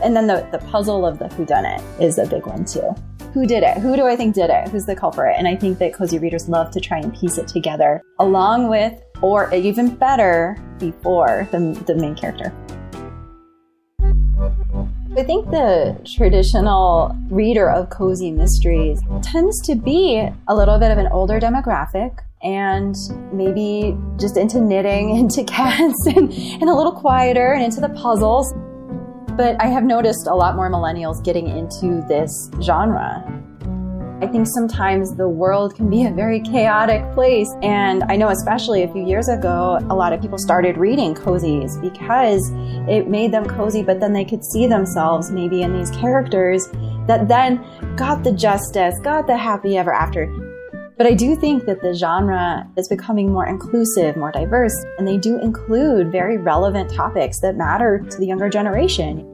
And 0.04 0.14
then 0.14 0.28
the, 0.28 0.46
the 0.52 0.58
puzzle 0.68 1.06
of 1.06 1.18
the 1.18 1.30
whodunit 1.30 1.82
is 2.02 2.18
a 2.18 2.28
big 2.28 2.46
one 2.46 2.66
too. 2.66 2.94
Who 3.34 3.46
did 3.46 3.64
it? 3.64 3.78
Who 3.78 3.96
do 3.96 4.06
I 4.06 4.18
think 4.18 4.36
did 4.36 4.50
it? 4.50 4.68
Who's 4.68 4.86
the 4.86 4.98
culprit? 4.98 5.36
And 5.38 5.48
I 5.48 5.56
think 5.56 5.78
that 5.80 5.94
cozy 5.94 6.20
readers 6.20 6.50
love 6.50 6.72
to 6.72 6.82
try 6.82 6.98
and 6.98 7.18
piece 7.18 7.38
it 7.38 7.48
together 7.48 8.02
along 8.20 8.68
with, 8.68 9.02
or 9.22 9.54
even 9.54 9.96
better, 9.96 10.58
before 10.78 11.48
the, 11.52 11.82
the 11.88 11.96
main 11.96 12.16
character. 12.16 12.54
I 15.18 15.24
think 15.24 15.50
the 15.50 15.98
traditional 16.18 17.16
reader 17.30 17.70
of 17.70 17.90
cozy 17.90 18.32
mysteries 18.32 19.00
tends 19.22 19.62
to 19.62 19.76
be 19.76 20.28
a 20.50 20.54
little 20.54 20.78
bit 20.78 20.92
of 20.92 20.98
an 20.98 21.08
older 21.08 21.40
demographic 21.40 22.20
and 22.44 22.94
maybe 23.32 23.98
just 24.20 24.36
into 24.36 24.60
knitting, 24.60 25.16
into 25.18 25.46
cats, 25.46 26.06
and, 26.16 26.34
and 26.34 26.70
a 26.70 26.74
little 26.74 26.92
quieter 26.92 27.54
and 27.54 27.64
into 27.64 27.80
the 27.80 27.90
puzzles. 27.90 28.54
But 29.38 29.56
I 29.62 29.68
have 29.68 29.86
noticed 29.86 30.28
a 30.28 30.36
lot 30.36 30.58
more 30.58 30.70
millennials 30.70 31.24
getting 31.24 31.48
into 31.48 32.06
this 32.10 32.50
genre. 32.62 33.24
I 34.22 34.28
think 34.28 34.48
sometimes 34.48 35.14
the 35.18 35.28
world 35.28 35.76
can 35.76 35.90
be 35.90 36.06
a 36.06 36.12
very 36.12 36.40
chaotic 36.40 37.04
place. 37.14 37.54
And 37.62 38.02
I 38.06 38.16
know, 38.16 38.30
especially 38.30 38.84
a 38.84 38.92
few 38.94 39.06
years 39.06 39.28
ago, 39.28 39.78
a 39.90 39.96
lot 39.96 40.14
of 40.14 40.22
people 40.22 40.38
started 40.38 40.78
reading 40.78 41.14
cozies 41.14 41.80
because 41.82 42.50
it 42.90 43.10
made 43.10 43.34
them 43.34 43.46
cozy, 43.46 43.84
but 43.84 44.00
then 44.00 44.14
they 44.14 44.24
could 44.24 44.42
see 44.42 44.68
themselves 44.68 45.32
maybe 45.32 45.64
in 45.64 45.74
these 45.74 45.92
characters 45.92 46.70
that 47.08 47.28
then 47.28 47.62
got 47.98 48.24
the 48.24 48.32
justice, 48.32 48.98
got 49.04 49.28
the 49.28 49.36
happy 49.36 49.78
ever 49.78 49.94
after. 49.94 50.28
But 50.98 51.08
I 51.08 51.14
do 51.14 51.36
think 51.36 51.66
that 51.66 51.82
the 51.82 51.94
genre 51.94 52.66
is 52.78 52.88
becoming 52.88 53.34
more 53.34 53.48
inclusive, 53.48 54.16
more 54.16 54.32
diverse, 54.32 54.86
and 54.98 55.06
they 55.06 55.18
do 55.18 55.40
include 55.40 56.10
very 56.10 56.38
relevant 56.38 56.90
topics 56.90 57.42
that 57.42 57.58
matter 57.58 58.00
to 58.10 58.18
the 58.18 58.26
younger 58.26 58.48
generation. 58.48 59.30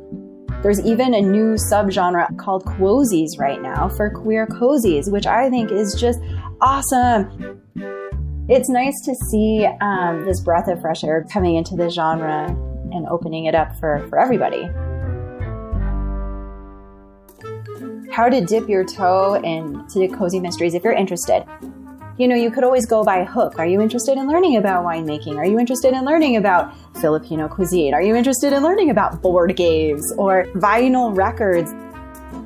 There's 0.61 0.79
even 0.81 1.15
a 1.15 1.21
new 1.21 1.55
subgenre 1.55 2.37
called 2.37 2.63
quozies 2.65 3.39
right 3.39 3.61
now 3.61 3.89
for 3.89 4.11
queer 4.11 4.45
cozies, 4.45 5.11
which 5.11 5.25
I 5.25 5.49
think 5.49 5.71
is 5.71 5.95
just 5.99 6.19
awesome. 6.61 7.61
It's 8.47 8.69
nice 8.69 9.01
to 9.05 9.15
see 9.15 9.67
um, 9.81 10.23
this 10.25 10.39
breath 10.39 10.67
of 10.67 10.79
fresh 10.81 11.03
air 11.03 11.25
coming 11.31 11.55
into 11.55 11.75
the 11.75 11.89
genre 11.89 12.45
and 12.91 13.07
opening 13.07 13.45
it 13.45 13.55
up 13.55 13.75
for, 13.79 14.05
for 14.09 14.19
everybody. 14.19 14.69
How 18.11 18.29
to 18.29 18.45
dip 18.45 18.69
your 18.69 18.83
toe 18.83 19.35
into 19.35 20.15
cozy 20.15 20.39
mysteries 20.39 20.75
if 20.75 20.83
you're 20.83 20.93
interested 20.93 21.43
you 22.21 22.27
know, 22.27 22.35
you 22.35 22.51
could 22.51 22.63
always 22.63 22.85
go 22.85 23.03
by 23.03 23.23
hook. 23.23 23.57
Are 23.57 23.65
you 23.65 23.81
interested 23.81 24.15
in 24.15 24.27
learning 24.27 24.55
about 24.55 24.85
winemaking? 24.85 25.37
Are 25.37 25.45
you 25.45 25.57
interested 25.57 25.91
in 25.91 26.05
learning 26.05 26.37
about 26.37 26.71
Filipino 27.01 27.47
cuisine? 27.47 27.95
Are 27.95 28.01
you 28.01 28.15
interested 28.15 28.53
in 28.53 28.61
learning 28.61 28.91
about 28.91 29.23
board 29.23 29.55
games 29.55 30.13
or 30.19 30.45
vinyl 30.53 31.17
records? 31.17 31.73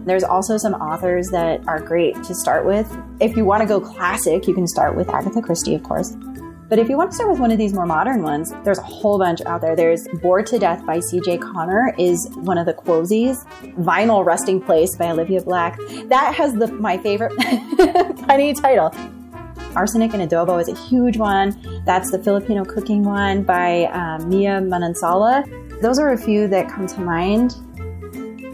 There's 0.06 0.24
also 0.24 0.56
some 0.56 0.76
authors 0.76 1.30
that 1.32 1.68
are 1.68 1.82
great 1.82 2.16
to 2.24 2.34
start 2.34 2.66
with. 2.66 2.90
If 3.20 3.36
you 3.36 3.44
want 3.44 3.64
to 3.64 3.68
go 3.68 3.82
classic, 3.82 4.48
you 4.48 4.54
can 4.54 4.66
start 4.66 4.96
with 4.96 5.10
Agatha 5.10 5.42
Christie, 5.42 5.76
of 5.76 5.84
course. 5.84 6.16
But 6.70 6.80
if 6.80 6.88
you 6.88 6.96
want 6.96 7.12
to 7.12 7.16
start 7.16 7.30
with 7.30 7.42
one 7.42 7.52
of 7.52 7.58
these 7.58 7.74
more 7.74 7.86
modern 7.86 8.24
ones, 8.24 8.54
there's 8.64 8.80
a 8.80 8.84
whole 8.84 9.20
bunch 9.20 9.42
out 9.42 9.60
there. 9.60 9.76
There's 9.76 10.08
Bored 10.22 10.48
to 10.48 10.58
Death 10.58 10.86
by 10.86 11.02
C.J. 11.02 11.40
Connor 11.40 11.94
is 12.00 12.30
one 12.36 12.58
of 12.58 12.66
the 12.66 12.74
quozies. 12.74 13.46
Vinyl 13.84 14.26
Resting 14.26 14.62
Place 14.62 14.96
by 14.96 15.12
Olivia 15.12 15.42
Blacke. 15.42 16.08
That 16.08 16.34
has 16.34 16.54
the 16.54 16.68
my 16.68 16.98
favorite 16.98 17.34
funny 18.28 18.54
title. 18.54 18.96
Arsenic 19.76 20.14
and 20.14 20.30
Adobo 20.30 20.62
is 20.62 20.70
a 20.70 20.76
huge 20.88 21.18
one. 21.18 21.84
That's 21.86 22.12
the 22.12 22.20
Filipino 22.20 22.64
cooking 22.64 23.04
one 23.04 23.44
by 23.44 23.86
um, 23.86 24.30
Mia 24.30 24.62
Manansala. 24.62 25.44
Those 25.82 26.00
are 26.00 26.14
a 26.14 26.18
few 26.18 26.48
that 26.48 26.70
come 26.70 26.88
to 26.88 27.00
mind. 27.02 27.56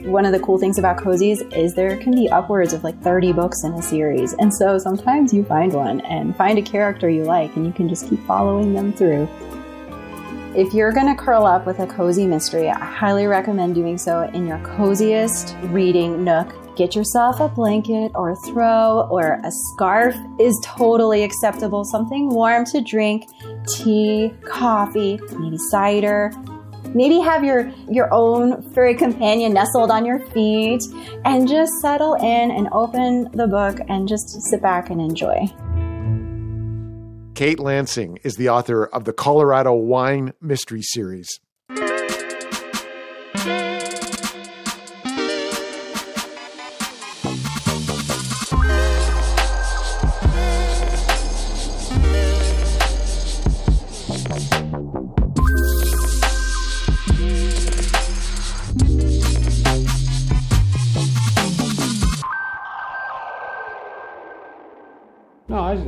One 0.06 0.26
of 0.26 0.32
the 0.32 0.40
cool 0.40 0.58
things 0.58 0.80
about 0.80 0.98
cozies 0.98 1.56
is 1.56 1.76
there 1.76 1.96
can 1.98 2.14
be 2.14 2.28
upwards 2.28 2.74
of 2.74 2.84
like 2.84 3.00
30 3.02 3.34
books 3.34 3.64
in 3.64 3.74
a 3.74 3.82
series. 3.82 4.34
And 4.34 4.52
so 4.54 4.80
sometimes 4.80 5.32
you 5.32 5.44
find 5.44 5.72
one 5.74 6.02
and 6.02 6.36
find 6.36 6.58
a 6.58 6.62
character 6.62 7.08
you 7.08 7.24
like 7.24 7.56
and 7.56 7.66
you 7.66 7.72
can 7.72 7.88
just 7.88 8.10
keep 8.10 8.20
following 8.26 8.74
them 8.74 8.92
through. 8.92 9.30
If 10.56 10.74
you're 10.74 10.92
going 10.92 11.08
to 11.08 11.16
curl 11.16 11.46
up 11.46 11.66
with 11.66 11.80
a 11.80 11.88
cozy 11.88 12.28
mystery, 12.28 12.70
I 12.70 12.84
highly 12.84 13.28
recommend 13.28 13.76
doing 13.76 13.98
so 13.98 14.24
in 14.34 14.48
your 14.48 14.58
coziest 14.60 15.56
reading 15.66 16.24
nook 16.24 16.54
Get 16.82 16.96
yourself 16.96 17.40
a 17.40 17.48
blanket 17.48 18.12
or 18.16 18.32
a 18.32 18.36
throw 18.38 19.08
or 19.12 19.40
a 19.44 19.52
scarf 19.52 20.16
is 20.40 20.60
totally 20.66 21.22
acceptable. 21.22 21.86
Something 21.86 22.30
warm 22.30 22.66
to 22.66 22.82
drink, 22.82 23.30
tea, 23.76 24.34
coffee, 24.44 25.20
maybe 25.38 25.60
cider. 25.70 26.32
Maybe 26.96 27.20
have 27.20 27.44
your, 27.44 27.72
your 27.88 28.12
own 28.12 28.68
furry 28.74 28.96
companion 28.96 29.54
nestled 29.54 29.92
on 29.92 30.06
your 30.08 30.26
feet 30.32 30.82
and 31.24 31.48
just 31.48 31.72
settle 31.84 32.16
in 32.16 32.50
and 32.50 32.68
open 32.72 33.30
the 33.32 33.46
book 33.46 33.78
and 33.88 34.08
just 34.08 34.28
sit 34.50 34.64
back 34.64 34.90
and 34.90 35.00
enjoy. 35.00 35.46
Kate 37.36 37.60
Lansing 37.60 38.18
is 38.24 38.38
the 38.38 38.50
author 38.50 38.88
of 38.88 39.04
the 39.04 39.14
Colorado 39.14 39.72
Wine 39.74 40.34
Mystery 40.42 40.82
Series. 40.82 41.30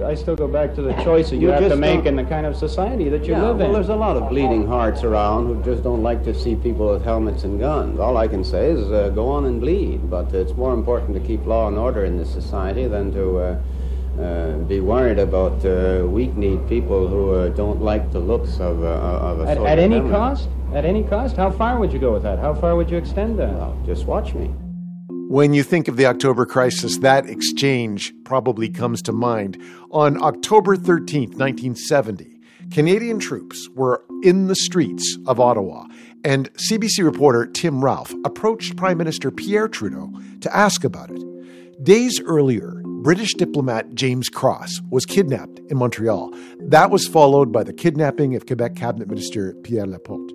I 0.02 0.16
still 0.16 0.36
go 0.36 0.48
back 0.48 0.74
to 0.76 0.82
the 0.82 0.94
choices 1.04 1.34
you, 1.34 1.42
you 1.42 1.48
have 1.50 1.70
to 1.70 1.76
make 1.76 2.06
in 2.06 2.16
the 2.16 2.24
kind 2.24 2.46
of 2.46 2.56
society 2.56 3.10
that 3.10 3.26
you 3.26 3.34
yeah, 3.34 3.44
live 3.44 3.58
well, 3.58 3.68
in. 3.68 3.74
There's 3.74 3.90
a 3.90 3.96
lot 3.96 4.18
of 4.18 4.30
bleeding 4.30 4.66
hearts 4.68 5.04
around 5.04 5.48
who 5.48 5.64
just 5.64 5.84
don't 5.84 6.04
like 6.04 6.24
to 6.24 6.34
see 6.34 6.56
people 6.56 6.90
with 6.90 7.04
helmets 7.04 7.44
and 7.44 7.60
guns. 7.60 8.00
All 8.00 8.18
I 8.18 8.28
can 8.28 8.44
say 8.44 8.72
is 8.72 8.92
uh, 8.92 9.10
go 9.10 9.30
on 9.30 9.46
and 9.46 9.60
bleed, 9.62 10.10
but 10.10 10.34
it's 10.34 10.54
more 10.54 10.74
important 10.74 11.14
to 11.16 11.20
keep 11.20 11.46
law 11.46 11.68
and 11.68 11.78
order 11.78 12.06
in 12.06 12.18
this 12.18 12.32
society 12.32 12.88
than 12.88 13.12
to 13.14 13.38
uh, 13.38 13.62
uh, 14.20 14.58
be 14.60 14.80
worried 14.80 15.20
about 15.20 15.66
uh, 15.66 16.06
weak-kneed 16.08 16.68
people 16.68 17.08
who 17.08 17.34
uh, 17.34 17.50
don't 17.50 17.82
like 17.82 18.12
the 18.12 18.20
looks 18.20 18.60
of, 18.60 18.84
uh, 18.84 18.88
of 18.88 19.40
a 19.42 19.50
at, 19.50 19.58
at 19.58 19.80
any 19.80 20.00
cost? 20.02 20.50
At 20.74 20.86
any 20.86 21.04
cost? 21.04 21.36
How 21.36 21.52
far 21.52 21.80
would 21.80 21.92
you 21.92 22.00
go 22.00 22.14
with 22.14 22.24
that? 22.24 22.40
How 22.40 22.54
far 22.54 22.76
would 22.76 22.90
you 22.90 22.98
extend 22.98 23.40
that? 23.40 23.54
Well, 23.54 23.78
just 23.86 24.06
watch 24.06 24.34
me. 24.34 24.54
When 25.34 25.56
you 25.56 25.64
think 25.64 25.88
of 25.88 25.98
the 25.98 26.06
October 26.06 26.46
crisis, 26.46 27.00
that 27.00 27.28
exchange 27.28 28.14
probably 28.24 28.70
comes 28.70 29.02
to 29.02 29.12
mind. 29.12 29.60
On 29.90 30.22
October 30.22 30.76
13, 30.76 31.30
1970, 31.30 32.40
Canadian 32.70 33.18
troops 33.18 33.68
were 33.74 34.06
in 34.22 34.46
the 34.46 34.54
streets 34.54 35.18
of 35.26 35.40
Ottawa, 35.40 35.88
and 36.24 36.54
CBC 36.54 37.04
reporter 37.04 37.48
Tim 37.48 37.84
Ralph 37.84 38.14
approached 38.24 38.78
Prime 38.78 39.00
Minister 39.00 39.32
Pierre 39.32 39.68
Trudeau 39.68 40.14
to 40.42 40.56
ask 40.56 40.84
about 40.84 41.10
it. 41.10 41.84
Days 41.84 42.22
earlier, 42.22 42.84
British 43.02 43.34
diplomat 43.34 43.96
James 43.96 44.30
Cross 44.30 44.82
was 44.92 45.04
kidnapped 45.04 45.58
in 45.68 45.78
Montreal. 45.78 46.32
That 46.60 46.92
was 46.92 47.08
followed 47.08 47.52
by 47.52 47.64
the 47.64 47.74
kidnapping 47.74 48.36
of 48.36 48.46
Quebec 48.46 48.76
Cabinet 48.76 49.08
Minister 49.08 49.56
Pierre 49.64 49.88
Laporte. 49.88 50.32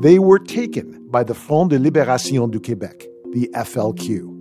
They 0.00 0.18
were 0.18 0.38
taken 0.38 1.06
by 1.10 1.22
the 1.22 1.34
Front 1.34 1.68
de 1.68 1.78
Libération 1.78 2.50
du 2.50 2.58
Québec, 2.58 3.04
the 3.34 3.50
FLQ. 3.54 4.37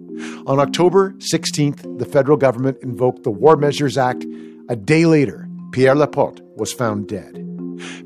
On 0.48 0.60
October 0.60 1.12
16th, 1.14 2.00
the 2.00 2.06
federal 2.06 2.38
government 2.38 2.78
invoked 2.82 3.24
the 3.24 3.32
War 3.32 3.56
Measures 3.56 3.98
Act. 3.98 4.26
A 4.70 4.76
day 4.76 5.06
later, 5.06 5.48
Pierre 5.72 5.96
Laporte 5.96 6.42
was 6.56 6.74
found 6.74 7.08
dead. 7.08 7.44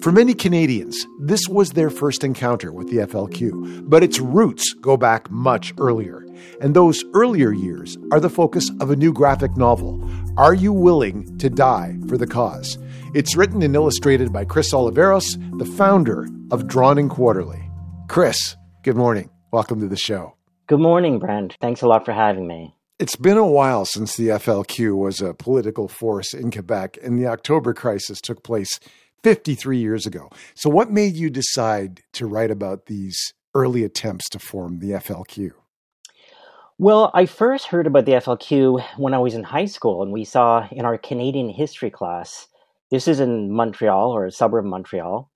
For 0.01 0.11
many 0.11 0.33
Canadians, 0.33 1.05
this 1.19 1.47
was 1.47 1.71
their 1.71 1.89
first 1.89 2.23
encounter 2.23 2.73
with 2.73 2.89
the 2.89 2.97
FLQ, 2.97 3.89
but 3.89 4.03
its 4.03 4.19
roots 4.19 4.73
go 4.73 4.97
back 4.97 5.29
much 5.31 5.73
earlier. 5.79 6.25
And 6.59 6.75
those 6.75 7.03
earlier 7.13 7.51
years 7.51 7.97
are 8.11 8.19
the 8.19 8.29
focus 8.29 8.69
of 8.79 8.89
a 8.89 8.95
new 8.95 9.13
graphic 9.13 9.55
novel, 9.55 10.03
Are 10.37 10.53
You 10.53 10.73
Willing 10.73 11.37
to 11.37 11.49
Die 11.49 11.97
for 12.07 12.17
the 12.17 12.27
Cause? 12.27 12.77
It's 13.13 13.35
written 13.35 13.61
and 13.61 13.75
illustrated 13.75 14.33
by 14.33 14.45
Chris 14.45 14.73
Oliveros, 14.73 15.37
the 15.57 15.65
founder 15.65 16.27
of 16.51 16.67
Drawn 16.67 17.07
Quarterly. 17.09 17.69
Chris, 18.07 18.57
good 18.83 18.95
morning. 18.95 19.29
Welcome 19.51 19.79
to 19.81 19.87
the 19.87 19.95
show. 19.95 20.35
Good 20.71 20.79
morning, 20.79 21.19
Brent. 21.19 21.57
Thanks 21.59 21.81
a 21.81 21.85
lot 21.85 22.05
for 22.05 22.13
having 22.13 22.47
me. 22.47 22.73
It's 22.97 23.17
been 23.17 23.35
a 23.35 23.45
while 23.45 23.83
since 23.83 24.15
the 24.15 24.29
FLQ 24.29 24.95
was 24.95 25.19
a 25.19 25.33
political 25.33 25.89
force 25.89 26.33
in 26.33 26.49
Quebec, 26.49 26.97
and 27.03 27.19
the 27.19 27.27
October 27.27 27.73
crisis 27.73 28.21
took 28.21 28.41
place 28.41 28.79
53 29.21 29.77
years 29.77 30.05
ago. 30.05 30.29
So, 30.55 30.69
what 30.69 30.89
made 30.89 31.15
you 31.15 31.29
decide 31.29 31.99
to 32.13 32.25
write 32.25 32.51
about 32.51 32.85
these 32.85 33.33
early 33.53 33.83
attempts 33.83 34.29
to 34.29 34.39
form 34.39 34.79
the 34.79 34.91
FLQ? 34.91 35.51
Well, 36.77 37.11
I 37.13 37.25
first 37.25 37.65
heard 37.65 37.85
about 37.85 38.05
the 38.05 38.13
FLQ 38.13 38.81
when 38.95 39.13
I 39.13 39.19
was 39.19 39.33
in 39.33 39.43
high 39.43 39.65
school, 39.65 40.01
and 40.01 40.13
we 40.13 40.23
saw 40.23 40.69
in 40.71 40.85
our 40.85 40.97
Canadian 40.97 41.49
history 41.49 41.89
class, 41.89 42.47
this 42.91 43.09
is 43.09 43.19
in 43.19 43.51
Montreal 43.51 44.09
or 44.09 44.25
a 44.25 44.31
suburb 44.31 44.63
of 44.63 44.69
Montreal, 44.69 45.29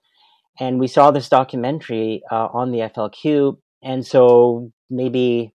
and 0.62 0.80
we 0.80 0.88
saw 0.88 1.12
this 1.12 1.28
documentary 1.28 2.24
uh, 2.32 2.48
on 2.54 2.72
the 2.72 2.90
FLQ. 2.96 3.58
And 3.84 4.08
so 4.08 4.72
maybe 4.90 5.54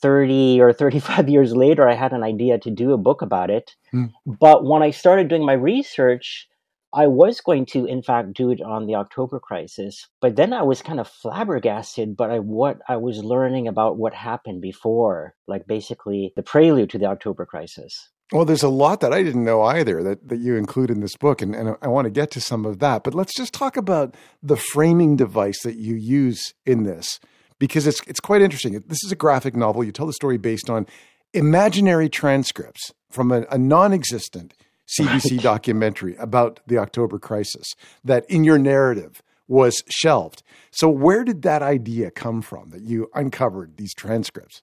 30 0.00 0.60
or 0.60 0.72
35 0.74 1.28
years 1.28 1.54
later, 1.54 1.88
I 1.88 1.94
had 1.94 2.12
an 2.12 2.22
idea 2.22 2.58
to 2.58 2.70
do 2.70 2.92
a 2.92 2.98
book 2.98 3.22
about 3.22 3.50
it. 3.50 3.76
Mm. 3.92 4.12
But 4.26 4.64
when 4.64 4.82
I 4.82 4.90
started 4.90 5.28
doing 5.28 5.44
my 5.44 5.54
research, 5.54 6.48
I 6.92 7.06
was 7.06 7.40
going 7.40 7.66
to, 7.66 7.84
in 7.84 8.02
fact, 8.02 8.32
do 8.32 8.50
it 8.50 8.62
on 8.62 8.86
the 8.86 8.94
October 8.94 9.38
crisis. 9.38 10.08
But 10.20 10.36
then 10.36 10.52
I 10.52 10.62
was 10.62 10.80
kind 10.80 10.98
of 10.98 11.08
flabbergasted 11.08 12.16
by 12.16 12.38
what 12.38 12.78
I 12.88 12.96
was 12.96 13.18
learning 13.18 13.68
about 13.68 13.98
what 13.98 14.14
happened 14.14 14.62
before, 14.62 15.34
like 15.46 15.66
basically 15.66 16.32
the 16.34 16.42
prelude 16.42 16.90
to 16.90 16.98
the 16.98 17.06
October 17.06 17.44
crisis. 17.44 18.10
Well, 18.32 18.44
there's 18.44 18.62
a 18.62 18.68
lot 18.68 19.00
that 19.00 19.12
I 19.12 19.22
didn't 19.22 19.44
know 19.44 19.62
either 19.62 20.02
that, 20.02 20.28
that 20.28 20.38
you 20.38 20.56
include 20.56 20.90
in 20.90 21.00
this 21.00 21.16
book, 21.16 21.40
and, 21.40 21.54
and 21.54 21.76
I 21.80 21.88
want 21.88 22.04
to 22.06 22.10
get 22.10 22.30
to 22.32 22.40
some 22.40 22.66
of 22.66 22.78
that. 22.78 23.02
But 23.02 23.14
let's 23.14 23.34
just 23.34 23.54
talk 23.54 23.76
about 23.76 24.14
the 24.42 24.56
framing 24.56 25.16
device 25.16 25.62
that 25.62 25.76
you 25.76 25.94
use 25.94 26.52
in 26.66 26.84
this 26.84 27.20
because 27.58 27.86
it's 27.86 28.00
it's 28.06 28.20
quite 28.20 28.42
interesting. 28.42 28.72
This 28.86 29.02
is 29.04 29.12
a 29.12 29.16
graphic 29.16 29.56
novel. 29.56 29.84
You 29.84 29.92
tell 29.92 30.06
the 30.06 30.12
story 30.12 30.38
based 30.38 30.70
on 30.70 30.86
imaginary 31.34 32.08
transcripts 32.08 32.92
from 33.10 33.32
a, 33.32 33.44
a 33.50 33.58
non 33.58 33.92
existent 33.92 34.54
CBC 34.98 35.32
Right. 35.32 35.42
documentary 35.42 36.16
about 36.16 36.60
the 36.66 36.78
October 36.78 37.18
crisis 37.18 37.74
that 38.04 38.24
in 38.28 38.44
your 38.44 38.58
narrative 38.58 39.22
was 39.46 39.82
shelved. 39.88 40.42
So, 40.70 40.88
where 40.88 41.24
did 41.24 41.42
that 41.42 41.62
idea 41.62 42.10
come 42.10 42.42
from 42.42 42.70
that 42.70 42.82
you 42.82 43.10
uncovered 43.14 43.76
these 43.76 43.94
transcripts? 43.94 44.62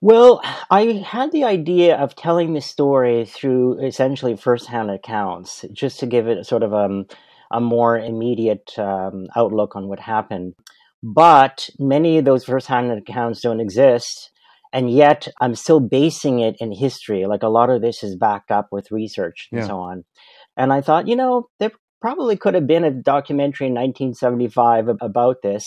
Well, 0.00 0.42
I 0.70 1.04
had 1.06 1.32
the 1.32 1.44
idea 1.44 1.96
of 1.96 2.14
telling 2.14 2.52
the 2.52 2.60
story 2.60 3.24
through 3.24 3.82
essentially 3.86 4.36
firsthand 4.36 4.90
accounts, 4.90 5.64
just 5.72 6.00
to 6.00 6.06
give 6.06 6.28
it 6.28 6.44
sort 6.44 6.62
of 6.62 6.74
um, 6.74 7.06
a 7.50 7.60
more 7.60 7.98
immediate 7.98 8.78
um, 8.78 9.28
outlook 9.34 9.76
on 9.76 9.88
what 9.88 10.00
happened. 10.00 10.54
But 11.06 11.68
many 11.78 12.16
of 12.16 12.24
those 12.24 12.46
firsthand 12.46 12.90
accounts 12.90 13.42
don't 13.42 13.60
exist, 13.60 14.30
and 14.72 14.90
yet 14.90 15.28
I'm 15.38 15.54
still 15.54 15.78
basing 15.78 16.40
it 16.40 16.56
in 16.60 16.72
history. 16.72 17.26
Like 17.26 17.42
a 17.42 17.48
lot 17.48 17.68
of 17.68 17.82
this 17.82 18.02
is 18.02 18.16
backed 18.16 18.50
up 18.50 18.68
with 18.72 18.90
research 18.90 19.48
and 19.52 19.60
Yeah. 19.60 19.66
so 19.66 19.78
on. 19.80 20.04
And 20.56 20.72
I 20.72 20.80
thought, 20.80 21.06
you 21.06 21.14
know, 21.14 21.48
there 21.60 21.72
probably 22.00 22.38
could 22.38 22.54
have 22.54 22.66
been 22.66 22.84
a 22.84 22.90
documentary 22.90 23.66
in 23.66 23.74
1975 23.74 24.88
about 25.02 25.42
this. 25.42 25.64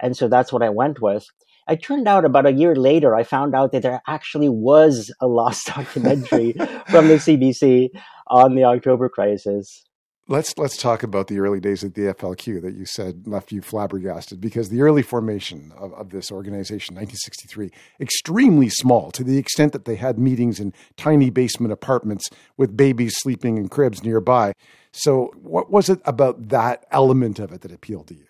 And 0.00 0.16
so 0.16 0.28
that's 0.28 0.50
what 0.50 0.62
I 0.62 0.70
went 0.70 1.02
with. 1.02 1.26
It 1.68 1.82
turned 1.82 2.08
out 2.08 2.24
about 2.24 2.46
a 2.46 2.52
year 2.52 2.74
later, 2.74 3.14
I 3.14 3.22
found 3.22 3.54
out 3.54 3.72
that 3.72 3.82
there 3.82 4.00
actually 4.08 4.48
was 4.48 5.12
a 5.20 5.26
lost 5.26 5.66
documentary 5.76 6.54
from 6.88 7.08
the 7.08 7.16
CBC 7.16 7.90
on 8.28 8.54
the 8.54 8.64
October 8.64 9.10
crisis. 9.10 9.84
Let's 10.30 10.56
let's 10.56 10.76
talk 10.76 11.02
about 11.02 11.26
the 11.26 11.40
early 11.40 11.58
days 11.58 11.82
of 11.82 11.94
the 11.94 12.02
FLQ 12.02 12.62
that 12.62 12.76
you 12.76 12.86
said 12.86 13.26
left 13.26 13.50
you 13.50 13.60
flabbergasted 13.60 14.40
because 14.40 14.68
the 14.68 14.80
early 14.80 15.02
formation 15.02 15.72
of, 15.76 15.92
of 15.94 16.10
this 16.10 16.30
organization, 16.30 16.94
1963, 16.94 17.72
extremely 18.00 18.68
small 18.68 19.10
to 19.10 19.24
the 19.24 19.38
extent 19.38 19.72
that 19.72 19.86
they 19.86 19.96
had 19.96 20.20
meetings 20.20 20.60
in 20.60 20.72
tiny 20.96 21.30
basement 21.30 21.72
apartments 21.72 22.30
with 22.56 22.76
babies 22.76 23.16
sleeping 23.16 23.58
in 23.58 23.68
cribs 23.68 24.04
nearby. 24.04 24.52
So, 24.92 25.32
what 25.42 25.72
was 25.72 25.88
it 25.88 26.00
about 26.04 26.50
that 26.50 26.86
element 26.92 27.40
of 27.40 27.50
it 27.50 27.62
that 27.62 27.72
appealed 27.72 28.06
to 28.06 28.14
you? 28.14 28.26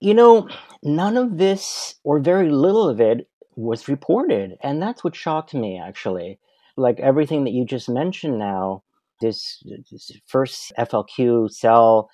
You 0.00 0.14
know, 0.14 0.48
none 0.82 1.18
of 1.18 1.36
this, 1.36 1.96
or 2.04 2.20
very 2.20 2.50
little 2.50 2.88
of 2.88 3.02
it, 3.02 3.28
was 3.54 3.86
reported. 3.86 4.56
And 4.62 4.80
that's 4.80 5.04
what 5.04 5.14
shocked 5.14 5.52
me, 5.52 5.78
actually. 5.78 6.38
Like 6.78 7.00
everything 7.00 7.44
that 7.44 7.52
you 7.52 7.66
just 7.66 7.90
mentioned 7.90 8.38
now, 8.38 8.82
this, 9.20 9.62
this 9.90 10.10
first 10.26 10.72
FLQ 10.78 11.50
cell 11.50 12.10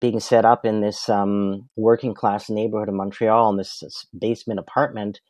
being 0.00 0.20
set 0.20 0.44
up 0.44 0.64
in 0.64 0.80
this 0.80 1.08
um, 1.08 1.68
working 1.76 2.14
class 2.14 2.50
neighborhood 2.50 2.88
of 2.88 2.94
Montreal 2.94 3.50
in 3.50 3.56
this, 3.56 3.78
this 3.80 4.06
basement 4.18 4.60
apartment, 4.60 5.20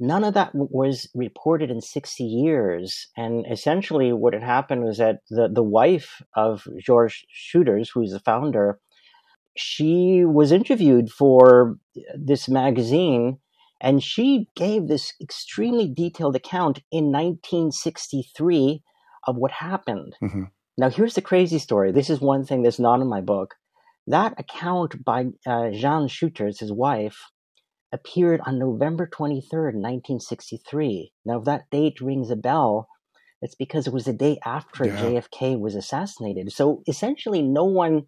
none 0.00 0.24
of 0.24 0.34
that 0.34 0.50
was 0.54 1.08
reported 1.14 1.70
in 1.70 1.80
60 1.80 2.24
years. 2.24 3.08
And 3.16 3.44
essentially, 3.50 4.12
what 4.12 4.32
had 4.32 4.42
happened 4.42 4.84
was 4.84 4.98
that 4.98 5.20
the, 5.28 5.48
the 5.48 5.62
wife 5.62 6.22
of 6.34 6.66
George 6.80 7.26
Schoeters, 7.34 7.88
who's 7.92 8.12
the 8.12 8.20
founder, 8.20 8.78
she 9.56 10.24
was 10.24 10.52
interviewed 10.52 11.10
for 11.10 11.76
this 12.14 12.48
magazine 12.48 13.38
and 13.80 14.02
she 14.02 14.48
gave 14.56 14.88
this 14.88 15.12
extremely 15.20 15.88
detailed 15.88 16.36
account 16.36 16.80
in 16.90 17.06
1963 17.12 18.82
of 19.28 19.36
what 19.36 19.52
happened. 19.52 20.16
Mm-hmm. 20.22 20.44
Now, 20.78 20.90
here's 20.90 21.14
the 21.14 21.22
crazy 21.30 21.58
story. 21.58 21.92
This 21.92 22.10
is 22.10 22.20
one 22.20 22.44
thing 22.44 22.62
that's 22.62 22.78
not 22.78 23.00
in 23.00 23.08
my 23.08 23.20
book. 23.20 23.54
That 24.06 24.32
account 24.38 25.04
by 25.04 25.26
uh, 25.46 25.70
Jean 25.70 26.08
Schoeters, 26.08 26.60
his 26.60 26.72
wife, 26.72 27.18
appeared 27.92 28.40
on 28.46 28.58
November 28.58 29.06
23rd, 29.06 29.74
1963. 29.74 31.12
Now, 31.26 31.38
if 31.38 31.44
that 31.44 31.70
date 31.70 32.00
rings 32.00 32.30
a 32.30 32.36
bell, 32.36 32.88
it's 33.42 33.54
because 33.54 33.86
it 33.86 33.92
was 33.92 34.06
the 34.06 34.12
day 34.12 34.38
after 34.44 34.86
Yeah. 34.86 34.96
JFK 35.00 35.58
was 35.60 35.74
assassinated. 35.74 36.52
So 36.52 36.82
essentially, 36.88 37.42
no 37.42 37.64
one 37.64 38.04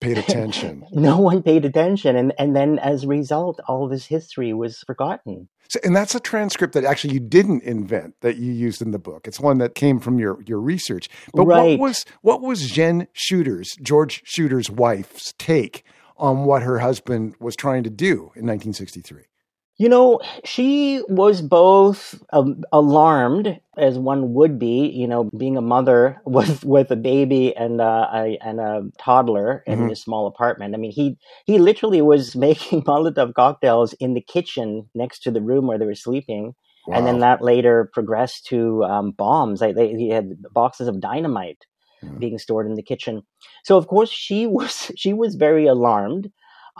Paid 0.00 0.18
attention. 0.24 0.86
no 0.92 1.18
one 1.18 1.42
paid 1.42 1.64
attention 1.64 2.16
and 2.16 2.32
and 2.38 2.54
then 2.54 2.78
as 2.78 3.04
a 3.04 3.08
result 3.08 3.60
all 3.66 3.88
this 3.88 4.06
history 4.06 4.52
was 4.52 4.78
forgotten 4.86 5.48
So, 5.68 5.80
and 5.82 5.96
that's 5.96 6.14
a 6.14 6.20
transcript 6.20 6.74
that 6.74 6.84
actually 6.84 7.14
you 7.14 7.20
didn't 7.20 7.62
invent 7.64 8.14
that 8.20 8.36
you 8.36 8.52
used 8.52 8.80
in 8.82 8.90
the 8.92 8.98
book. 9.00 9.26
It's 9.26 9.40
one 9.40 9.58
that 9.58 9.74
came 9.74 9.98
from 9.98 10.18
your 10.18 10.40
your 10.46 10.60
research. 10.60 11.08
But 11.34 11.46
Right. 11.46 11.78
what 11.78 11.88
was 11.88 12.04
what 12.22 12.40
was 12.40 12.70
Jen 12.70 13.08
Shooter's 13.12 13.74
George 13.82 14.22
Shooter's 14.24 14.70
wife's 14.70 15.32
take 15.38 15.82
on 16.16 16.44
what 16.44 16.62
her 16.62 16.78
husband 16.78 17.34
was 17.40 17.56
trying 17.56 17.82
to 17.84 17.90
do 17.90 18.12
in 18.36 18.46
1963? 18.46 19.22
You 19.78 19.88
know 19.88 20.20
she 20.44 21.02
was 21.08 21.42
both 21.42 22.20
um, 22.32 22.62
alarmed 22.72 23.58
as 23.78 23.98
one 23.98 24.32
would 24.34 24.58
be 24.58 24.88
you 24.88 25.06
know 25.06 25.24
being 25.36 25.56
a 25.56 25.60
mother 25.62 26.20
with 26.26 26.64
with 26.64 26.90
a 26.90 26.96
baby 26.96 27.54
and 27.56 27.80
uh, 27.80 28.08
a 28.12 28.38
and 28.42 28.60
a 28.60 28.82
toddler 28.98 29.62
in 29.66 29.88
Mhm. 29.88 29.90
a 29.90 29.96
small 29.96 30.26
apartment. 30.26 30.74
I 30.74 30.78
mean 30.78 30.92
he 30.92 31.16
he 31.46 31.58
literally 31.58 32.02
was 32.02 32.34
making 32.48 32.82
molotov 32.84 33.34
cocktails 33.34 33.92
in 33.94 34.14
the 34.14 34.20
kitchen 34.20 34.88
next 34.94 35.20
to 35.24 35.30
the 35.30 35.42
room 35.42 35.66
where 35.66 35.78
they 35.78 35.86
were 35.86 35.94
sleeping. 35.94 36.54
And 36.92 37.06
then 37.06 37.18
that 37.20 37.42
later 37.42 37.90
progressed 37.92 38.46
to 38.46 38.84
um, 38.84 39.10
bombs. 39.10 39.60
Like 39.60 39.74
they, 39.74 39.88
he 39.94 40.08
had 40.10 40.40
boxes 40.52 40.88
of 40.88 41.00
dynamite 41.00 41.64
being 42.18 42.38
stored 42.38 42.66
in 42.66 42.74
the 42.74 42.82
kitchen. 42.82 43.22
So 43.64 43.76
of 43.76 43.86
course 43.88 44.10
she 44.10 44.46
was 44.58 44.90
she 44.96 45.12
was 45.12 45.34
very 45.34 45.66
alarmed 45.66 46.30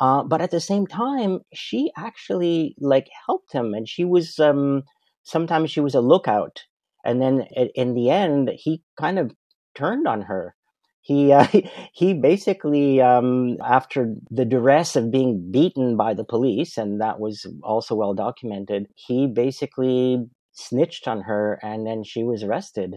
uh, 0.01 0.23
but 0.23 0.41
at 0.41 0.51
the 0.51 0.61
same 0.61 0.87
time 0.87 1.41
she 1.55 1.91
actually 1.97 2.75
like 2.81 3.09
helped 3.27 3.53
him 3.53 3.75
and 3.75 3.89
she 3.89 4.05
was 4.05 4.39
um 4.39 4.83
sometimes 5.25 5.71
she 5.71 5.81
was 5.81 5.95
a 5.95 6.01
lookout 6.01 6.65
and 7.05 7.23
then 7.23 7.47
in 7.75 7.95
the 7.95 8.11
end 8.11 8.51
he 8.55 8.83
kind 8.99 9.19
of 9.19 9.33
turned 9.75 10.09
on 10.09 10.23
her. 10.23 10.55
He 11.03 11.33
uh, 11.33 11.47
he 11.93 12.15
basically 12.15 13.01
um 13.01 13.57
after 13.65 14.15
the 14.31 14.45
duress 14.45 14.97
of 14.97 15.11
being 15.11 15.51
beaten 15.51 15.97
by 15.97 16.15
the 16.15 16.25
police 16.25 16.77
and 16.77 17.01
that 17.01 17.21
was 17.21 17.47
also 17.63 17.95
well 17.95 18.15
documented 18.15 18.87
he 18.95 19.27
basically 19.27 20.27
snitched 20.53 21.07
on 21.07 21.23
her 21.23 21.59
and 21.63 21.87
then 21.87 22.03
she 22.03 22.25
was 22.25 22.43
arrested 22.43 22.97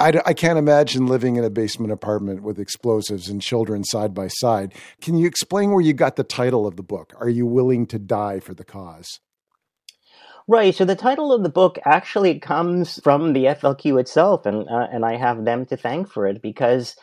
I, 0.00 0.12
I 0.24 0.32
can't 0.32 0.58
imagine 0.58 1.06
living 1.06 1.36
in 1.36 1.44
a 1.44 1.50
basement 1.50 1.92
apartment 1.92 2.42
with 2.42 2.58
explosives 2.58 3.28
and 3.28 3.40
children 3.42 3.84
side 3.84 4.14
by 4.14 4.28
side. 4.28 4.74
Can 5.02 5.18
you 5.18 5.26
explain 5.26 5.72
where 5.72 5.82
you 5.82 5.92
got 5.92 6.16
the 6.16 6.24
title 6.24 6.66
of 6.66 6.76
the 6.76 6.82
book? 6.82 7.12
Are 7.20 7.28
you 7.28 7.46
willing 7.46 7.86
to 7.88 7.98
die 7.98 8.40
for 8.40 8.54
the 8.54 8.64
cause? 8.64 9.20
Right. 10.48 10.74
So 10.74 10.86
the 10.86 10.96
title 10.96 11.32
of 11.32 11.42
the 11.42 11.50
book 11.50 11.78
actually 11.84 12.40
comes 12.40 12.98
from 13.04 13.34
the 13.34 13.44
FLQ 13.44 14.00
itself, 14.00 14.46
and 14.46 14.68
uh, 14.68 14.86
and 14.90 15.04
I 15.04 15.16
have 15.16 15.44
them 15.44 15.66
to 15.66 15.76
thank 15.76 16.10
for 16.10 16.26
it 16.26 16.42
because 16.42 16.96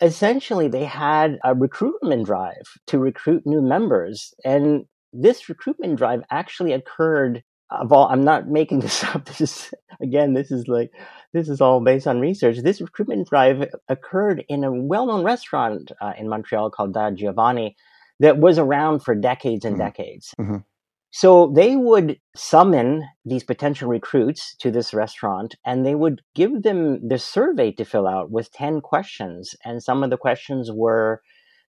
essentially 0.00 0.68
they 0.68 0.84
had 0.84 1.38
a 1.44 1.54
recruitment 1.54 2.24
drive 2.24 2.62
to 2.86 2.98
recruit 2.98 3.42
new 3.44 3.60
members, 3.60 4.32
and 4.44 4.86
this 5.12 5.48
recruitment 5.48 5.98
drive 5.98 6.22
actually 6.30 6.72
occurred. 6.72 7.42
Of 7.70 7.92
all, 7.92 8.08
I'm 8.08 8.24
not 8.24 8.48
making 8.48 8.80
this 8.80 9.04
up. 9.04 9.26
This 9.26 9.40
is 9.40 9.74
again, 10.00 10.32
this 10.32 10.50
is 10.50 10.66
like 10.68 10.90
this 11.32 11.48
is 11.48 11.60
all 11.60 11.80
based 11.80 12.06
on 12.06 12.20
research. 12.20 12.58
This 12.58 12.80
recruitment 12.80 13.28
drive 13.28 13.68
occurred 13.88 14.44
in 14.48 14.64
a 14.64 14.72
well-known 14.72 15.24
restaurant 15.24 15.92
uh, 16.00 16.12
in 16.18 16.28
Montreal 16.28 16.70
called 16.70 16.94
Da 16.94 17.10
Giovanni 17.10 17.76
that 18.20 18.38
was 18.38 18.58
around 18.58 19.00
for 19.00 19.14
decades 19.14 19.64
and 19.64 19.76
decades. 19.78 20.34
Mhm. 20.38 20.64
So 21.10 21.50
they 21.54 21.74
would 21.76 22.20
summon 22.36 23.08
these 23.24 23.42
potential 23.44 23.88
recruits 23.88 24.54
to 24.56 24.70
this 24.70 24.92
restaurant 24.92 25.54
and 25.64 25.84
they 25.84 25.94
would 25.94 26.22
give 26.34 26.62
them 26.62 27.06
the 27.06 27.18
survey 27.18 27.72
to 27.72 27.84
fill 27.84 28.06
out 28.06 28.30
with 28.30 28.52
10 28.52 28.80
questions. 28.82 29.54
And 29.64 29.82
some 29.82 30.02
of 30.02 30.10
the 30.10 30.18
questions 30.18 30.70
were 30.70 31.22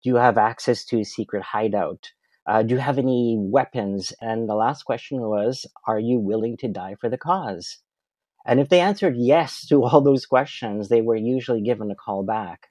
Do 0.03 0.09
you 0.09 0.15
have 0.15 0.37
access 0.37 0.85
to 0.85 0.99
a 0.99 1.05
secret 1.05 1.43
hideout? 1.43 2.11
Uh, 2.47 2.63
do 2.63 2.75
you 2.75 2.79
have 2.79 2.97
any 2.97 3.35
weapons? 3.37 4.13
And 4.21 4.47
the 4.47 4.55
last 4.55 4.83
question 4.83 5.19
was 5.21 5.65
Are 5.85 5.99
you 5.99 6.19
willing 6.19 6.57
to 6.57 6.67
die 6.67 6.95
for 6.99 7.09
the 7.09 7.17
cause? 7.17 7.79
And 8.47 8.59
if 8.61 8.69
they 8.69 8.79
answered 8.79 9.15
yes 9.17 9.65
to 9.67 9.83
all 9.83 10.01
those 10.01 10.25
questions, 10.25 10.89
they 10.89 11.01
were 11.01 11.15
usually 11.15 11.61
given 11.61 11.91
a 11.91 11.95
call 11.95 12.23
back. 12.23 12.69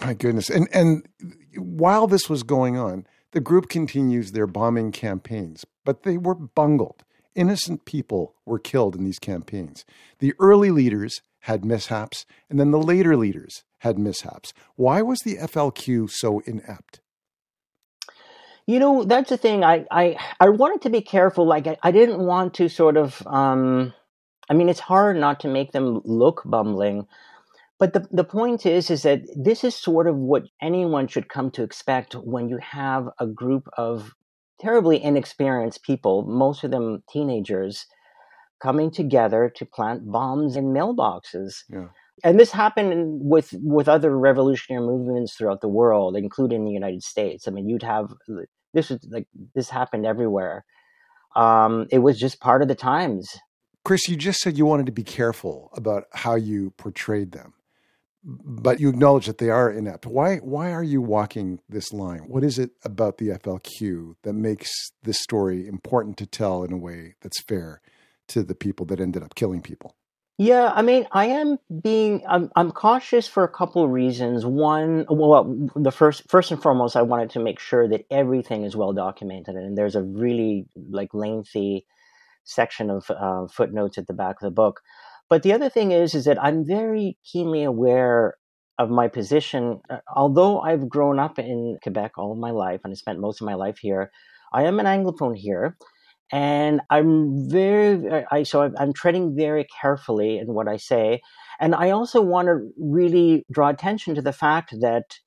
My 0.00 0.14
goodness. 0.14 0.48
And 0.48 0.68
and 0.72 1.08
while 1.56 2.06
this 2.06 2.30
was 2.30 2.44
going 2.44 2.78
on, 2.78 3.06
the 3.32 3.40
group 3.40 3.68
continues 3.68 4.32
their 4.32 4.46
bombing 4.46 4.92
campaigns, 4.92 5.66
but 5.84 6.04
they 6.04 6.16
were 6.16 6.34
bungled. 6.34 7.04
Innocent 7.34 7.84
people 7.84 8.34
were 8.46 8.58
killed 8.58 8.96
in 8.96 9.04
these 9.04 9.18
campaigns. 9.18 9.84
The 10.18 10.34
early 10.40 10.70
leaders 10.70 11.20
had 11.40 11.64
mishaps, 11.64 12.26
and 12.48 12.58
then 12.58 12.70
the 12.70 12.80
later 12.80 13.16
leaders 13.16 13.64
had 13.78 13.98
mishaps. 13.98 14.52
Why 14.76 15.02
was 15.02 15.20
the 15.20 15.36
FLQ 15.36 16.10
so 16.10 16.40
inept? 16.46 17.00
You 18.66 18.78
know, 18.78 19.04
that's 19.04 19.30
the 19.30 19.36
thing. 19.36 19.64
I 19.64 19.84
I 19.90 20.16
I 20.38 20.48
wanted 20.50 20.82
to 20.82 20.90
be 20.90 21.00
careful. 21.00 21.44
Like 21.46 21.66
I, 21.66 21.76
I 21.82 21.90
didn't 21.90 22.20
want 22.20 22.54
to 22.54 22.68
sort 22.68 22.96
of. 22.96 23.26
um 23.26 23.94
I 24.48 24.54
mean, 24.54 24.68
it's 24.68 24.80
hard 24.80 25.16
not 25.16 25.40
to 25.40 25.48
make 25.48 25.72
them 25.72 26.00
look 26.04 26.42
bumbling, 26.44 27.06
but 27.78 27.92
the 27.92 28.06
the 28.10 28.24
point 28.24 28.66
is, 28.66 28.90
is 28.90 29.02
that 29.02 29.22
this 29.36 29.62
is 29.62 29.74
sort 29.74 30.06
of 30.06 30.16
what 30.16 30.44
anyone 30.60 31.06
should 31.06 31.28
come 31.28 31.50
to 31.52 31.62
expect 31.62 32.14
when 32.14 32.48
you 32.48 32.58
have 32.58 33.08
a 33.18 33.26
group 33.26 33.68
of 33.76 34.14
terribly 34.60 35.02
inexperienced 35.02 35.82
people, 35.82 36.24
most 36.24 36.64
of 36.64 36.70
them 36.70 37.02
teenagers, 37.10 37.86
coming 38.60 38.90
together 38.90 39.52
to 39.54 39.64
plant 39.64 40.10
bombs 40.10 40.56
in 40.56 40.72
mailboxes. 40.72 41.62
Yeah. 41.68 41.88
And 42.24 42.40
this 42.40 42.50
happened 42.50 43.20
with 43.22 43.54
with 43.62 43.88
other 43.88 44.18
revolutionary 44.18 44.84
movements 44.84 45.34
throughout 45.34 45.60
the 45.60 45.68
world, 45.68 46.16
including 46.16 46.64
the 46.64 46.72
United 46.72 47.04
States. 47.04 47.46
I 47.46 47.52
mean, 47.52 47.68
you'd 47.68 47.84
have 47.84 48.12
this 48.74 48.90
was 48.90 49.06
like 49.10 49.28
this 49.54 49.70
happened 49.70 50.04
everywhere. 50.04 50.64
Um, 51.36 51.86
it 51.92 51.98
was 51.98 52.18
just 52.18 52.40
part 52.40 52.62
of 52.62 52.68
the 52.68 52.74
times. 52.74 53.38
Chris, 53.88 54.06
you 54.06 54.16
just 54.16 54.40
said 54.40 54.58
you 54.58 54.66
wanted 54.66 54.84
to 54.84 54.92
be 54.92 55.02
careful 55.02 55.70
about 55.74 56.08
how 56.12 56.34
you 56.34 56.72
portrayed 56.76 57.32
them, 57.32 57.54
but 58.22 58.80
you 58.80 58.90
acknowledge 58.90 59.24
that 59.24 59.38
they 59.38 59.48
are 59.48 59.70
inept. 59.70 60.04
Why? 60.04 60.36
Why 60.40 60.72
are 60.72 60.82
you 60.82 61.00
walking 61.00 61.60
this 61.70 61.90
line? 61.90 62.24
What 62.28 62.44
is 62.44 62.58
it 62.58 62.72
about 62.84 63.16
the 63.16 63.28
FLQ 63.28 64.16
that 64.24 64.34
makes 64.34 64.70
this 65.04 65.22
story 65.22 65.66
important 65.66 66.18
to 66.18 66.26
tell 66.26 66.64
in 66.64 66.72
a 66.74 66.76
way 66.76 67.14
that's 67.22 67.40
fair 67.40 67.80
to 68.26 68.42
the 68.42 68.54
people 68.54 68.84
that 68.84 69.00
ended 69.00 69.22
up 69.22 69.34
killing 69.34 69.62
people? 69.62 69.96
Yeah, 70.36 70.70
I 70.74 70.82
mean, 70.82 71.06
I 71.10 71.28
am 71.28 71.56
being 71.82 72.22
I'm 72.28 72.50
I'm 72.54 72.72
cautious 72.72 73.26
for 73.26 73.42
a 73.42 73.48
couple 73.48 73.82
of 73.82 73.90
reasons. 73.90 74.44
One, 74.44 75.06
well, 75.08 75.70
the 75.74 75.92
first 75.92 76.28
first 76.28 76.50
and 76.50 76.62
foremost, 76.62 76.94
I 76.94 77.00
wanted 77.00 77.30
to 77.30 77.40
make 77.40 77.58
sure 77.58 77.88
that 77.88 78.04
everything 78.10 78.64
is 78.64 78.76
well 78.76 78.92
documented, 78.92 79.56
and 79.56 79.78
there's 79.78 79.96
a 79.96 80.02
really 80.02 80.66
like 80.76 81.14
lengthy 81.14 81.86
section 82.48 82.90
of 82.90 83.10
uh, 83.10 83.46
footnotes 83.46 83.98
at 83.98 84.06
the 84.06 84.14
back 84.14 84.36
of 84.36 84.46
the 84.46 84.50
book. 84.50 84.80
But 85.28 85.42
the 85.42 85.52
other 85.52 85.68
thing 85.68 85.92
is, 85.92 86.14
is 86.14 86.24
that 86.24 86.42
I'm 86.42 86.64
very 86.66 87.18
keenly 87.24 87.62
aware 87.62 88.34
of 88.78 88.90
my 88.90 89.08
position. 89.08 89.80
Uh, 89.90 89.98
although 90.14 90.60
I've 90.60 90.88
grown 90.88 91.18
up 91.18 91.38
in 91.38 91.78
Quebec 91.82 92.12
all 92.16 92.34
my 92.34 92.50
life 92.50 92.80
and 92.84 92.92
I 92.92 92.94
spent 92.94 93.20
most 93.20 93.40
of 93.40 93.46
my 93.46 93.54
life 93.54 93.78
here, 93.78 94.10
I 94.52 94.64
am 94.64 94.80
an 94.80 94.86
Anglophone 94.86 95.36
here 95.36 95.76
and 96.32 96.80
I'm 96.90 97.48
very, 97.48 98.24
I 98.30 98.42
so 98.42 98.70
I'm 98.78 98.92
treading 98.92 99.34
very 99.34 99.66
carefully 99.80 100.38
in 100.38 100.52
what 100.52 100.68
I 100.68 100.76
say, 100.76 101.22
and 101.58 101.74
I 101.74 101.90
also 101.90 102.20
want 102.20 102.48
to 102.48 102.68
really 102.78 103.44
draw 103.50 103.68
attention 103.70 104.14
to 104.14 104.22
the 104.22 104.32
fact 104.32 104.74
that 104.80 105.18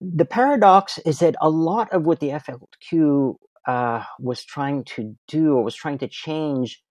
the 0.00 0.26
paradox 0.26 0.98
is 1.06 1.20
that 1.20 1.36
a 1.40 1.48
lot 1.48 1.90
of 1.92 2.04
what 2.04 2.20
the 2.20 2.28
FLQ 2.28 3.36
uh, 3.66 4.04
was 4.18 4.44
trying 4.44 4.84
to 4.84 5.16
do 5.28 5.54
or 5.54 5.64
was 5.64 5.74
trying 5.74 5.98
to 5.98 6.08
change 6.08 6.82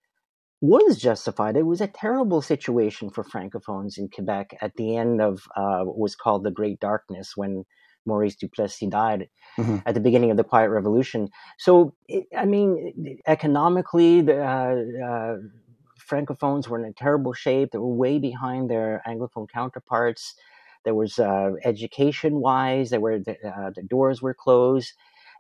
was 0.62 0.98
justified. 0.98 1.58
It 1.58 1.66
was 1.66 1.82
a 1.82 1.88
terrible 1.88 2.42
situation 2.42 3.10
for 3.10 3.24
francophones 3.24 3.98
in 3.98 4.10
Quebec 4.10 4.58
at 4.62 4.76
the 4.76 4.96
end 4.96 5.22
of 5.22 5.44
uh, 5.56 5.82
what 5.84 5.98
was 5.98 6.16
called 6.16 6.44
the 6.44 6.52
Great 6.52 6.80
Darkness 6.80 7.34
when 7.36 7.66
Maurice 8.06 8.36
Duplessis 8.36 8.90
died 8.90 9.28
mm-hmm. 9.58 9.78
at 9.86 9.94
the 9.94 10.00
beginning 10.00 10.32
of 10.32 10.38
the 10.38 10.44
Quiet 10.44 10.70
Revolution. 10.70 11.30
So, 11.58 11.96
it, 12.08 12.26
I 12.38 12.46
mean, 12.46 13.20
economically, 13.28 14.22
the 14.22 14.44
uh, 14.44 14.76
uh, 15.06 15.36
Francophones 16.10 16.68
were 16.68 16.80
in 16.80 16.86
a 16.86 16.94
terrible 16.94 17.34
shape. 17.34 17.72
They 17.72 17.80
were 17.80 17.94
way 17.94 18.20
behind 18.20 18.70
their 18.70 19.02
Anglophone 19.08 19.48
counterparts. 19.52 20.36
There 20.84 20.96
was 20.96 21.18
uh, 21.18 21.54
education-wise, 21.64 22.92
there 22.92 23.02
were 23.02 23.20
the, 23.20 23.36
uh, 23.44 23.72
the 23.76 23.82
doors 23.82 24.22
were 24.22 24.36
closed, 24.36 24.94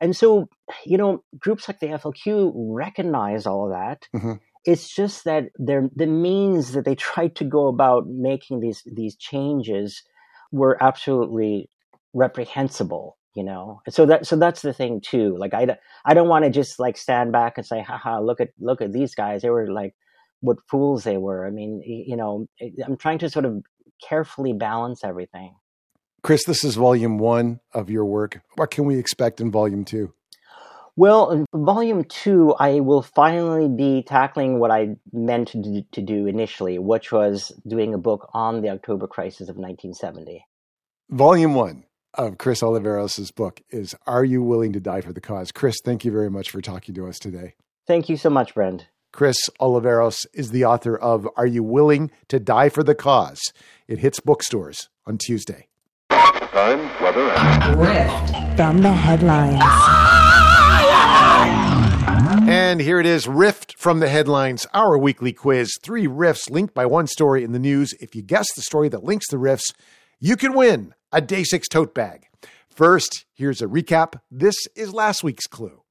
and 0.05 0.15
so 0.15 0.47
you 0.85 0.97
know, 0.99 1.23
groups 1.39 1.67
like 1.67 1.79
the 1.79 1.87
FLQ 1.87 2.51
recognize 2.55 3.47
all 3.47 3.65
of 3.65 3.71
that. 3.71 4.07
Mm-hmm. 4.15 4.33
It's 4.63 4.87
just 4.87 5.23
that 5.23 5.45
the 5.57 5.89
means 6.07 6.73
that 6.73 6.85
they 6.85 6.93
tried 7.09 7.35
to 7.37 7.43
go 7.43 7.67
about 7.67 8.07
making 8.07 8.59
these 8.59 8.83
these 8.85 9.15
changes 9.15 10.03
were 10.51 10.77
absolutely 10.81 11.69
reprehensible 12.13 13.17
you 13.35 13.43
know? 13.43 13.81
So 13.89 14.05
that 14.05 14.25
so 14.25 14.37
that's 14.37 14.61
the 14.61 14.73
thing 14.73 15.01
too 15.01 15.35
like 15.37 15.53
i 15.53 15.77
i 16.05 16.13
don't 16.13 16.29
want 16.29 16.45
to 16.45 16.51
just 16.51 16.79
like 16.79 16.95
stand 16.95 17.33
back 17.33 17.57
and 17.57 17.65
say 17.65 17.81
haha 17.81 18.21
look 18.21 18.39
at 18.39 18.51
look 18.59 18.81
at 18.81 18.93
these 18.93 19.13
guys 19.13 19.41
they 19.41 19.49
were 19.49 19.69
like 19.69 19.93
what 20.39 20.57
fools 20.69 21.03
they 21.03 21.17
were. 21.17 21.45
I 21.45 21.49
mean 21.49 21.81
you 21.83 22.15
know 22.15 22.47
i'm 22.85 22.95
trying 22.95 23.19
to 23.19 23.29
sort 23.29 23.43
of 23.43 23.61
carefully 24.07 24.53
balance 24.53 25.03
everything 25.03 25.55
chris 26.25 26.43
this 26.45 26.63
is 26.63 26.75
volume 26.75 27.19
1 27.19 27.59
of 27.73 27.89
your 27.91 28.03
work 28.03 28.41
what 28.55 28.71
can 28.71 28.85
we 28.85 28.97
expect 28.97 29.39
in 29.39 29.51
volume 29.51 29.85
2 29.85 30.11
well, 30.97 31.29
in 31.31 31.45
volume 31.53 32.05
two, 32.05 32.55
I 32.57 32.79
will 32.79 33.01
finally 33.01 33.67
be 33.67 34.01
tackling 34.01 34.59
what 34.59 34.71
I 34.71 34.95
meant 35.11 35.49
to 35.49 35.61
do, 35.61 35.83
to 35.91 36.01
do 36.01 36.25
initially, 36.25 36.79
which 36.79 37.11
was 37.11 37.51
doing 37.67 37.93
a 37.93 37.97
book 37.97 38.29
on 38.33 38.61
the 38.61 38.69
October 38.69 39.05
crisis 39.05 39.49
of 39.49 39.57
1970. 39.57 40.45
Volume 41.09 41.53
one 41.53 41.83
of 42.13 42.37
Chris 42.37 42.61
Oliveros' 42.61 43.35
book 43.35 43.61
is 43.69 43.93
Are 44.07 44.23
You 44.23 44.41
Willing 44.41 44.71
to 44.71 44.79
Die 44.79 45.01
for 45.01 45.11
the 45.11 45.19
Cause? 45.19 45.51
Chris, 45.51 45.75
thank 45.83 46.05
you 46.05 46.13
very 46.13 46.29
much 46.29 46.49
for 46.49 46.61
talking 46.61 46.95
to 46.95 47.07
us 47.07 47.19
today. 47.19 47.55
Thank 47.87 48.07
you 48.07 48.15
so 48.15 48.29
much, 48.29 48.53
Brent. 48.53 48.87
Chris 49.11 49.49
Oliveros 49.59 50.25
is 50.33 50.51
the 50.51 50.63
author 50.63 50.97
of 50.97 51.27
Are 51.35 51.45
You 51.45 51.61
Willing 51.61 52.09
to 52.29 52.39
Die 52.39 52.69
for 52.69 52.83
the 52.83 52.95
Cause? 52.95 53.41
It 53.89 53.99
hits 53.99 54.21
bookstores 54.21 54.87
on 55.05 55.17
Tuesday. 55.17 55.67
Time, 56.15 56.79
weather, 57.01 57.29
and 57.29 57.79
Riff 57.81 58.55
from 58.55 58.81
the 58.81 58.91
headlines. 58.91 59.61
And 62.49 62.79
here 62.79 62.99
it 62.99 63.05
is 63.05 63.27
Riff 63.27 63.65
from 63.77 63.99
the 63.99 64.07
headlines, 64.07 64.65
our 64.73 64.97
weekly 64.97 65.33
quiz. 65.33 65.77
Three 65.81 66.07
riffs 66.07 66.49
linked 66.49 66.73
by 66.73 66.85
one 66.85 67.07
story 67.07 67.43
in 67.43 67.51
the 67.51 67.59
news. 67.59 67.93
If 67.99 68.15
you 68.15 68.21
guess 68.21 68.47
the 68.55 68.61
story 68.61 68.87
that 68.89 69.03
links 69.03 69.27
the 69.29 69.37
riffs, 69.37 69.73
you 70.19 70.37
can 70.37 70.53
win 70.53 70.93
a 71.11 71.21
Day 71.21 71.43
6 71.43 71.67
tote 71.67 71.93
bag. 71.93 72.27
First, 72.69 73.25
here's 73.33 73.61
a 73.61 73.67
recap. 73.67 74.19
This 74.31 74.55
is 74.75 74.93
last 74.93 75.23
week's 75.23 75.47
clue. 75.47 75.81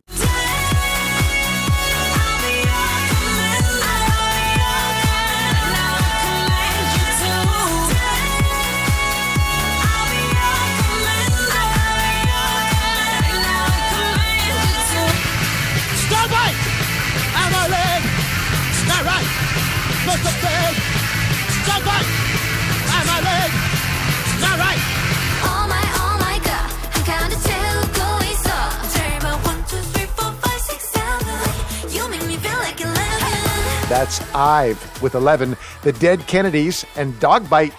That's 33.95 34.21
Ive 34.35 35.03
with 35.03 35.15
11, 35.15 35.57
The 35.83 35.93
Dead 35.93 36.27
Kennedys, 36.27 36.85
and 36.97 37.15
Dogbite, 37.21 37.73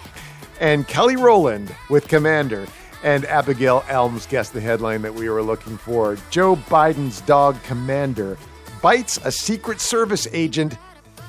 and 0.60 0.88
Kelly 0.88 1.14
Rowland 1.14 1.74
with 1.90 2.08
Commander. 2.08 2.66
And 3.04 3.26
Abigail 3.26 3.84
Elms 3.90 4.24
guessed 4.24 4.54
the 4.54 4.60
headline 4.62 5.02
that 5.02 5.12
we 5.12 5.28
were 5.28 5.42
looking 5.42 5.76
for. 5.76 6.16
Joe 6.30 6.56
Biden's 6.56 7.20
dog, 7.20 7.62
Commander, 7.64 8.38
bites 8.80 9.18
a 9.24 9.30
Secret 9.30 9.78
Service 9.78 10.26
agent 10.32 10.78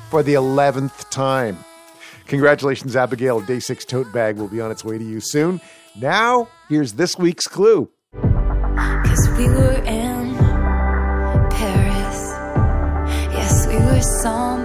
for 0.10 0.24
the 0.24 0.36
11th 0.36 1.10
time. 1.10 1.58
Congratulations, 2.28 2.96
Abigail. 2.96 3.42
Day 3.42 3.60
6 3.60 3.84
tote 3.84 4.14
bag 4.14 4.38
will 4.38 4.48
be 4.48 4.62
on 4.62 4.72
its 4.72 4.86
way 4.86 4.98
to 4.98 5.04
you 5.04 5.20
soon. 5.20 5.60
Now, 5.98 6.48
here's 6.70 6.94
this 6.94 7.18
week's 7.18 7.46
clue. 7.46 7.90
Cause 8.14 9.30
we 9.38 9.50
were 9.50 9.84
in 9.84 10.34
Paris. 11.52 12.32
Yes, 13.34 13.68
we 13.68 13.76
were 13.76 14.02
my 14.28 14.57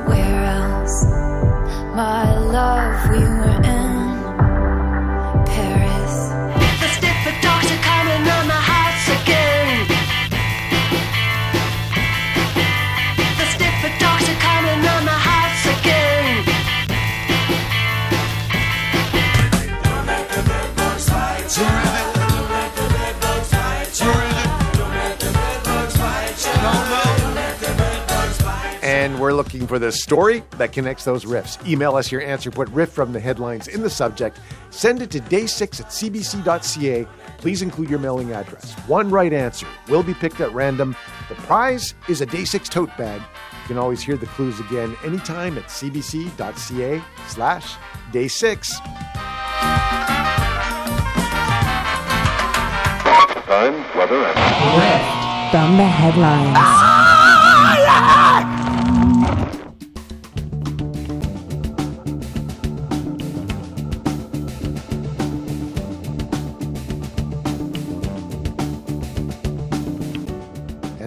love, 2.72 3.10
we 3.10 3.31
looking 29.42 29.66
for 29.66 29.80
the 29.80 29.90
story 29.90 30.44
that 30.52 30.72
connects 30.72 31.04
those 31.04 31.24
riffs. 31.24 31.58
Email 31.66 31.96
us 31.96 32.12
your 32.12 32.22
answer, 32.22 32.48
put 32.48 32.68
riff 32.68 32.90
from 32.90 33.12
the 33.12 33.18
headlines 33.18 33.66
in 33.66 33.82
the 33.82 33.90
subject, 33.90 34.38
send 34.70 35.02
it 35.02 35.10
to 35.10 35.18
day6 35.18 35.80
at 35.80 35.86
cbc.ca. 35.86 37.04
Please 37.38 37.60
include 37.60 37.90
your 37.90 37.98
mailing 37.98 38.30
address. 38.30 38.72
One 38.86 39.10
right 39.10 39.32
answer 39.32 39.66
will 39.88 40.04
be 40.04 40.14
picked 40.14 40.40
at 40.40 40.54
random. 40.54 40.94
The 41.28 41.34
prize 41.34 41.94
is 42.08 42.20
a 42.20 42.26
day 42.26 42.44
6 42.44 42.68
tote 42.68 42.96
bag. 42.96 43.20
You 43.20 43.66
can 43.66 43.78
always 43.78 44.00
hear 44.00 44.16
the 44.16 44.26
clues 44.26 44.60
again 44.60 44.94
anytime 45.04 45.58
at 45.58 45.64
cbc.ca 45.64 47.02
slash 47.26 47.74
day 48.12 48.28
6. 48.28 48.78
Time, 53.50 53.74
weather, 53.98 54.22
and 54.22 54.38
Riff 54.78 55.02
From 55.50 55.76
the 55.76 55.84
headlines. 55.84 56.54
Ah, 56.56 58.61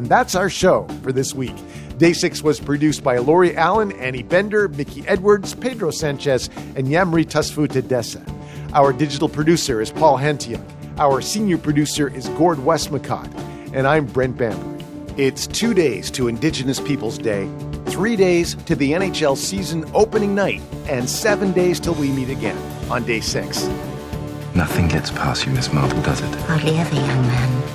And 0.05 0.11
that's 0.11 0.35
our 0.35 0.51
show 0.51 0.87
for 1.01 1.11
this 1.11 1.33
week. 1.33 1.55
Day 1.97 2.13
6 2.13 2.43
was 2.43 2.59
produced 2.59 3.03
by 3.03 3.17
Laurie 3.17 3.57
Allen, 3.57 3.91
Annie 3.93 4.21
Bender, 4.21 4.67
Mickey 4.67 5.03
Edwards, 5.07 5.55
Pedro 5.55 5.89
Sanchez, 5.89 6.47
and 6.75 6.85
Yamri 6.85 7.25
Tasfuta 7.25 7.81
Dessa. 7.81 8.23
Our 8.75 8.93
digital 8.93 9.27
producer 9.27 9.81
is 9.81 9.91
Paul 9.91 10.19
Hantiuk. 10.19 10.63
Our 10.99 11.21
senior 11.21 11.57
producer 11.57 12.07
is 12.07 12.29
Gord 12.37 12.59
Westmacott. 12.59 13.33
And 13.73 13.87
I'm 13.87 14.05
Brent 14.05 14.37
Bambury. 14.37 14.85
It's 15.17 15.47
two 15.47 15.73
days 15.73 16.11
to 16.11 16.27
Indigenous 16.27 16.79
Peoples 16.79 17.17
Day, 17.17 17.49
three 17.87 18.15
days 18.15 18.53
to 18.65 18.75
the 18.75 18.91
NHL 18.91 19.35
season 19.35 19.89
opening 19.95 20.35
night, 20.35 20.61
and 20.87 21.09
seven 21.09 21.51
days 21.51 21.79
till 21.79 21.95
we 21.95 22.11
meet 22.11 22.29
again 22.29 22.57
on 22.91 23.05
day 23.05 23.21
six. 23.21 23.65
Nothing 24.53 24.87
gets 24.87 25.09
past 25.09 25.47
you, 25.47 25.51
Miss 25.51 25.73
Marple, 25.73 25.99
does 26.03 26.21
it? 26.21 26.35
Hardly 26.41 26.77
ever, 26.77 26.93
young 26.93 27.21
man. 27.25 27.74